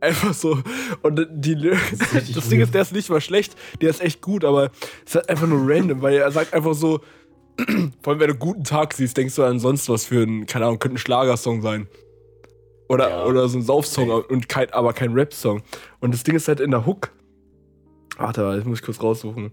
Einfach 0.00 0.32
so. 0.32 0.58
Und 1.02 1.28
die, 1.30 1.56
das, 1.56 2.32
das 2.34 2.48
Ding 2.48 2.60
ist, 2.60 2.72
der 2.72 2.82
ist 2.82 2.92
nicht 2.92 3.10
mal 3.10 3.20
schlecht, 3.20 3.54
der 3.82 3.90
ist 3.90 4.00
echt 4.00 4.22
gut, 4.22 4.44
aber 4.44 4.70
es 5.04 5.10
ist 5.10 5.14
halt 5.16 5.28
einfach 5.28 5.46
nur 5.46 5.60
random, 5.62 6.00
weil 6.00 6.14
er 6.14 6.30
sagt 6.30 6.54
einfach 6.54 6.74
so, 6.74 7.00
vor 8.02 8.12
allem 8.12 8.20
wenn 8.20 8.28
du 8.28 8.34
Guten 8.34 8.64
Tag 8.64 8.94
siehst, 8.94 9.16
denkst 9.16 9.34
du 9.34 9.44
an 9.44 9.58
sonst 9.58 9.88
was 9.90 10.06
für 10.06 10.22
einen, 10.22 10.46
keine 10.46 10.66
Ahnung, 10.66 10.78
könnte 10.78 10.96
ein 10.96 10.98
Schlagersong 10.98 11.60
sein. 11.60 11.86
Oder, 12.90 13.08
ja. 13.08 13.24
oder 13.24 13.48
so 13.48 13.56
ein 13.56 13.62
Saufsong, 13.62 14.10
und 14.10 14.48
kein, 14.48 14.68
aber 14.72 14.92
kein 14.92 15.12
Rap-Song. 15.12 15.62
Und 16.00 16.12
das 16.12 16.24
Ding 16.24 16.34
ist 16.34 16.48
halt 16.48 16.58
in 16.58 16.72
der 16.72 16.86
Hook. 16.86 17.12
Warte 18.18 18.40
mal, 18.40 18.56
das 18.56 18.66
muss 18.66 18.80
ich 18.80 18.84
kurz 18.84 19.00
raussuchen. 19.00 19.52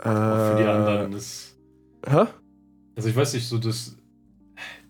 Auch 0.00 0.04
für 0.04 0.56
die 0.58 0.68
anderen. 0.68 1.12
Das, 1.12 1.56
Hä? 2.06 2.26
Also 2.94 3.08
ich 3.08 3.16
weiß 3.16 3.32
nicht, 3.32 3.48
so 3.48 3.56
das 3.56 3.96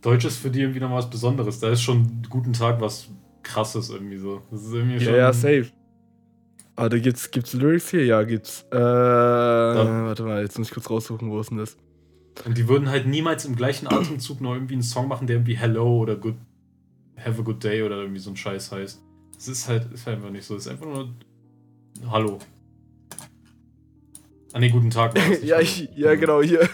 Deutsch 0.01 0.25
ist 0.25 0.39
für 0.39 0.51
die 0.51 0.63
irgendwie 0.63 0.81
noch 0.81 0.91
was 0.91 1.09
Besonderes. 1.09 1.61
Da 1.61 1.71
ist 1.71 1.83
schon 1.83 2.21
guten 2.29 2.53
Tag 2.53 2.81
was 2.81 3.11
krasses 3.45 3.91
irgendwie 3.91 4.19
so. 4.19 4.43
Das 4.51 4.65
ist 4.65 4.73
irgendwie 4.73 4.99
schon. 4.99 5.15
Ja, 5.15 5.19
ja, 5.19 5.33
safe. 5.33 5.67
Ah, 6.75 6.89
da 6.89 6.99
gibt's, 6.99 7.31
gibt's 7.31 7.53
Lyrics 7.53 7.91
hier? 7.91 8.07
Ja, 8.07 8.25
gibt's. 8.25 8.67
Äh, 8.73 8.77
warte 8.77 10.25
mal, 10.25 10.43
jetzt 10.43 10.59
muss 10.59 10.67
ich 10.67 10.75
kurz 10.75 10.91
raussuchen, 10.91 11.31
wo 11.31 11.39
ist 11.39 11.51
denn 11.51 11.59
das? 11.59 11.77
Und 12.45 12.59
die 12.59 12.67
würden 12.67 12.89
halt 12.89 13.07
niemals 13.07 13.45
im 13.45 13.55
gleichen 13.55 13.87
Atemzug 13.87 14.41
noch 14.41 14.55
irgendwie 14.55 14.75
einen 14.75 14.83
Song 14.83 15.07
machen, 15.07 15.29
der 15.29 15.37
irgendwie 15.37 15.57
Hello 15.57 15.99
oder 15.99 16.17
Good 16.17 16.35
Have 17.17 17.41
a 17.41 17.45
Good 17.45 17.63
Day 17.63 17.83
oder 17.83 17.97
irgendwie 17.97 18.21
so 18.21 18.31
ein 18.31 18.37
Scheiß 18.37 18.73
heißt. 18.73 19.03
Das 19.35 19.49
ist 19.49 19.69
halt, 19.69 19.93
ist 19.93 20.07
halt 20.07 20.17
einfach 20.17 20.31
nicht 20.31 20.45
so. 20.45 20.57
Es 20.57 20.67
ist 20.67 20.73
einfach 20.73 20.87
nur 20.87 21.09
Hallo. 22.11 22.39
Ah 24.53 24.59
ne, 24.59 24.71
guten 24.71 24.91
Tag. 24.91 25.15
ja, 25.43 25.61
ich, 25.61 25.89
ja, 25.97 26.15
genau, 26.15 26.43
hier. 26.43 26.69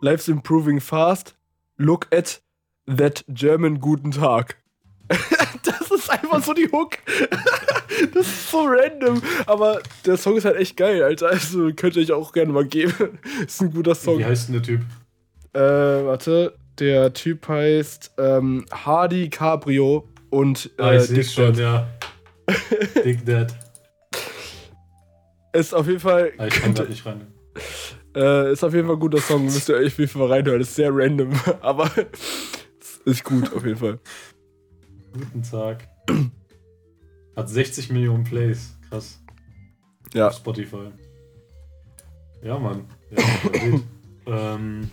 Life's 0.00 0.28
improving 0.28 0.80
fast. 0.80 1.36
Look 1.76 2.06
at 2.12 2.42
that 2.86 3.24
German 3.28 3.80
guten 3.80 4.10
Tag. 4.10 4.56
das 5.08 5.90
ist 5.90 6.10
einfach 6.10 6.42
so 6.42 6.52
die 6.52 6.68
Hook. 6.70 6.98
das 8.14 8.26
ist 8.26 8.50
so 8.50 8.66
random. 8.66 9.22
Aber 9.46 9.80
der 10.04 10.16
Song 10.16 10.36
ist 10.36 10.44
halt 10.44 10.56
echt 10.56 10.76
geil, 10.76 11.02
Alter. 11.02 11.28
Also 11.28 11.72
könnt 11.74 11.96
ihr 11.96 12.02
euch 12.02 12.12
auch 12.12 12.32
gerne 12.32 12.52
mal 12.52 12.66
geben. 12.66 13.18
ist 13.46 13.62
ein 13.62 13.72
guter 13.72 13.94
Song. 13.94 14.18
Wie 14.18 14.24
heißt 14.24 14.48
denn 14.48 14.54
der 14.54 14.62
Typ? 14.62 14.80
Äh, 15.52 15.60
warte. 15.60 16.56
Der 16.78 17.12
Typ 17.12 17.48
heißt 17.48 18.12
ähm, 18.18 18.66
Hardy 18.70 19.30
Cabrio 19.30 20.08
und 20.30 20.70
äh, 20.78 20.82
ah, 20.82 20.94
ich 20.94 21.32
schon, 21.32 21.54
ja. 21.54 21.88
Dick 23.04 23.24
Dad. 23.24 23.54
Ist 25.52 25.74
auf 25.74 25.86
jeden 25.86 26.00
Fall. 26.00 26.32
Ah, 26.36 26.46
ich 26.46 26.54
kann 26.54 26.74
da 26.74 26.84
nicht 26.84 27.06
rein. 27.06 27.26
Äh, 28.14 28.52
ist 28.52 28.62
auf 28.62 28.74
jeden 28.74 28.86
Fall 28.86 28.96
ein 28.96 29.00
guter 29.00 29.20
Song. 29.20 29.44
Müsst 29.44 29.68
ihr 29.68 29.76
euch 29.76 29.92
auf 29.92 29.98
jeden 29.98 30.10
Fall 30.10 30.26
reinhören. 30.28 30.60
Ist 30.60 30.74
sehr 30.74 30.90
random, 30.92 31.32
aber 31.60 31.90
ist 33.06 33.24
gut 33.24 33.52
auf 33.54 33.64
jeden 33.64 33.78
Fall. 33.78 33.98
Guten 35.14 35.42
Tag. 35.42 35.88
Hat 37.36 37.48
60 37.48 37.90
Millionen 37.90 38.24
Plays. 38.24 38.76
Krass. 38.90 39.22
Ja. 40.12 40.28
Auf 40.28 40.36
Spotify. 40.36 40.90
Ja, 42.42 42.58
Mann. 42.58 42.84
Ja, 43.10 43.24
ähm, 44.54 44.90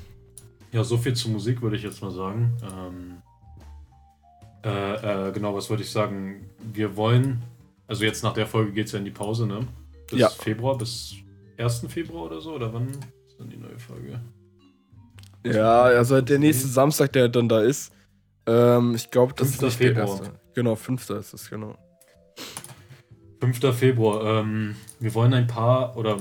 ja, 0.73 0.83
so 0.83 0.97
viel 0.97 1.13
zur 1.13 1.31
Musik 1.31 1.61
würde 1.61 1.77
ich 1.77 1.83
jetzt 1.83 2.01
mal 2.01 2.11
sagen. 2.11 2.57
Ähm, 2.63 3.21
äh, 4.65 5.27
äh, 5.27 5.31
genau, 5.31 5.55
was 5.55 5.69
würde 5.69 5.83
ich 5.83 5.91
sagen? 5.91 6.49
Wir 6.73 6.97
wollen, 6.97 7.43
also 7.87 8.03
jetzt 8.03 8.23
nach 8.23 8.33
der 8.33 8.47
Folge 8.47 8.71
geht 8.71 8.87
es 8.87 8.91
ja 8.91 8.99
in 8.99 9.05
die 9.05 9.11
Pause, 9.11 9.45
ne? 9.45 9.67
Bis 10.09 10.19
ja. 10.19 10.29
Februar, 10.29 10.77
bis 10.77 11.15
1. 11.57 11.85
Februar 11.89 12.25
oder 12.25 12.41
so? 12.41 12.53
Oder 12.53 12.73
wann 12.73 12.87
ist 12.87 13.39
dann 13.39 13.49
die 13.49 13.57
neue 13.57 13.77
Folge? 13.77 14.19
Ja, 15.45 15.83
also 15.83 16.21
der 16.21 16.39
nächste 16.39 16.67
Samstag, 16.67 17.13
der 17.13 17.29
dann 17.29 17.47
da 17.47 17.61
ist. 17.61 17.93
Ähm, 18.47 18.95
ich 18.95 19.11
glaube, 19.11 19.33
das 19.35 19.49
5. 19.49 19.55
ist 19.55 19.61
nicht 19.61 19.77
Februar. 19.77 20.05
der 20.05 20.13
erste. 20.25 20.39
Genau, 20.55 20.75
5. 20.75 21.09
ist 21.11 21.33
es, 21.33 21.49
genau. 21.49 21.75
5. 23.41 23.75
Februar. 23.75 24.39
Ähm, 24.39 24.75
wir 24.99 25.13
wollen 25.13 25.33
ein 25.33 25.47
paar 25.47 25.95
oder 25.97 26.17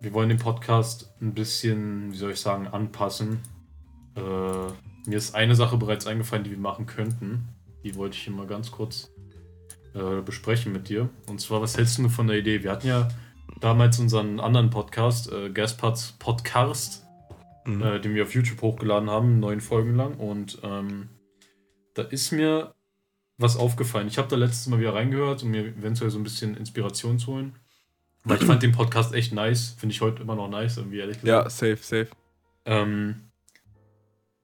wir 0.00 0.12
wollen 0.12 0.28
den 0.28 0.38
Podcast 0.38 1.12
ein 1.20 1.34
bisschen, 1.34 2.12
wie 2.12 2.16
soll 2.16 2.32
ich 2.32 2.40
sagen, 2.40 2.68
anpassen. 2.68 3.40
Äh, 4.16 4.20
mir 4.20 5.16
ist 5.16 5.34
eine 5.34 5.54
Sache 5.54 5.76
bereits 5.76 6.06
eingefallen, 6.06 6.44
die 6.44 6.50
wir 6.50 6.58
machen 6.58 6.86
könnten. 6.86 7.48
Die 7.84 7.94
wollte 7.96 8.16
ich 8.16 8.22
hier 8.22 8.32
mal 8.32 8.46
ganz 8.46 8.70
kurz 8.70 9.10
äh, 9.94 10.20
besprechen 10.20 10.72
mit 10.72 10.88
dir. 10.88 11.08
Und 11.26 11.40
zwar, 11.40 11.60
was 11.62 11.76
hältst 11.76 11.98
du 11.98 12.08
von 12.08 12.26
der 12.26 12.38
Idee? 12.38 12.62
Wir 12.62 12.70
hatten 12.70 12.86
ja 12.86 13.08
damals 13.60 13.98
unseren 13.98 14.40
anderen 14.40 14.70
Podcast, 14.70 15.32
äh, 15.32 15.50
Gasparts 15.50 16.12
Podcast, 16.18 17.04
mhm. 17.64 17.82
äh, 17.82 18.00
den 18.00 18.14
wir 18.14 18.22
auf 18.22 18.34
YouTube 18.34 18.62
hochgeladen 18.62 19.10
haben, 19.10 19.40
neun 19.40 19.60
Folgen 19.60 19.96
lang. 19.96 20.14
Und 20.16 20.58
ähm, 20.62 21.08
da 21.94 22.02
ist 22.02 22.32
mir 22.32 22.74
was 23.38 23.56
aufgefallen. 23.56 24.08
Ich 24.08 24.18
habe 24.18 24.28
da 24.28 24.36
letztes 24.36 24.66
Mal 24.68 24.80
wieder 24.80 24.94
reingehört, 24.94 25.42
um 25.42 25.50
mir 25.50 25.64
eventuell 25.64 26.10
so 26.10 26.18
ein 26.18 26.24
bisschen 26.24 26.56
Inspiration 26.56 27.18
zu 27.18 27.32
holen. 27.32 27.56
Weil 28.28 28.38
ich 28.38 28.44
fand 28.44 28.62
den 28.62 28.72
Podcast 28.72 29.14
echt 29.14 29.32
nice. 29.32 29.74
Finde 29.78 29.94
ich 29.94 30.00
heute 30.00 30.22
immer 30.22 30.34
noch 30.34 30.48
nice, 30.48 30.76
irgendwie 30.76 30.98
ehrlich 30.98 31.20
gesagt. 31.20 31.44
Ja, 31.44 31.50
safe, 31.50 31.78
safe. 31.78 32.08
Ähm, 32.64 33.30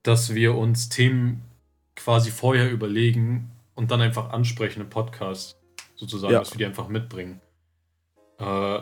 dass 0.02 0.34
wir 0.34 0.54
uns 0.54 0.88
Themen 0.88 1.42
quasi 1.96 2.30
vorher 2.30 2.70
überlegen 2.70 3.50
und 3.74 3.90
dann 3.90 4.00
einfach 4.00 4.30
ansprechen 4.30 4.80
im 4.80 4.90
Podcast. 4.90 5.58
Sozusagen, 5.96 6.32
ja. 6.32 6.40
dass 6.40 6.52
wir 6.52 6.58
die 6.58 6.64
einfach 6.66 6.88
mitbringen. 6.88 7.40
Äh, 8.38 8.80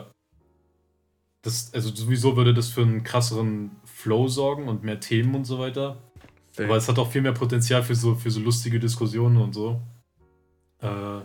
das, 1.41 1.73
also 1.73 1.93
sowieso 1.93 2.37
würde 2.37 2.53
das 2.53 2.69
für 2.69 2.81
einen 2.81 3.03
krasseren 3.03 3.71
Flow 3.83 4.27
sorgen 4.27 4.67
und 4.67 4.83
mehr 4.83 4.99
Themen 4.99 5.35
und 5.35 5.45
so 5.45 5.59
weiter. 5.59 5.97
Safe. 6.51 6.67
Aber 6.67 6.77
es 6.77 6.87
hat 6.87 6.97
auch 6.97 7.11
viel 7.11 7.21
mehr 7.21 7.33
Potenzial 7.33 7.83
für 7.83 7.95
so, 7.95 8.15
für 8.15 8.31
so 8.31 8.39
lustige 8.39 8.79
Diskussionen 8.79 9.37
und 9.37 9.53
so. 9.53 9.81
Äh, 10.79 11.21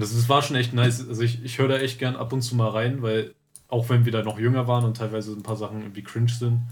das, 0.00 0.14
das 0.14 0.28
war 0.28 0.42
schon 0.42 0.56
echt 0.56 0.72
nice. 0.72 1.06
Also 1.06 1.22
ich, 1.22 1.42
ich 1.44 1.58
höre 1.58 1.68
da 1.68 1.78
echt 1.78 1.98
gern 1.98 2.16
ab 2.16 2.32
und 2.32 2.42
zu 2.42 2.56
mal 2.56 2.70
rein, 2.70 3.02
weil 3.02 3.34
auch 3.68 3.88
wenn 3.88 4.04
wir 4.04 4.12
da 4.12 4.22
noch 4.22 4.38
jünger 4.38 4.66
waren 4.66 4.84
und 4.84 4.96
teilweise 4.96 5.32
ein 5.32 5.42
paar 5.42 5.56
Sachen 5.56 5.80
irgendwie 5.80 6.02
cringe 6.02 6.30
sind, 6.30 6.66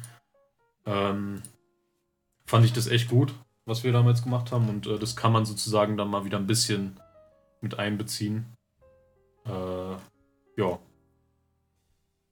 ähm, 0.87 1.43
fand 2.47 2.65
ich 2.65 2.73
das 2.73 2.87
echt 2.87 3.09
gut, 3.09 3.35
was 3.67 3.85
wir 3.85 3.93
damals 3.93 4.23
gemacht 4.23 4.51
haben. 4.53 4.69
Und 4.69 4.87
äh, 4.87 4.99
das 4.99 5.15
kann 5.15 5.33
man 5.33 5.45
sozusagen 5.45 5.97
dann 5.97 6.09
mal 6.09 6.25
wieder 6.25 6.39
ein 6.39 6.47
bisschen 6.47 6.99
mit 7.61 7.79
einbeziehen. 7.79 8.47
Äh, 9.47 9.51
ja. 10.57 10.79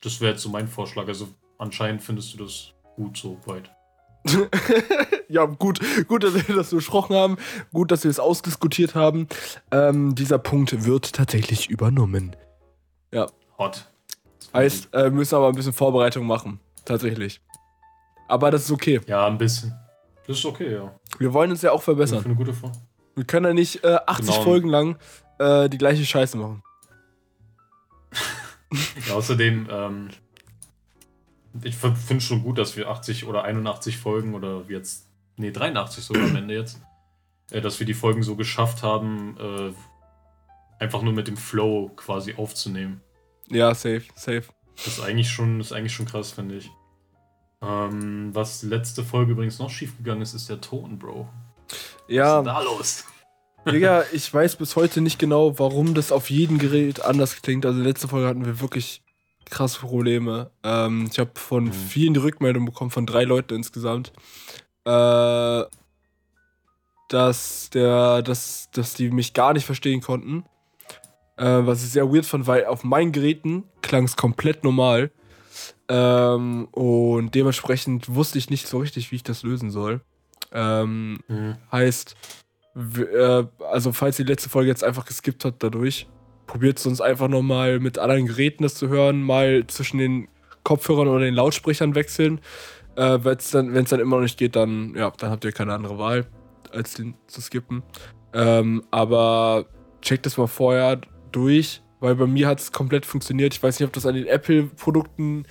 Das 0.01 0.21
wäre 0.21 0.33
jetzt 0.33 0.43
so 0.43 0.49
mein 0.49 0.69
Vorschlag. 0.69 1.07
Also 1.07 1.29
anscheinend 1.59 2.03
findest 2.03 2.35
du 2.35 2.39
das 2.39 2.73
gut 2.97 3.17
so 3.17 3.39
weit. 3.47 3.71
ja, 5.29 5.45
gut, 5.45 5.81
gut, 6.09 6.25
dass 6.25 6.35
wir 6.35 6.55
das 6.55 6.71
besprochen 6.71 7.17
haben. 7.17 7.37
Gut, 7.73 7.91
dass 7.91 8.05
wir 8.05 8.11
es 8.11 8.19
ausdiskutiert 8.19 8.95
haben. 8.95 9.29
Ähm, 9.71 10.15
dieser 10.15 10.39
Punkt 10.39 10.85
wird 10.85 11.13
tatsächlich 11.13 11.69
übernommen. 11.71 12.37
Ja. 13.13 13.27
Hot. 13.59 13.87
Heißt, 14.53 14.89
äh, 14.95 15.11
müssen 15.11 15.35
aber 15.35 15.49
ein 15.49 15.55
bisschen 15.55 15.73
Vorbereitung 15.73 16.27
machen. 16.27 16.61
Tatsächlich. 16.85 17.41
Aber 18.29 18.51
das 18.51 18.65
ist 18.65 18.71
okay. 18.71 19.01
Ja, 19.07 19.27
ein 19.27 19.39
bisschen. 19.39 19.75
Das 20.27 20.39
ist 20.39 20.45
okay, 20.45 20.73
ja. 20.73 20.93
Wir 21.19 21.33
wollen 21.33 21.51
uns 21.51 21.63
ja 21.63 21.73
auch 21.73 21.83
verbessern. 21.83 22.21
Für 22.21 22.27
eine 22.27 22.35
gute 22.35 22.53
Form. 22.53 22.73
Wir 23.15 23.25
können 23.25 23.47
ja 23.47 23.55
nicht 23.55 23.85
äh, 23.85 23.99
80 24.07 24.27
genau. 24.27 24.43
Folgen 24.43 24.69
lang 24.69 24.99
äh, 25.39 25.69
die 25.69 25.79
gleiche 25.79 26.05
Scheiße 26.05 26.37
machen. 26.37 26.63
ja, 29.09 29.15
außerdem, 29.15 29.69
ähm, 29.71 30.09
ich 31.63 31.77
finde 31.77 32.21
schon 32.21 32.43
gut, 32.43 32.59
dass 32.59 32.77
wir 32.77 32.89
80 32.89 33.27
oder 33.27 33.45
81 33.45 33.99
Folgen 33.99 34.35
oder 34.35 34.65
jetzt, 34.69 35.07
nee, 35.37 35.51
83 35.51 36.05
sogar 36.05 36.25
am 36.25 36.37
Ende 36.37 36.55
jetzt, 36.55 36.81
äh, 37.51 37.61
dass 37.61 37.79
wir 37.79 37.87
die 37.87 37.95
Folgen 37.95 38.23
so 38.23 38.37
geschafft 38.37 38.83
haben, 38.83 39.37
äh, 39.39 40.83
einfach 40.83 41.03
nur 41.03 41.13
mit 41.13 41.29
dem 41.29 41.37
Flow 41.37 41.91
quasi 41.97 42.35
aufzunehmen. 42.37 43.01
Ja, 43.49 43.75
safe, 43.75 44.05
safe. 44.15 44.45
Das 44.77 44.87
ist 44.89 45.01
eigentlich 45.01 45.31
schon, 45.31 45.61
ist 45.61 45.73
eigentlich 45.73 45.95
schon 45.95 46.07
krass, 46.07 46.33
finde 46.33 46.57
ich. 46.57 46.71
Ähm, 47.63 48.35
was 48.35 48.63
letzte 48.63 49.03
Folge 49.03 49.33
übrigens 49.33 49.59
noch 49.59 49.71
schiefgegangen 49.71 50.23
ist, 50.23 50.35
ist 50.35 50.49
der 50.49 50.61
Ton, 50.61 50.99
Bro. 50.99 51.29
Ja. 52.09 52.45
Was 52.45 52.47
ist 52.47 52.47
da 52.47 52.63
los? 52.63 53.05
Digga, 53.73 54.05
ich 54.13 54.33
weiß 54.33 54.57
bis 54.57 54.77
heute 54.77 55.01
nicht 55.01 55.19
genau, 55.19 55.59
warum 55.59 55.95
das 55.95 56.13
auf 56.13 56.31
jedem 56.31 56.59
Gerät 56.59 57.03
anders 57.03 57.41
klingt. 57.41 57.65
Also 57.65 57.81
letzte 57.81 58.09
Folge 58.09 58.29
hatten 58.29 58.45
wir 58.45 58.61
wirklich 58.61 59.03
krasse 59.51 59.81
Probleme. 59.81 60.51
Ähm, 60.63 61.09
ich 61.11 61.19
habe 61.19 61.31
von 61.35 61.65
Mhm. 61.67 61.73
vielen 61.73 62.15
die 62.15 62.21
Rückmeldung 62.21 62.65
bekommen, 62.67 62.91
von 62.91 63.07
drei 63.07 63.25
Leuten 63.25 63.55
insgesamt, 63.55 64.13
äh, 64.85 65.63
dass, 67.09 67.71
der, 67.71 68.23
dass, 68.23 68.69
dass 68.73 68.95
die 68.95 69.11
mich 69.11 69.33
gar 69.33 69.53
nicht 69.53 69.65
verstehen 69.67 70.01
konnten. 70.01 70.45
Äh, 71.37 71.67
was 71.67 71.85
ich 71.85 71.91
sehr 71.91 72.11
weird 72.13 72.25
fand, 72.27 72.47
weil 72.47 72.65
auf 72.65 72.83
meinen 72.83 73.13
Geräten 73.13 73.65
klang 73.83 74.05
es 74.05 74.17
komplett 74.17 74.65
normal. 74.65 75.11
Ähm, 75.89 76.67
und 76.73 77.35
dementsprechend 77.35 78.13
wusste 78.15 78.39
ich 78.39 78.51
nicht 78.51 78.67
so 78.67 78.79
richtig, 78.79 79.13
wie 79.13 79.17
ich 79.17 79.23
das 79.23 79.43
lösen 79.43 79.71
soll. 79.71 80.01
Ähm, 80.53 81.19
Mhm. 81.29 81.57
Heißt, 81.71 82.17
äh, 82.75 83.45
also 83.71 83.93
falls 83.93 84.17
die 84.17 84.23
letzte 84.25 84.49
Folge 84.49 84.69
jetzt 84.71 84.83
einfach 84.85 85.05
geskippt 85.07 85.45
habt 85.45 85.63
dadurch, 85.63 86.07
probiert 86.57 86.79
sonst 86.79 87.03
einfach 87.03 87.29
nochmal 87.29 87.81
mit 87.81 87.99
anderen 87.99 88.25
Geräten 88.25 88.63
das 88.63 88.75
zu 88.75 88.89
hören, 88.89 89.21
mal 89.21 89.67
zwischen 89.67 89.99
den 89.99 90.27
Kopfhörern 90.65 91.07
oder 91.07 91.21
den 91.21 91.35
Lautsprechern 91.35 91.95
wechseln. 91.95 92.41
Äh, 92.97 93.19
dann, 93.19 93.75
Wenn 93.75 93.85
es 93.85 93.91
dann 93.91 94.01
immer 94.01 94.17
noch 94.17 94.23
nicht 94.23 94.39
geht, 94.39 94.57
dann, 94.57 94.95
ja, 94.97 95.13
dann 95.19 95.31
habt 95.31 95.45
ihr 95.45 95.53
keine 95.53 95.75
andere 95.75 95.99
Wahl, 95.99 96.27
als 96.73 96.95
den 96.95 97.15
zu 97.27 97.43
skippen. 97.43 97.83
Ähm, 98.33 98.85
aber 98.91 99.67
checkt 100.01 100.25
das 100.25 100.39
mal 100.39 100.47
vorher 100.47 100.99
durch, 101.31 101.83
weil 102.01 102.15
bei 102.15 102.27
mir 102.27 102.49
hat 102.49 102.59
es 102.59 102.73
komplett 102.73 103.05
funktioniert. 103.05 103.53
Ich 103.53 103.63
weiß 103.63 103.79
nicht, 103.79 103.87
ob 103.87 103.93
das 103.93 104.07
an 104.07 104.15
den 104.15 104.27
Apple-Produkten 104.27 105.45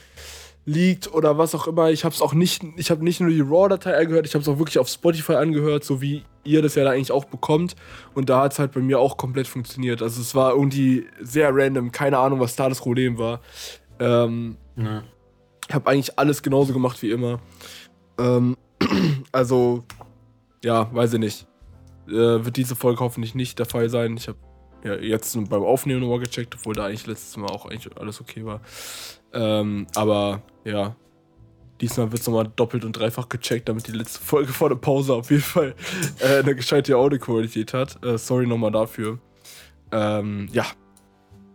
liegt 0.66 1.14
oder 1.14 1.38
was 1.38 1.54
auch 1.54 1.68
immer. 1.68 1.92
Ich 1.92 2.04
habe 2.06 2.14
es 2.16 2.22
auch 2.22 2.34
nicht, 2.34 2.64
ich 2.76 2.90
habe 2.90 3.04
nicht 3.04 3.22
nur 3.22 3.30
die 3.30 3.42
RAW-Datei 3.42 3.96
angehört, 3.96 4.26
ich 4.26 4.34
habe 4.34 4.42
es 4.42 4.48
auch 4.48 4.58
wirklich 4.58 4.80
auf 4.80 4.88
Spotify 4.88 5.34
angehört, 5.34 5.84
so 5.84 6.02
wie 6.02 6.24
ihr 6.44 6.62
das 6.62 6.76
ja 6.76 6.84
da 6.84 6.92
eigentlich 6.92 7.12
auch 7.12 7.26
bekommt. 7.26 7.76
Und 8.16 8.30
da 8.30 8.42
hat 8.42 8.54
es 8.54 8.60
halt 8.60 8.72
bei 8.72 8.80
mir 8.82 9.00
auch 9.00 9.18
komplett 9.18 9.48
funktioniert. 9.48 10.02
Also 10.02 10.22
es 10.22 10.34
war 10.34 10.54
irgendwie 10.54 11.06
sehr 11.22 11.50
random, 11.54 11.92
keine 11.92 12.18
Ahnung, 12.18 12.40
was 12.40 12.56
da 12.56 12.68
das 12.68 12.80
Problem 12.80 13.18
war. 13.18 13.42
Ähm, 14.00 14.58
Ja. 14.76 15.04
ich 15.70 15.74
habe 15.76 15.90
eigentlich 15.90 16.18
alles 16.18 16.42
genauso 16.42 16.74
gemacht 16.74 17.02
wie 17.02 17.12
immer. 17.12 17.40
Ähm, 18.18 18.58
also, 19.32 19.84
ja, 20.64 20.94
weiß 20.94 21.14
ich 21.14 21.20
nicht. 21.20 21.48
Äh, 22.08 22.44
wird 22.46 22.58
diese 22.58 22.76
Folge 22.76 23.00
hoffentlich 23.02 23.36
nicht 23.36 23.58
der 23.60 23.66
Fall 23.66 23.90
sein. 23.90 24.18
Ich 24.18 24.28
habe 24.28 24.38
ja 24.84 24.96
jetzt 24.96 25.36
beim 25.50 25.64
Aufnehmen 25.64 26.02
nochmal 26.02 26.20
gecheckt, 26.20 26.56
obwohl 26.56 26.74
da 26.76 26.86
eigentlich 26.86 27.08
letztes 27.08 27.38
Mal 27.38 27.50
auch 27.50 27.66
eigentlich 27.66 27.96
alles 27.98 28.20
okay 28.22 28.46
war. 28.46 28.62
Ähm, 29.34 29.88
aber 29.96 30.42
ja, 30.66 30.96
diesmal 31.82 32.12
wird 32.12 32.22
es 32.22 32.28
nochmal 32.28 32.52
doppelt 32.56 32.84
und 32.86 32.94
dreifach 32.94 33.30
gecheckt, 33.30 33.70
damit 33.70 33.88
die 33.88 33.92
letzte 33.92 34.20
Folge 34.20 34.52
vor 34.52 34.70
der 34.70 34.76
Pause 34.76 35.14
auf 35.14 35.30
jeden 35.30 35.44
Fall 35.44 35.76
äh, 36.20 36.40
eine 36.40 36.56
gescheite 36.56 36.98
Audioqualität 36.98 37.74
hat. 37.74 38.04
Äh, 38.04 38.18
sorry 38.18 38.48
nochmal 38.48 38.72
dafür. 38.72 39.20
Ähm, 39.92 40.50
ja. 40.52 40.66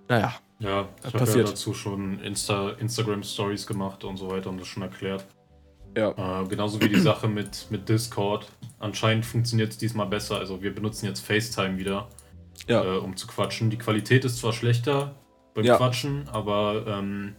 Naja. 0.08 0.34
Ja, 0.58 0.88
ich 1.06 1.14
habe 1.14 1.38
ja 1.38 1.44
dazu 1.44 1.72
schon 1.72 2.20
Insta 2.20 2.70
Instagram 2.72 3.22
Stories 3.22 3.66
gemacht 3.66 4.04
und 4.04 4.18
so 4.18 4.30
weiter 4.30 4.50
und 4.50 4.60
das 4.60 4.68
schon 4.68 4.82
erklärt. 4.82 5.24
Ja. 5.96 6.42
Äh, 6.42 6.46
genauso 6.48 6.80
wie 6.80 6.88
die 6.88 7.00
Sache 7.00 7.28
mit, 7.28 7.66
mit 7.70 7.88
Discord. 7.88 8.46
Anscheinend 8.78 9.24
funktioniert 9.24 9.70
es 9.72 9.78
diesmal 9.78 10.06
besser. 10.06 10.36
Also 10.36 10.62
wir 10.62 10.74
benutzen 10.74 11.06
jetzt 11.06 11.20
FaceTime 11.20 11.78
wieder, 11.78 12.08
Ja. 12.68 12.84
äh, 12.84 12.98
um 12.98 13.16
zu 13.16 13.26
quatschen. 13.26 13.70
Die 13.70 13.78
Qualität 13.78 14.24
ist 14.24 14.38
zwar 14.38 14.52
schlechter 14.52 15.14
beim 15.54 15.64
Ja. 15.64 15.78
Quatschen, 15.78 16.28
aber 16.28 16.84
ähm, 16.86 17.34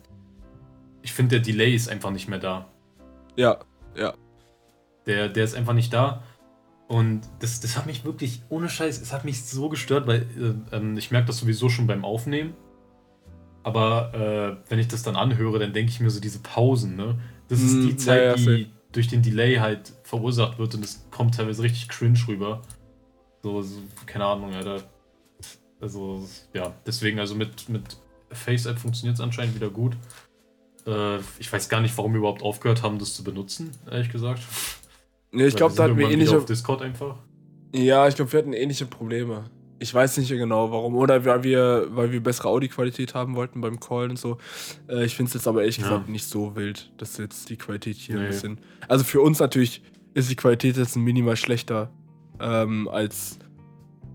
ich 1.11 1.15
finde, 1.15 1.35
der 1.35 1.39
Delay 1.41 1.75
ist 1.75 1.89
einfach 1.89 2.09
nicht 2.09 2.29
mehr 2.29 2.39
da. 2.39 2.69
Ja. 3.97 4.13
Der, 5.05 5.27
der 5.27 5.43
ist 5.43 5.55
einfach 5.55 5.73
nicht 5.73 5.91
da. 5.91 6.23
Und 6.87 7.23
das, 7.39 7.59
das 7.59 7.77
hat 7.77 7.85
mich 7.85 8.05
wirklich, 8.05 8.43
ohne 8.47 8.69
Scheiß, 8.69 9.01
es 9.01 9.11
hat 9.11 9.25
mich 9.25 9.43
so 9.43 9.67
gestört, 9.67 10.07
weil 10.07 10.21
äh, 10.71 10.75
ähm, 10.77 10.97
ich 10.97 11.11
merke 11.11 11.27
das 11.27 11.39
sowieso 11.39 11.67
schon 11.67 11.85
beim 11.85 12.05
Aufnehmen. 12.05 12.53
Aber 13.63 14.13
äh, 14.13 14.69
wenn 14.71 14.79
ich 14.79 14.87
das 14.87 15.03
dann 15.03 15.17
anhöre, 15.17 15.59
dann 15.59 15.73
denke 15.73 15.91
ich 15.91 15.99
mir 15.99 16.09
so 16.09 16.21
diese 16.21 16.39
Pausen, 16.39 16.95
ne? 16.95 17.19
Das 17.49 17.59
ist 17.59 17.73
Mm, 17.73 17.87
die 17.87 17.97
Zeit, 17.97 18.39
ja, 18.39 18.51
ja, 18.51 18.57
die 18.57 18.71
durch 18.93 19.09
den 19.09 19.21
Delay 19.21 19.57
halt 19.57 19.91
verursacht 20.03 20.59
wird 20.59 20.75
und 20.75 20.85
es 20.85 21.05
kommt 21.11 21.35
teilweise 21.35 21.61
richtig 21.61 21.89
cringe 21.89 22.19
rüber. 22.25 22.61
So, 23.43 23.61
so 23.61 23.79
keine 24.05 24.25
Ahnung, 24.25 24.53
Alter. 24.53 24.81
Also, 25.81 26.25
ja, 26.53 26.73
deswegen, 26.85 27.19
also 27.19 27.35
mit, 27.35 27.67
mit 27.67 27.97
FaceApp 28.31 28.79
funktioniert 28.79 29.15
es 29.15 29.21
anscheinend 29.21 29.55
wieder 29.55 29.69
gut. 29.69 29.97
Äh, 30.87 31.17
ich 31.39 31.51
weiß 31.51 31.69
gar 31.69 31.81
nicht, 31.81 31.97
warum 31.97 32.13
wir 32.13 32.19
überhaupt 32.19 32.41
aufgehört 32.43 32.83
haben, 32.83 32.97
das 32.99 33.13
zu 33.15 33.23
benutzen, 33.23 33.71
ehrlich 33.89 34.09
gesagt. 34.11 34.41
Nee, 35.31 35.45
ich 35.47 35.55
glaube, 35.55 35.75
da 35.75 35.83
hatten 35.83 35.97
wir 35.97 36.09
ähnliche. 36.09 36.37
auf 36.37 36.45
Discord 36.45 36.81
einfach. 36.81 37.17
Ja, 37.73 38.07
ich 38.07 38.15
glaube, 38.15 38.31
wir 38.33 38.39
hatten 38.39 38.53
ähnliche 38.53 38.85
Probleme. 38.85 39.45
Ich 39.79 39.93
weiß 39.93 40.17
nicht 40.17 40.29
genau 40.29 40.71
warum. 40.71 40.95
Oder 40.95 41.23
weil 41.25 41.43
wir, 41.43 41.87
weil 41.91 42.11
wir 42.11 42.21
bessere 42.21 42.49
Audioqualität 42.49 43.15
haben 43.15 43.35
wollten 43.35 43.61
beim 43.61 43.79
Callen 43.79 44.11
und 44.11 44.19
so. 44.19 44.37
Äh, 44.89 45.05
ich 45.05 45.15
finde 45.15 45.29
es 45.29 45.33
jetzt 45.33 45.47
aber 45.47 45.61
ehrlich 45.61 45.77
Ja. 45.77 45.83
gesagt 45.83 46.09
nicht 46.09 46.25
so 46.27 46.55
wild, 46.55 46.91
dass 46.97 47.17
jetzt 47.17 47.49
die 47.49 47.55
Qualität 47.57 47.95
hier 47.95 48.15
ein 48.17 48.23
Nee. 48.23 48.27
bisschen. 48.27 48.59
Also 48.87 49.03
für 49.03 49.21
uns 49.21 49.39
natürlich 49.39 49.81
ist 50.13 50.29
die 50.29 50.35
Qualität 50.35 50.75
jetzt 50.77 50.97
minimal 50.97 51.35
schlechter 51.37 51.89
ähm, 52.39 52.87
als, 52.89 53.39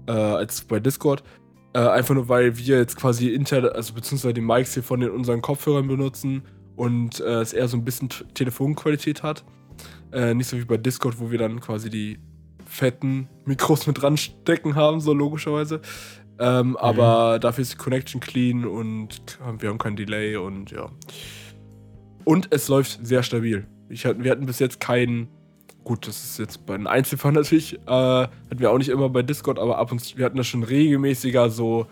äh, 0.06 0.12
als 0.12 0.60
bei 0.62 0.78
Discord. 0.78 1.24
Äh, 1.72 1.78
einfach 1.80 2.14
nur, 2.14 2.28
weil 2.28 2.56
wir 2.58 2.78
jetzt 2.78 2.96
quasi 2.96 3.28
intern, 3.30 3.66
also 3.66 3.92
beziehungsweise 3.94 4.34
die 4.34 4.40
Mics 4.42 4.74
hier 4.74 4.82
von 4.82 5.00
den 5.00 5.10
unseren 5.10 5.40
Kopfhörern 5.42 5.88
benutzen 5.88 6.42
und 6.76 7.20
äh, 7.20 7.40
es 7.40 7.52
eher 7.52 7.68
so 7.68 7.76
ein 7.76 7.84
bisschen 7.84 8.08
Telefonqualität 8.34 9.22
hat. 9.22 9.44
Äh, 10.12 10.34
nicht 10.34 10.48
so 10.48 10.56
wie 10.56 10.64
bei 10.64 10.76
Discord, 10.76 11.18
wo 11.18 11.30
wir 11.30 11.38
dann 11.38 11.60
quasi 11.60 11.90
die 11.90 12.18
fetten 12.64 13.28
Mikros 13.44 13.86
mit 13.86 14.00
dran 14.00 14.16
stecken 14.16 14.74
haben, 14.74 15.00
so 15.00 15.12
logischerweise. 15.12 15.80
Ähm, 16.38 16.76
Aber 16.76 17.38
dafür 17.38 17.62
ist 17.62 17.72
die 17.72 17.78
Connection 17.78 18.20
clean 18.20 18.66
und 18.66 19.38
wir 19.58 19.70
haben 19.70 19.78
kein 19.78 19.96
Delay 19.96 20.36
und 20.36 20.70
ja. 20.70 20.90
Und 22.24 22.48
es 22.50 22.68
läuft 22.68 22.98
sehr 23.06 23.22
stabil. 23.22 23.66
Ich, 23.88 24.04
wir 24.04 24.30
hatten 24.30 24.46
bis 24.46 24.58
jetzt 24.58 24.80
keinen. 24.80 25.28
Gut, 25.84 26.08
das 26.08 26.24
ist 26.24 26.38
jetzt 26.38 26.66
bei 26.66 26.76
den 26.76 26.86
Einzelfällen 26.88 27.34
natürlich. 27.36 27.74
Äh, 27.74 27.78
hatten 27.86 28.58
wir 28.58 28.70
auch 28.70 28.78
nicht 28.78 28.88
immer 28.88 29.08
bei 29.08 29.22
Discord, 29.22 29.58
aber 29.58 29.78
ab 29.78 29.92
und 29.92 30.00
zu. 30.00 30.18
Wir 30.18 30.24
hatten 30.24 30.36
das 30.36 30.46
schon 30.46 30.64
regelmäßiger 30.64 31.48
so, 31.48 31.86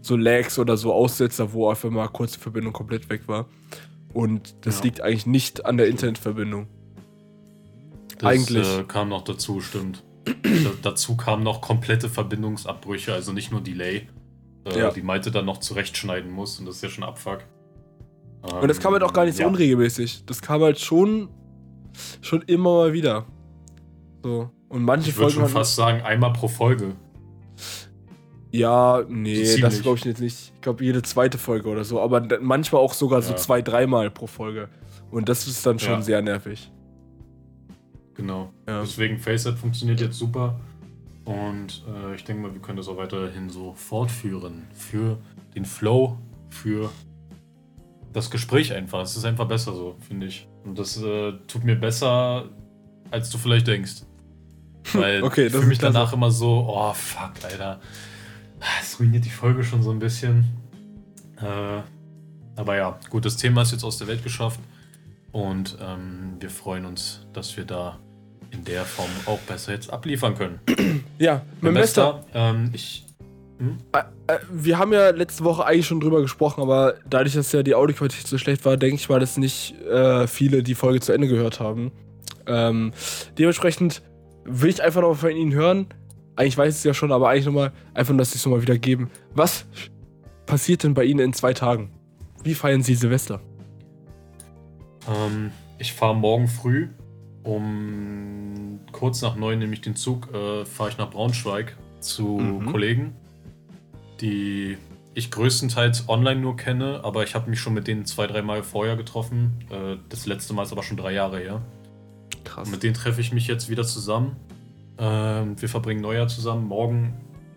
so 0.00 0.16
Lags 0.16 0.58
oder 0.58 0.76
so 0.76 0.92
Aussetzer, 0.92 1.52
wo 1.52 1.68
einfach 1.68 1.90
mal 1.90 2.08
kurz 2.08 2.32
die 2.32 2.40
Verbindung 2.40 2.72
komplett 2.72 3.08
weg 3.10 3.22
war. 3.26 3.46
Und 4.16 4.56
das 4.66 4.78
Ja. 4.78 4.84
liegt 4.84 5.02
eigentlich 5.02 5.26
nicht 5.26 5.66
an 5.66 5.76
der 5.76 5.88
Internetverbindung. 5.88 6.68
Das 8.18 8.30
Eigentlich. 8.30 8.66
Äh, 8.78 8.84
kam 8.84 9.10
noch 9.10 9.24
dazu, 9.24 9.60
stimmt. 9.60 10.04
da, 10.24 10.70
dazu 10.80 11.18
kamen 11.18 11.42
noch 11.42 11.60
komplette 11.60 12.08
Verbindungsabbrüche, 12.08 13.12
also 13.12 13.32
nicht 13.32 13.52
nur 13.52 13.60
Delay. 13.60 14.08
Äh, 14.64 14.78
Ja. 14.78 14.90
Die 14.90 15.02
Malte 15.02 15.30
dann 15.30 15.44
noch 15.44 15.58
zurechtschneiden 15.58 16.30
muss 16.30 16.58
und 16.58 16.64
das 16.64 16.76
ist 16.76 16.82
ja 16.82 16.88
schon 16.88 17.04
Abfuck. 17.04 17.40
Und 18.42 18.68
das 18.68 18.80
kam 18.80 18.94
halt 18.94 19.02
auch 19.02 19.12
gar 19.12 19.26
nicht 19.26 19.36
so 19.36 19.42
Ähm, 19.42 19.48
ja. 19.48 19.52
unregelmäßig. 19.52 20.24
Das 20.24 20.40
kam 20.40 20.62
halt 20.62 20.80
schon, 20.80 21.28
schon 22.22 22.40
immer 22.42 22.70
mal 22.74 22.92
wieder. 22.94 23.26
So. 24.22 24.48
Und 24.70 24.82
manche 24.82 25.10
Ich 25.10 25.16
würde 25.18 25.30
Folgen 25.32 25.48
schon 25.48 25.58
fast 25.58 25.76
sagen, 25.76 26.00
einmal 26.02 26.32
pro 26.32 26.48
Folge. 26.48 26.94
Ja, 28.58 29.02
nee, 29.08 29.34
So 29.44 29.60
das 29.60 29.72
ziemlich. 29.74 29.82
glaube 29.82 29.98
ich 29.98 30.04
jetzt 30.04 30.20
nicht. 30.20 30.52
Ich 30.54 30.60
glaube 30.60 30.84
jede 30.84 31.02
zweite 31.02 31.38
Folge 31.38 31.68
oder 31.68 31.84
so. 31.84 32.00
Aber 32.00 32.26
manchmal 32.40 32.80
auch 32.82 32.94
sogar 32.94 33.22
so 33.22 33.30
Ja. 33.32 33.36
zwei, 33.36 33.62
dreimal 33.62 34.10
pro 34.10 34.26
Folge. 34.26 34.68
Und 35.10 35.28
das 35.28 35.46
ist 35.46 35.64
dann 35.66 35.78
schon 35.78 35.94
Ja. 35.94 36.02
sehr 36.02 36.22
nervig. 36.22 36.70
Genau. 38.14 38.52
Ja. 38.66 38.80
Deswegen 38.80 39.18
FaceApp 39.18 39.58
funktioniert 39.58 40.00
jetzt 40.00 40.16
super. 40.18 40.58
Und 41.24 41.84
äh, 41.92 42.14
ich 42.14 42.24
denke 42.24 42.42
mal, 42.42 42.52
wir 42.54 42.60
können 42.62 42.76
das 42.78 42.88
auch 42.88 42.96
weiterhin 42.96 43.50
so 43.50 43.74
fortführen. 43.74 44.66
Für 44.72 45.18
den 45.54 45.64
Flow, 45.64 46.18
für 46.50 46.90
das 48.12 48.30
Gespräch 48.30 48.72
einfach. 48.72 49.02
Es 49.02 49.16
ist 49.16 49.24
einfach 49.24 49.46
besser 49.46 49.74
so, 49.74 49.96
finde 50.06 50.26
ich. 50.26 50.48
Und 50.64 50.78
das 50.78 50.96
äh, 51.02 51.32
tut 51.46 51.64
mir 51.64 51.76
besser, 51.76 52.44
als 53.10 53.28
du 53.30 53.38
vielleicht 53.38 53.66
denkst. 53.66 54.02
Weil 54.92 55.22
Okay, 55.24 55.46
ich 55.46 55.52
fühle 55.52 55.66
mich 55.66 55.78
danach 55.78 56.12
immer 56.12 56.30
so, 56.30 56.64
oh 56.70 56.92
fuck, 56.94 57.32
Alter. 57.42 57.80
Es 58.80 58.98
ruiniert 58.98 59.24
die 59.24 59.30
Folge 59.30 59.64
schon 59.64 59.82
so 59.82 59.90
ein 59.90 59.98
bisschen. 59.98 60.44
Äh, 61.40 61.82
aber 62.56 62.76
ja, 62.76 62.98
gut, 63.10 63.24
das 63.24 63.36
Thema 63.36 63.62
ist 63.62 63.72
jetzt 63.72 63.84
aus 63.84 63.98
der 63.98 64.06
Welt 64.08 64.22
geschafft. 64.22 64.60
Und 65.32 65.76
ähm, 65.80 66.36
wir 66.40 66.48
freuen 66.48 66.86
uns, 66.86 67.26
dass 67.32 67.56
wir 67.56 67.64
da 67.64 67.98
in 68.50 68.64
der 68.64 68.84
Form 68.84 69.10
auch 69.26 69.38
besser 69.40 69.72
jetzt 69.72 69.92
abliefern 69.92 70.34
können. 70.34 70.60
Ja, 71.18 71.40
Mein 71.62 71.72
Bester. 71.72 72.24
Ähm, 72.34 72.70
ich. 72.74 73.06
Hm? 73.58 73.78
Äh, 73.92 74.38
wir 74.52 74.78
haben 74.78 74.92
ja 74.92 75.08
letzte 75.10 75.44
Woche 75.44 75.64
eigentlich 75.64 75.86
schon 75.86 75.98
drüber 75.98 76.20
gesprochen, 76.20 76.60
aber 76.60 76.96
dadurch, 77.08 77.34
dass 77.34 77.52
ja 77.52 77.62
die 77.62 77.74
Audioqualität 77.74 78.26
so 78.26 78.36
schlecht 78.36 78.66
war, 78.66 78.76
denke 78.76 78.96
ich 78.96 79.08
mal, 79.08 79.18
dass 79.18 79.38
nicht 79.38 79.80
äh, 79.86 80.26
viele 80.26 80.62
die 80.62 80.74
Folge 80.74 81.00
zu 81.00 81.12
Ende 81.12 81.26
gehört 81.26 81.58
haben. 81.58 81.90
Ähm, 82.46 82.92
dementsprechend 83.38 84.02
will 84.44 84.68
ich 84.68 84.82
einfach 84.82 85.00
noch 85.00 85.14
von 85.14 85.30
Ihnen 85.30 85.54
hören. 85.54 85.86
Eigentlich 86.36 86.56
weiß 86.56 86.74
ich 86.74 86.78
es 86.78 86.84
ja 86.84 86.94
schon, 86.94 87.12
aber 87.12 87.30
eigentlich 87.30 87.46
nochmal, 87.46 87.72
einfach, 87.94 88.16
dass 88.16 88.32
Sie 88.32 88.38
es 88.38 88.44
nochmal 88.44 88.62
wieder 88.62 88.78
geben. 88.78 89.10
Was 89.34 89.66
passiert 90.46 90.84
denn 90.84 90.94
bei 90.94 91.04
Ihnen 91.04 91.20
in 91.20 91.32
zwei 91.32 91.52
Tagen? 91.52 91.90
Wie 92.44 92.54
feiern 92.54 92.82
Sie 92.82 92.94
Silvester? 92.94 93.40
Ähm, 95.08 95.50
ich 95.78 95.92
fahre 95.92 96.14
morgen 96.14 96.46
früh 96.46 96.88
um 97.46 98.80
kurz 98.92 99.22
nach 99.22 99.36
neun 99.36 99.58
nehme 99.60 99.72
ich 99.72 99.80
den 99.80 99.94
Zug, 99.96 100.34
äh, 100.34 100.64
fahre 100.64 100.90
ich 100.90 100.98
nach 100.98 101.10
Braunschweig 101.10 101.76
zu 102.00 102.38
mhm. 102.38 102.66
Kollegen, 102.66 103.14
die 104.20 104.76
ich 105.14 105.30
größtenteils 105.30 106.08
online 106.08 106.40
nur 106.40 106.56
kenne, 106.56 107.00
aber 107.04 107.22
ich 107.22 107.34
habe 107.34 107.48
mich 107.48 107.60
schon 107.60 107.72
mit 107.72 107.86
denen 107.86 108.04
zwei, 108.04 108.26
dreimal 108.26 108.62
vorher 108.62 108.96
getroffen. 108.96 109.64
Äh, 109.70 109.96
das 110.08 110.26
letzte 110.26 110.52
Mal 110.54 110.64
ist 110.64 110.72
aber 110.72 110.82
schon 110.82 110.96
drei 110.96 111.12
Jahre 111.12 111.38
her. 111.38 111.62
Krass. 112.44 112.66
Und 112.66 112.72
mit 112.72 112.82
denen 112.82 112.94
treffe 112.94 113.20
ich 113.20 113.32
mich 113.32 113.46
jetzt 113.46 113.70
wieder 113.70 113.84
zusammen. 113.84 114.36
Äh, 114.98 115.02
wir 115.02 115.68
verbringen 115.68 116.00
Neujahr 116.00 116.28
zusammen, 116.28 116.66
morgen 116.66 117.14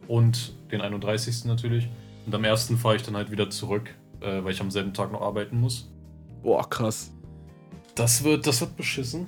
und 0.07 0.53
den 0.71 0.81
31. 0.81 1.45
natürlich. 1.45 1.87
Und 2.25 2.35
am 2.35 2.43
1. 2.43 2.73
fahre 2.77 2.95
ich 2.95 3.03
dann 3.03 3.15
halt 3.15 3.31
wieder 3.31 3.49
zurück, 3.49 3.95
äh, 4.21 4.43
weil 4.43 4.51
ich 4.51 4.61
am 4.61 4.71
selben 4.71 4.93
Tag 4.93 5.11
noch 5.11 5.21
arbeiten 5.21 5.59
muss. 5.59 5.89
Boah, 6.43 6.69
krass. 6.69 7.11
Das 7.95 8.23
wird, 8.23 8.47
das 8.47 8.61
wird 8.61 8.75
beschissen. 8.77 9.27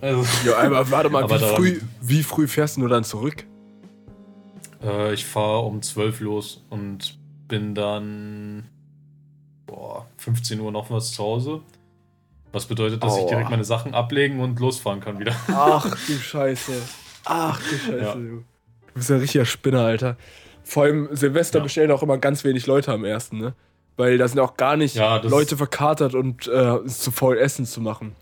Also, 0.00 0.24
ja, 0.44 0.58
aber 0.58 0.90
warte 0.90 1.10
mal, 1.10 1.22
aber 1.22 1.40
wie, 1.40 1.54
früh, 1.54 1.80
wie 2.00 2.22
früh 2.22 2.48
fährst 2.48 2.76
du 2.76 2.88
dann 2.88 3.04
zurück? 3.04 3.46
Äh, 4.82 5.14
ich 5.14 5.24
fahre 5.24 5.60
um 5.60 5.82
12 5.82 6.20
los 6.20 6.64
und 6.70 7.18
bin 7.48 7.74
dann 7.74 8.68
boah, 9.66 10.06
15 10.18 10.60
Uhr 10.60 10.72
noch 10.72 10.90
was 10.90 11.12
zu 11.12 11.22
Hause. 11.22 11.60
Was 12.52 12.66
bedeutet, 12.66 13.02
dass 13.02 13.14
Aua. 13.14 13.20
ich 13.20 13.26
direkt 13.26 13.50
meine 13.50 13.64
Sachen 13.64 13.94
ablegen 13.94 14.40
und 14.40 14.60
losfahren 14.60 15.00
kann 15.00 15.18
wieder. 15.18 15.34
Ach 15.48 15.84
du 16.06 16.12
Scheiße. 16.12 16.72
Ach 17.24 17.60
du 17.60 17.76
Scheiße, 17.76 17.98
ja. 17.98 18.14
du. 18.14 18.20
Du 18.20 18.44
bist 18.94 19.10
ja 19.10 19.16
ein 19.16 19.20
richtiger 19.20 19.44
Spinner, 19.44 19.84
Alter. 19.84 20.16
Vor 20.64 20.84
allem 20.84 21.08
Silvester 21.12 21.58
ja. 21.58 21.62
bestellen 21.64 21.90
auch 21.90 22.02
immer 22.02 22.18
ganz 22.18 22.44
wenig 22.44 22.66
Leute 22.66 22.92
am 22.92 23.04
ersten, 23.04 23.38
ne? 23.38 23.54
Weil 23.96 24.18
da 24.18 24.26
sind 24.26 24.38
auch 24.38 24.56
gar 24.56 24.76
nicht 24.76 24.96
ja, 24.96 25.16
Leute 25.16 25.56
verkatert 25.56 26.14
und 26.14 26.46
äh, 26.48 26.84
zu 26.86 27.10
voll 27.10 27.38
Essen 27.38 27.66
zu 27.66 27.80
machen. 27.80 28.14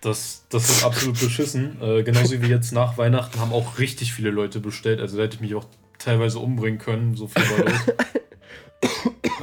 Das, 0.00 0.46
das 0.48 0.70
ist 0.70 0.84
absolut 0.84 1.20
beschissen. 1.20 1.76
Äh, 1.82 2.02
genauso 2.02 2.40
wie 2.40 2.46
jetzt 2.46 2.72
nach 2.72 2.96
Weihnachten 2.98 3.40
haben 3.40 3.52
auch 3.52 3.78
richtig 3.78 4.12
viele 4.14 4.30
Leute 4.30 4.60
bestellt. 4.60 5.00
Also 5.00 5.16
da 5.16 5.24
hätte 5.24 5.36
ich 5.36 5.40
mich 5.40 5.54
auch 5.54 5.66
teilweise 5.98 6.38
umbringen 6.38 6.78
können, 6.78 7.16
so 7.16 7.26
viel 7.26 7.42
war 7.42 7.64
los. 7.64 7.80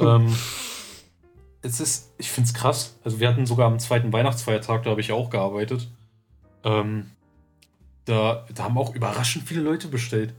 ähm, 0.00 0.36
es 1.62 1.80
ist, 1.80 2.12
ich 2.18 2.30
finde 2.30 2.48
es 2.48 2.54
krass. 2.54 2.96
Also 3.04 3.20
wir 3.20 3.28
hatten 3.28 3.46
sogar 3.46 3.66
am 3.66 3.78
zweiten 3.78 4.12
Weihnachtsfeiertag, 4.12 4.84
da 4.84 4.90
habe 4.90 5.00
ich 5.00 5.12
auch 5.12 5.30
gearbeitet. 5.30 5.88
Ähm, 6.64 7.10
da, 8.06 8.46
da 8.54 8.64
haben 8.64 8.78
auch 8.78 8.94
überraschend 8.94 9.46
viele 9.46 9.60
Leute 9.60 9.88
bestellt. 9.88 10.32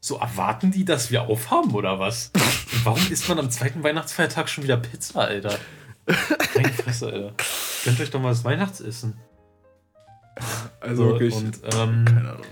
So 0.00 0.18
erwarten 0.18 0.72
die, 0.72 0.84
dass 0.84 1.10
wir 1.10 1.22
aufhaben 1.22 1.72
oder 1.74 1.98
was? 2.00 2.32
Und 2.34 2.84
warum 2.84 3.00
isst 3.10 3.28
man 3.28 3.38
am 3.38 3.50
zweiten 3.50 3.82
Weihnachtsfeiertag 3.82 4.48
schon 4.48 4.64
wieder 4.64 4.76
Pizza, 4.76 5.20
Alter? 5.20 5.58
Keine 6.52 6.68
Fresse, 6.70 7.06
Alter. 7.06 7.34
Könnt 7.84 8.00
euch 8.00 8.10
doch 8.10 8.20
mal 8.20 8.30
das 8.30 8.44
Weihnachtsessen. 8.44 9.14
Also 10.80 11.04
so, 11.04 11.10
wirklich. 11.10 11.34
Und, 11.34 11.60
ähm, 11.74 12.04
keine 12.04 12.30
Ahnung. 12.32 12.46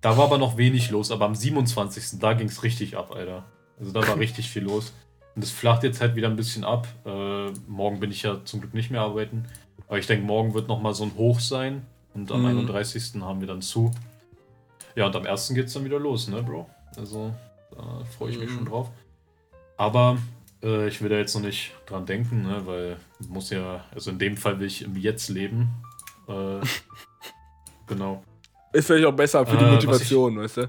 Da 0.00 0.16
war 0.16 0.24
aber 0.24 0.38
noch 0.38 0.56
wenig 0.56 0.90
los, 0.90 1.12
aber 1.12 1.26
am 1.26 1.34
27. 1.34 2.18
da 2.18 2.32
ging 2.32 2.48
es 2.48 2.62
richtig 2.64 2.96
ab, 2.96 3.14
Alter. 3.14 3.44
Also 3.78 3.92
da 3.92 4.06
war 4.06 4.16
richtig 4.18 4.50
viel 4.50 4.64
los. 4.64 4.92
Und 5.36 5.44
es 5.44 5.52
flacht 5.52 5.84
jetzt 5.84 6.00
halt 6.00 6.16
wieder 6.16 6.28
ein 6.28 6.36
bisschen 6.36 6.64
ab. 6.64 6.88
Äh, 7.04 7.50
morgen 7.68 8.00
bin 8.00 8.10
ich 8.10 8.22
ja 8.22 8.44
zum 8.44 8.60
Glück 8.60 8.74
nicht 8.74 8.90
mehr 8.90 9.02
arbeiten. 9.02 9.44
Aber 9.86 9.98
ich 9.98 10.08
denke, 10.08 10.26
morgen 10.26 10.54
wird 10.54 10.66
nochmal 10.66 10.94
so 10.94 11.04
ein 11.04 11.14
Hoch 11.16 11.38
sein. 11.38 11.86
Und 12.14 12.30
am 12.32 12.40
mhm. 12.40 12.46
31. 12.46 13.20
haben 13.20 13.40
wir 13.40 13.48
dann 13.48 13.62
zu. 13.62 13.90
Ja, 14.96 15.06
und 15.06 15.16
am 15.16 15.26
1. 15.26 15.48
geht 15.54 15.66
es 15.66 15.72
dann 15.72 15.84
wieder 15.84 15.98
los, 15.98 16.28
ne, 16.28 16.42
Bro? 16.42 16.68
Also 16.96 17.34
da 17.70 18.04
freue 18.16 18.32
ich 18.32 18.38
mich 18.38 18.50
mhm. 18.50 18.54
schon 18.54 18.64
drauf. 18.66 18.90
Aber 19.76 20.18
äh, 20.62 20.88
ich 20.88 21.00
will 21.00 21.08
da 21.08 21.16
jetzt 21.16 21.34
noch 21.34 21.42
nicht 21.42 21.72
dran 21.86 22.06
denken, 22.06 22.42
ne, 22.42 22.66
weil 22.66 22.96
muss 23.28 23.50
ja, 23.50 23.84
also 23.94 24.10
in 24.10 24.18
dem 24.18 24.36
Fall 24.36 24.58
will 24.58 24.66
ich 24.66 24.82
im 24.82 24.96
Jetzt 24.96 25.28
leben. 25.28 25.70
Äh, 26.28 26.60
Genau. 27.90 28.22
Ist 28.72 28.86
vielleicht 28.86 29.04
auch 29.04 29.16
besser 29.16 29.44
für 29.44 29.56
die 29.56 29.64
äh, 29.64 29.72
Motivation, 29.72 30.34
ich, 30.34 30.38
weißt 30.38 30.56
du? 30.58 30.68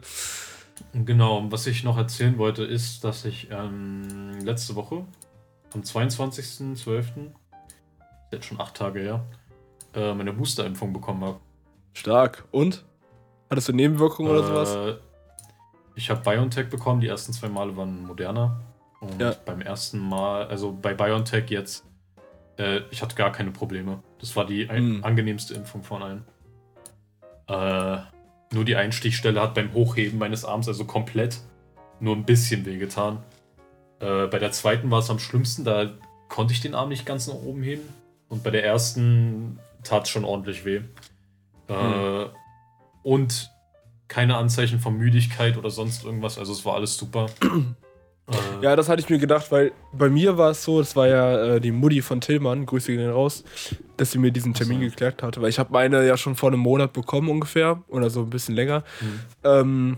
Genau, 1.06 1.46
was 1.52 1.68
ich 1.68 1.84
noch 1.84 1.98
erzählen 1.98 2.38
wollte, 2.40 2.64
ist, 2.64 3.04
dass 3.04 3.26
ich 3.26 3.48
ähm, 3.52 4.40
letzte 4.44 4.76
Woche, 4.76 5.06
am 5.74 5.82
22.12., 5.82 7.32
jetzt 8.32 8.46
schon 8.46 8.60
acht 8.60 8.76
Tage 8.76 9.02
her, 9.02 9.24
äh, 9.94 10.14
meine 10.14 10.34
Boosterimpfung 10.34 10.94
bekommen 10.94 11.24
habe. 11.24 11.40
Stark. 11.94 12.46
Und? 12.52 12.86
Hattest 13.50 13.70
du 13.70 13.74
Nebenwirkungen 13.74 14.32
äh, 14.32 14.38
oder 14.38 14.44
sowas? 14.44 14.98
Ich 15.96 16.10
habe 16.10 16.22
BioNTech 16.22 16.70
bekommen, 16.70 17.02
die 17.02 17.08
ersten 17.08 17.34
zwei 17.34 17.50
Male 17.50 17.76
waren 17.76 18.06
moderner. 18.06 18.62
Und 19.02 19.20
ja. 19.20 19.36
beim 19.46 19.62
ersten 19.62 20.00
Mal, 20.00 20.48
also 20.48 20.72
bei 20.72 20.94
BioNTech 20.94 21.50
jetzt, 21.50 21.86
äh, 22.58 22.82
ich 22.92 23.02
hatte 23.02 23.16
gar 23.16 23.32
keine 23.32 23.52
Probleme. 23.52 24.02
Das 24.20 24.36
war 24.36 24.46
die 24.46 24.70
hm. 24.70 25.04
angenehmste 25.04 25.54
Impfung 25.54 25.84
von 25.84 26.04
allen. 26.04 26.26
Äh, 27.48 28.02
nur 28.54 28.66
die 28.66 28.76
Einstichstelle 28.76 29.42
hat 29.42 29.56
beim 29.56 29.74
Hochheben 29.74 30.20
meines 30.20 30.46
Arms 30.46 30.68
also 30.68 30.86
komplett 30.86 31.40
nur 32.00 32.16
ein 32.16 32.26
bisschen 32.26 32.66
wehgetan. 32.66 33.24
Äh, 34.00 34.28
bei 34.28 34.40
der 34.40 34.52
zweiten 34.52 34.90
war 34.92 35.00
es 35.00 35.10
am 35.10 35.20
schlimmsten, 35.20 35.64
da 35.64 35.92
konnte 36.30 36.54
ich 36.54 36.62
den 36.62 36.76
Arm 36.76 36.90
nicht 36.90 37.06
ganz 37.06 37.28
nach 37.28 37.36
oben 37.36 37.64
heben. 37.64 37.84
Und 38.30 38.44
bei 38.44 38.50
der 38.50 38.64
ersten 38.64 39.60
tat 39.84 40.08
schon 40.08 40.26
ordentlich 40.26 40.66
weh. 40.66 40.82
Äh, 41.68 41.74
hm. 41.74 42.30
Und 43.04 43.52
keine 44.08 44.36
Anzeichen 44.38 44.80
von 44.80 44.98
Müdigkeit 44.98 45.58
oder 45.58 45.70
sonst 45.70 46.04
irgendwas, 46.04 46.38
also 46.38 46.52
es 46.52 46.66
war 46.66 46.76
alles 46.76 46.98
super. 46.98 47.28
Äh, 48.28 48.64
ja, 48.64 48.76
das 48.76 48.88
hatte 48.88 49.02
ich 49.02 49.10
mir 49.10 49.18
gedacht, 49.18 49.52
weil 49.52 49.72
bei 49.92 50.08
mir 50.08 50.38
war 50.38 50.52
es 50.52 50.64
so, 50.64 50.80
das 50.80 50.96
war 50.96 51.08
ja 51.08 51.56
äh, 51.56 51.60
die 51.60 51.72
Mutti 51.72 52.02
von 52.02 52.22
Tillmann, 52.22 52.66
Grüße 52.66 52.96
gehen 52.96 53.10
raus, 53.10 53.44
dass 53.98 54.12
sie 54.12 54.20
mir 54.20 54.32
diesen 54.32 54.54
Termin 54.54 54.80
geklärt 54.80 55.24
hatte, 55.24 55.42
weil 55.42 55.50
ich 55.50 55.60
habe 55.60 55.74
meine 55.74 56.06
ja 56.06 56.16
schon 56.16 56.36
vor 56.36 56.50
einem 56.50 56.60
Monat 56.60 56.94
bekommen 56.94 57.30
ungefähr 57.30 57.84
oder 57.88 58.10
so 58.10 58.22
ein 58.22 58.30
bisschen 58.30 58.56
länger. 58.56 58.84
Mhm. 59.02 59.20
Ähm, 59.44 59.98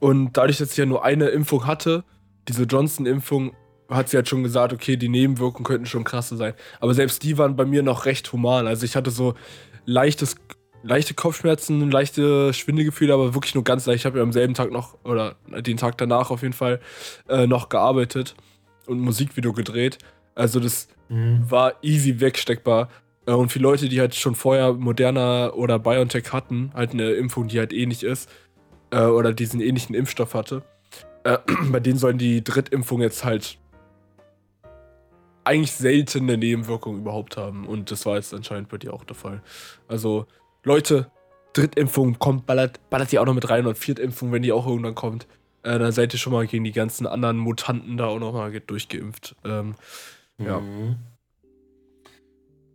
und 0.00 0.36
dadurch, 0.36 0.58
dass 0.58 0.72
ich 0.72 0.76
ja 0.76 0.86
nur 0.86 1.04
eine 1.04 1.28
Impfung 1.28 1.66
hatte, 1.66 2.04
diese 2.48 2.64
Johnson-Impfung, 2.64 3.52
hat 3.90 4.08
sie 4.08 4.16
halt 4.16 4.28
schon 4.28 4.42
gesagt, 4.42 4.72
okay, 4.72 4.96
die 4.96 5.08
Nebenwirkungen 5.08 5.64
könnten 5.64 5.86
schon 5.86 6.04
krasse 6.04 6.36
sein. 6.36 6.54
Aber 6.78 6.94
selbst 6.94 7.22
die 7.22 7.36
waren 7.38 7.56
bei 7.56 7.64
mir 7.64 7.82
noch 7.82 8.06
recht 8.06 8.32
human. 8.32 8.66
Also 8.66 8.84
ich 8.84 8.96
hatte 8.96 9.10
so 9.10 9.34
leichtes 9.84 10.36
leichte 10.82 11.14
Kopfschmerzen, 11.14 11.90
leichte 11.90 12.52
Schwindelgefühle, 12.52 13.12
aber 13.12 13.34
wirklich 13.34 13.54
nur 13.54 13.64
ganz 13.64 13.86
leicht. 13.86 14.00
Ich 14.00 14.06
habe 14.06 14.18
ja 14.18 14.22
am 14.22 14.32
selben 14.32 14.54
Tag 14.54 14.70
noch, 14.70 14.96
oder 15.04 15.36
den 15.48 15.76
Tag 15.76 15.98
danach 15.98 16.30
auf 16.30 16.42
jeden 16.42 16.54
Fall, 16.54 16.80
äh, 17.28 17.46
noch 17.46 17.68
gearbeitet 17.68 18.34
und 18.86 18.98
ein 18.98 19.04
Musikvideo 19.04 19.52
gedreht. 19.52 19.98
Also 20.34 20.60
das 20.60 20.88
mhm. 21.08 21.44
war 21.48 21.74
easy 21.82 22.20
wegsteckbar. 22.20 22.88
Äh, 23.26 23.32
und 23.32 23.52
für 23.52 23.58
Leute, 23.58 23.88
die 23.88 24.00
halt 24.00 24.14
schon 24.14 24.34
vorher 24.34 24.72
Moderna 24.72 25.52
oder 25.52 25.78
BioNTech 25.78 26.32
hatten, 26.32 26.70
halt 26.74 26.92
eine 26.92 27.10
Impfung, 27.10 27.48
die 27.48 27.58
halt 27.58 27.72
ähnlich 27.72 28.02
ist, 28.02 28.30
äh, 28.90 29.02
oder 29.02 29.32
diesen 29.32 29.60
ähnlichen 29.60 29.94
Impfstoff 29.94 30.34
hatte, 30.34 30.62
äh, 31.24 31.38
bei 31.70 31.80
denen 31.80 31.98
sollen 31.98 32.18
die 32.18 32.42
Drittimpfung 32.42 33.00
jetzt 33.02 33.24
halt 33.24 33.58
eigentlich 35.50 35.72
seltene 35.72 36.38
Nebenwirkungen 36.38 37.00
überhaupt 37.00 37.36
haben. 37.36 37.66
Und 37.66 37.90
das 37.90 38.06
war 38.06 38.16
jetzt 38.16 38.32
anscheinend 38.32 38.68
bei 38.68 38.78
dir 38.78 38.94
auch 38.94 39.04
der 39.04 39.16
Fall. 39.16 39.42
Also 39.88 40.26
Leute, 40.62 41.10
Drittimpfung 41.52 42.18
kommt, 42.20 42.46
ballert, 42.46 42.78
ballert 42.88 43.10
die 43.10 43.18
auch 43.18 43.26
noch 43.26 43.34
mit 43.34 43.50
rein 43.50 43.66
und 43.66 43.76
Viertimpfung, 43.76 44.30
wenn 44.30 44.42
die 44.42 44.52
auch 44.52 44.66
irgendwann 44.66 44.94
kommt. 44.94 45.26
Äh, 45.64 45.78
dann 45.78 45.90
seid 45.90 46.12
ihr 46.12 46.18
schon 46.18 46.32
mal 46.32 46.46
gegen 46.46 46.64
die 46.64 46.72
ganzen 46.72 47.06
anderen 47.06 47.36
Mutanten 47.36 47.96
da 47.96 48.06
auch 48.06 48.20
noch 48.20 48.32
mal 48.32 48.52
durchgeimpft. 48.60 49.34
Ähm, 49.44 49.74
ja. 50.38 50.60
Mhm. 50.60 50.96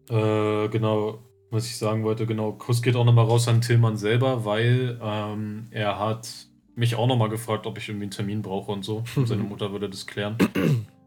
Äh, 0.10 0.68
genau, 0.68 1.20
was 1.52 1.66
ich 1.68 1.78
sagen 1.78 2.04
wollte, 2.04 2.26
genau, 2.28 2.52
Kuss 2.52 2.82
geht 2.82 2.98
auch 2.98 3.06
noch 3.06 3.14
mal 3.14 3.24
raus 3.24 3.48
an 3.48 3.62
Tillmann 3.62 3.96
selber, 3.96 4.44
weil 4.44 5.00
ähm, 5.02 5.68
er 5.72 5.98
hat 5.98 6.30
mich 6.76 6.96
auch 6.96 7.08
noch 7.08 7.18
mal 7.18 7.30
gefragt, 7.30 7.66
ob 7.66 7.78
ich 7.78 7.88
irgendwie 7.88 8.04
einen 8.04 8.12
Termin 8.12 8.42
brauche 8.42 8.72
und 8.72 8.84
so. 8.84 9.06
Seine 9.24 9.44
Mutter 9.44 9.72
würde 9.72 9.90
das 9.90 10.06
klären. 10.06 10.38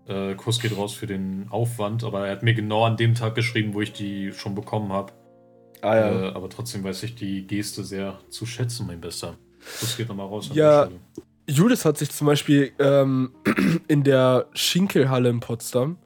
Äh, 0.08 0.34
Kuss 0.34 0.60
geht 0.60 0.76
raus 0.76 0.94
für 0.94 1.06
den 1.06 1.46
Aufwand, 1.50 2.02
aber 2.02 2.26
er 2.26 2.32
hat 2.32 2.42
mir 2.42 2.54
genau 2.54 2.84
an 2.84 2.96
dem 2.96 3.14
Tag 3.14 3.34
geschrieben, 3.34 3.74
wo 3.74 3.80
ich 3.80 3.92
die 3.92 4.32
schon 4.32 4.54
bekommen 4.54 4.92
habe. 4.92 5.12
Ah, 5.82 5.96
ja. 5.96 6.28
Äh, 6.28 6.32
aber 6.32 6.48
trotzdem 6.48 6.82
weiß 6.82 7.02
ich 7.04 7.14
die 7.14 7.46
Geste 7.46 7.84
sehr 7.84 8.18
zu 8.30 8.46
schätzen, 8.46 8.86
mein 8.86 9.00
Bester. 9.00 9.36
Das 9.80 9.96
geht 9.96 10.08
nochmal 10.08 10.26
raus. 10.26 10.50
Ja, 10.52 10.88
Judas 11.46 11.84
hat 11.84 11.98
sich 11.98 12.10
zum 12.10 12.26
Beispiel 12.26 12.72
ähm, 12.78 13.32
in 13.88 14.02
der 14.02 14.46
Schinkelhalle 14.52 15.28
in 15.28 15.40
Potsdam, 15.40 15.98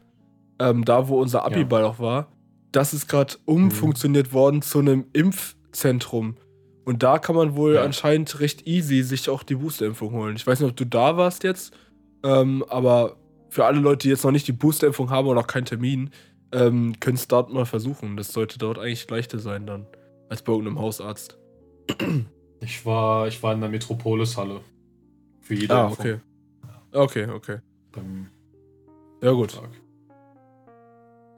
ähm, 0.58 0.84
da 0.84 1.08
wo 1.08 1.20
unser 1.20 1.44
Abiball 1.44 1.82
ja. 1.82 1.88
auch 1.88 1.98
war, 1.98 2.28
das 2.70 2.94
ist 2.94 3.08
gerade 3.08 3.34
umfunktioniert 3.44 4.28
mhm. 4.28 4.32
worden 4.32 4.62
zu 4.62 4.78
einem 4.78 5.06
Impfzentrum. 5.12 6.36
Und 6.84 7.02
da 7.02 7.18
kann 7.18 7.36
man 7.36 7.54
wohl 7.54 7.74
ja. 7.74 7.82
anscheinend 7.82 8.40
recht 8.40 8.66
easy 8.66 9.02
sich 9.02 9.28
auch 9.28 9.42
die 9.42 9.54
Boosterimpfung 9.54 10.12
holen. 10.12 10.36
Ich 10.36 10.46
weiß 10.46 10.60
nicht, 10.60 10.70
ob 10.70 10.76
du 10.76 10.86
da 10.86 11.16
warst 11.16 11.44
jetzt, 11.44 11.72
ähm, 12.24 12.64
aber 12.68 13.16
für 13.52 13.66
alle 13.66 13.80
Leute, 13.80 14.04
die 14.04 14.08
jetzt 14.08 14.24
noch 14.24 14.30
nicht 14.30 14.48
die 14.48 14.52
Boosterimpfung 14.52 15.10
haben 15.10 15.28
oder 15.28 15.42
noch 15.42 15.46
keinen 15.46 15.66
Termin, 15.66 16.10
ähm, 16.52 16.98
können 17.00 17.16
es 17.16 17.28
dort 17.28 17.52
mal 17.52 17.66
versuchen. 17.66 18.16
Das 18.16 18.32
sollte 18.32 18.58
dort 18.58 18.78
eigentlich 18.78 19.08
leichter 19.10 19.38
sein 19.38 19.66
dann, 19.66 19.86
als 20.30 20.40
bei 20.40 20.52
irgendeinem 20.52 20.80
Hausarzt. 20.80 21.38
Ich 22.64 22.86
war, 22.86 23.26
ich 23.26 23.42
war 23.42 23.54
in 23.54 23.60
der 23.60 23.68
Metropolis-Halle. 23.70 24.60
Für 25.40 25.54
jede 25.54 25.74
Ah, 25.74 25.88
okay. 25.88 26.20
Okay, 26.92 27.26
okay. 27.26 27.58
Beim 27.90 28.28
ja, 29.20 29.32
gut. 29.32 29.54
Tag. 29.56 29.70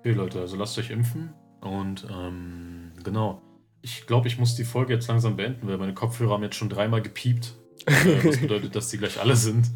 Okay, 0.00 0.12
Leute, 0.12 0.40
also 0.40 0.56
lasst 0.56 0.78
euch 0.78 0.90
impfen 0.90 1.32
und 1.62 2.06
ähm, 2.14 2.92
Genau. 3.02 3.40
Ich 3.80 4.06
glaube, 4.06 4.28
ich 4.28 4.38
muss 4.38 4.54
die 4.54 4.64
Folge 4.64 4.92
jetzt 4.92 5.08
langsam 5.08 5.36
beenden, 5.36 5.66
weil 5.66 5.78
meine 5.78 5.94
Kopfhörer 5.94 6.34
haben 6.34 6.42
jetzt 6.42 6.56
schon 6.56 6.68
dreimal 6.68 7.00
gepiept. 7.00 7.54
äh, 7.86 7.92
was 8.22 8.36
bedeutet, 8.42 8.76
dass 8.76 8.90
die 8.90 8.98
gleich 8.98 9.18
alle 9.18 9.36
sind. 9.36 9.70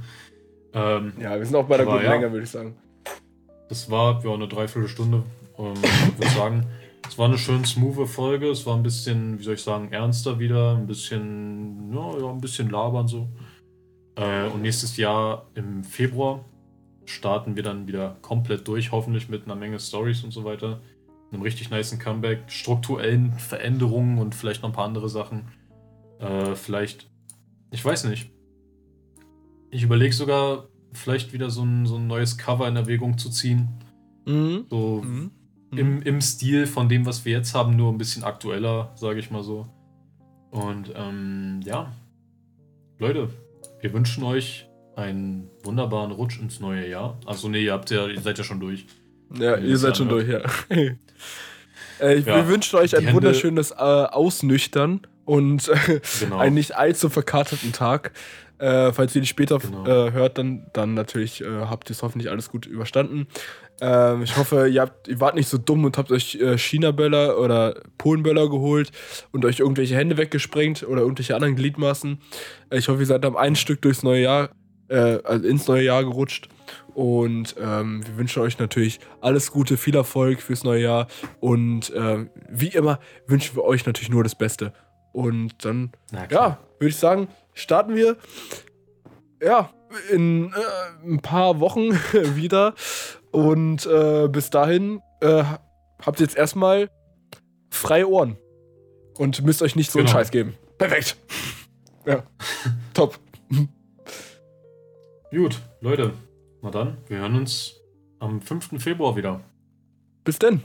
Ähm, 0.79 1.12
ja, 1.20 1.37
wir 1.37 1.45
sind 1.45 1.57
auch 1.57 1.66
bei 1.66 1.76
der 1.76 1.87
guten 1.87 2.05
ja, 2.05 2.12
Länge, 2.12 2.31
würde 2.31 2.45
ich 2.45 2.51
sagen. 2.51 2.76
Das 3.68 3.91
war 3.91 4.22
ja 4.24 4.33
eine 4.33 4.47
Dreiviertelstunde. 4.47 5.24
Ähm, 5.59 5.74
ich 5.83 6.18
würde 6.18 6.35
sagen, 6.35 6.66
es 7.07 7.18
war 7.18 7.26
eine 7.26 7.37
schön 7.37 7.64
smooth 7.64 8.09
Folge. 8.09 8.49
Es 8.49 8.64
war 8.64 8.76
ein 8.76 8.85
bisschen, 8.85 9.39
wie 9.39 9.43
soll 9.43 9.55
ich 9.55 9.62
sagen, 9.62 9.91
ernster 9.91 10.39
wieder. 10.39 10.76
Ein 10.76 10.87
bisschen, 10.87 11.93
ja, 11.93 12.18
ja 12.18 12.31
ein 12.31 12.41
bisschen 12.41 12.70
labern 12.70 13.09
so. 13.09 13.29
Äh, 14.14 14.47
und 14.49 14.62
nächstes 14.62 14.97
Jahr 14.97 15.49
im 15.55 15.83
Februar 15.83 16.45
starten 17.07 17.57
wir 17.57 17.62
dann 17.62 17.89
wieder 17.89 18.16
komplett 18.22 18.68
durch, 18.68 18.93
hoffentlich 18.93 19.29
mit 19.29 19.47
einer 19.47 19.57
Menge 19.57 19.81
Stories 19.81 20.22
und 20.22 20.31
so 20.31 20.45
weiter. 20.45 20.81
Einem 21.33 21.43
richtig 21.43 21.70
niceen 21.70 21.99
Comeback, 21.99 22.45
strukturellen 22.47 23.33
Veränderungen 23.33 24.18
und 24.18 24.35
vielleicht 24.35 24.62
noch 24.62 24.70
ein 24.70 24.74
paar 24.74 24.85
andere 24.85 25.09
Sachen. 25.09 25.49
Äh, 26.20 26.55
vielleicht, 26.55 27.11
ich 27.72 27.85
weiß 27.85 28.05
nicht. 28.05 28.31
Ich 29.71 29.83
überlege 29.83 30.14
sogar, 30.14 30.69
vielleicht 30.93 31.33
wieder 31.33 31.51
so 31.51 31.62
ein, 31.62 31.87
so 31.87 31.97
ein 31.97 32.07
neues 32.07 32.39
Cover 32.39 32.66
in 32.69 32.77
Erwägung 32.77 33.19
zu 33.19 33.31
ziehen. 33.31 33.69
Mhm. 34.27 34.66
So 34.71 35.03
mhm. 35.05 35.31
Im, 35.71 35.97
mhm. 35.97 36.03
im 36.03 36.21
Stil 36.21 36.66
von 36.66 36.89
dem, 36.89 37.05
was 37.05 37.25
wir 37.25 37.33
jetzt 37.33 37.55
haben, 37.55 37.77
nur 37.77 37.93
ein 37.93 37.99
bisschen 37.99 38.25
aktueller, 38.25 38.93
sage 38.95 39.21
ich 39.21 39.31
mal 39.31 39.43
so. 39.43 39.66
Und 40.51 40.93
ähm, 40.95 41.61
ja, 41.64 41.93
Leute, 42.99 43.29
wir 43.81 43.93
wünschen 43.93 44.25
euch 44.25 44.66
einen 44.97 45.51
wunderbaren 45.62 46.11
Rutsch 46.11 46.41
ins 46.41 46.59
neue 46.59 46.89
Jahr. 46.89 47.19
Achso, 47.27 47.49
nee, 47.49 47.64
ihr, 47.64 47.73
habt 47.73 47.91
ja, 47.91 48.07
ihr 48.07 48.21
seid 48.21 48.39
ja 48.39 48.45
schon 48.45 48.61
durch. 48.61 48.87
Ja, 49.39 49.57
ihr 49.57 49.77
seid 49.77 49.97
schon 49.97 50.09
durch, 50.09 50.27
ja. 50.29 50.41
äh, 52.01 52.19
ja. 52.19 52.27
Wir 52.27 52.49
wünschen 52.49 52.77
euch 52.79 52.97
ein 52.97 53.12
wunderschönes 53.12 53.73
äh, 53.73 53.75
Ausnüchtern 53.75 55.03
und 55.25 55.69
äh, 55.69 56.01
genau. 56.21 56.39
einen 56.39 56.55
nicht 56.55 56.77
allzu 56.77 57.11
verkaterten 57.11 57.73
Tag. 57.73 58.12
Äh, 58.59 58.92
falls 58.92 59.14
ihr 59.14 59.20
die 59.20 59.28
später 59.28 59.59
genau. 59.59 59.86
äh, 59.86 60.12
hört, 60.12 60.38
dann, 60.38 60.66
dann 60.72 60.94
natürlich 60.94 61.40
äh, 61.40 61.46
habt 61.46 61.90
ihr 61.90 61.92
es 61.92 62.02
hoffentlich 62.02 62.30
alles 62.30 62.50
gut 62.50 62.66
überstanden. 62.66 63.28
Ähm, 63.80 64.22
ich 64.22 64.36
hoffe, 64.36 64.68
ihr, 64.68 64.82
habt, 64.82 65.06
ihr 65.06 65.20
wart 65.20 65.36
nicht 65.36 65.48
so 65.48 65.59
dumm 65.59 65.84
und 65.84 65.96
habt 65.96 66.11
euch 66.11 66.34
äh, 66.36 66.59
China-Böller 66.59 67.38
oder 67.38 67.80
Polen-Böller 67.98 68.50
geholt 68.50 68.90
und 69.30 69.44
euch 69.44 69.61
irgendwelche 69.61 69.96
Hände 69.96 70.16
weggesprengt 70.16 70.82
oder 70.82 71.02
irgendwelche 71.02 71.36
anderen 71.36 71.54
Gliedmaßen. 71.54 72.18
Äh, 72.70 72.78
ich 72.78 72.88
hoffe, 72.88 73.00
ihr 73.00 73.06
seid 73.06 73.24
am 73.24 73.36
einen 73.36 73.56
Stück 73.56 73.80
durchs 73.82 74.02
neue 74.02 74.22
Jahr, 74.22 74.50
äh, 74.88 75.18
also 75.22 75.46
ins 75.46 75.68
neue 75.68 75.84
Jahr 75.84 76.02
gerutscht. 76.02 76.48
Und 76.94 77.54
ähm, 77.61 78.04
wir 78.04 78.16
wünschen 78.16 78.42
euch 78.42 78.59
natürlich 78.59 78.98
alles 79.20 79.52
Gute, 79.52 79.76
viel 79.76 79.94
Erfolg 79.94 80.42
fürs 80.42 80.64
neue 80.64 80.82
Jahr. 80.82 81.06
Und 81.38 81.92
ähm, 81.94 82.30
wie 82.50 82.68
immer 82.68 82.98
wünschen 83.28 83.54
wir 83.54 83.62
euch 83.62 83.86
natürlich 83.86 84.11
nur 84.11 84.24
das 84.24 84.34
Beste. 84.34 84.72
Und 85.12 85.64
dann, 85.64 85.92
ja, 86.30 86.59
würde 86.78 86.90
ich 86.90 86.96
sagen, 86.96 87.28
starten 87.61 87.94
wir. 87.94 88.16
Ja, 89.42 89.70
in 90.11 90.52
äh, 90.52 91.06
ein 91.06 91.20
paar 91.20 91.61
Wochen 91.61 91.92
wieder. 92.12 92.74
Und 93.30 93.86
äh, 93.86 94.28
bis 94.28 94.50
dahin 94.50 95.00
äh, 95.20 95.44
habt 96.04 96.20
ihr 96.20 96.26
jetzt 96.26 96.36
erstmal 96.36 96.90
freie 97.70 98.09
Ohren. 98.09 98.36
Und 99.16 99.42
müsst 99.44 99.62
euch 99.62 99.76
nicht 99.76 99.90
so 99.90 99.98
genau. 99.98 100.11
einen 100.11 100.18
Scheiß 100.18 100.30
geben. 100.30 100.54
Perfekt. 100.78 101.16
ja. 102.06 102.22
Top. 102.94 103.18
Gut, 105.30 105.61
Leute. 105.80 106.12
Na 106.62 106.70
dann, 106.70 106.98
wir 107.06 107.18
hören 107.18 107.36
uns 107.36 107.74
am 108.18 108.40
5. 108.40 108.82
Februar 108.82 109.16
wieder. 109.16 109.40
Bis 110.24 110.38
denn. 110.38 110.62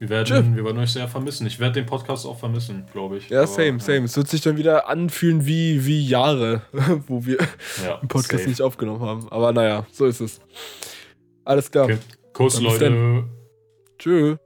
Wir 0.00 0.08
werden, 0.08 0.56
wir 0.56 0.64
werden 0.64 0.78
euch 0.78 0.92
sehr 0.92 1.06
vermissen. 1.08 1.46
Ich 1.46 1.60
werde 1.60 1.74
den 1.74 1.84
Podcast 1.84 2.24
auch 2.24 2.38
vermissen, 2.38 2.86
glaube 2.90 3.18
ich. 3.18 3.28
Ja, 3.28 3.40
Aber, 3.40 3.46
same, 3.46 3.80
same. 3.80 3.98
Ja. 3.98 4.04
Es 4.04 4.16
wird 4.16 4.28
sich 4.28 4.40
dann 4.40 4.56
wieder 4.56 4.88
anfühlen 4.88 5.44
wie, 5.44 5.84
wie 5.84 6.08
Jahre, 6.08 6.62
wo 7.06 7.26
wir 7.26 7.36
ja, 7.84 7.98
den 7.98 8.08
Podcast 8.08 8.30
safe. 8.30 8.48
nicht 8.48 8.62
aufgenommen 8.62 9.02
haben. 9.02 9.28
Aber 9.28 9.52
naja, 9.52 9.86
so 9.92 10.06
ist 10.06 10.20
es. 10.20 10.40
Alles 11.44 11.70
klar. 11.70 11.84
Okay. 11.84 11.98
Kuss, 12.32 12.58
Leute. 12.62 13.24
Tschüss. 13.98 14.38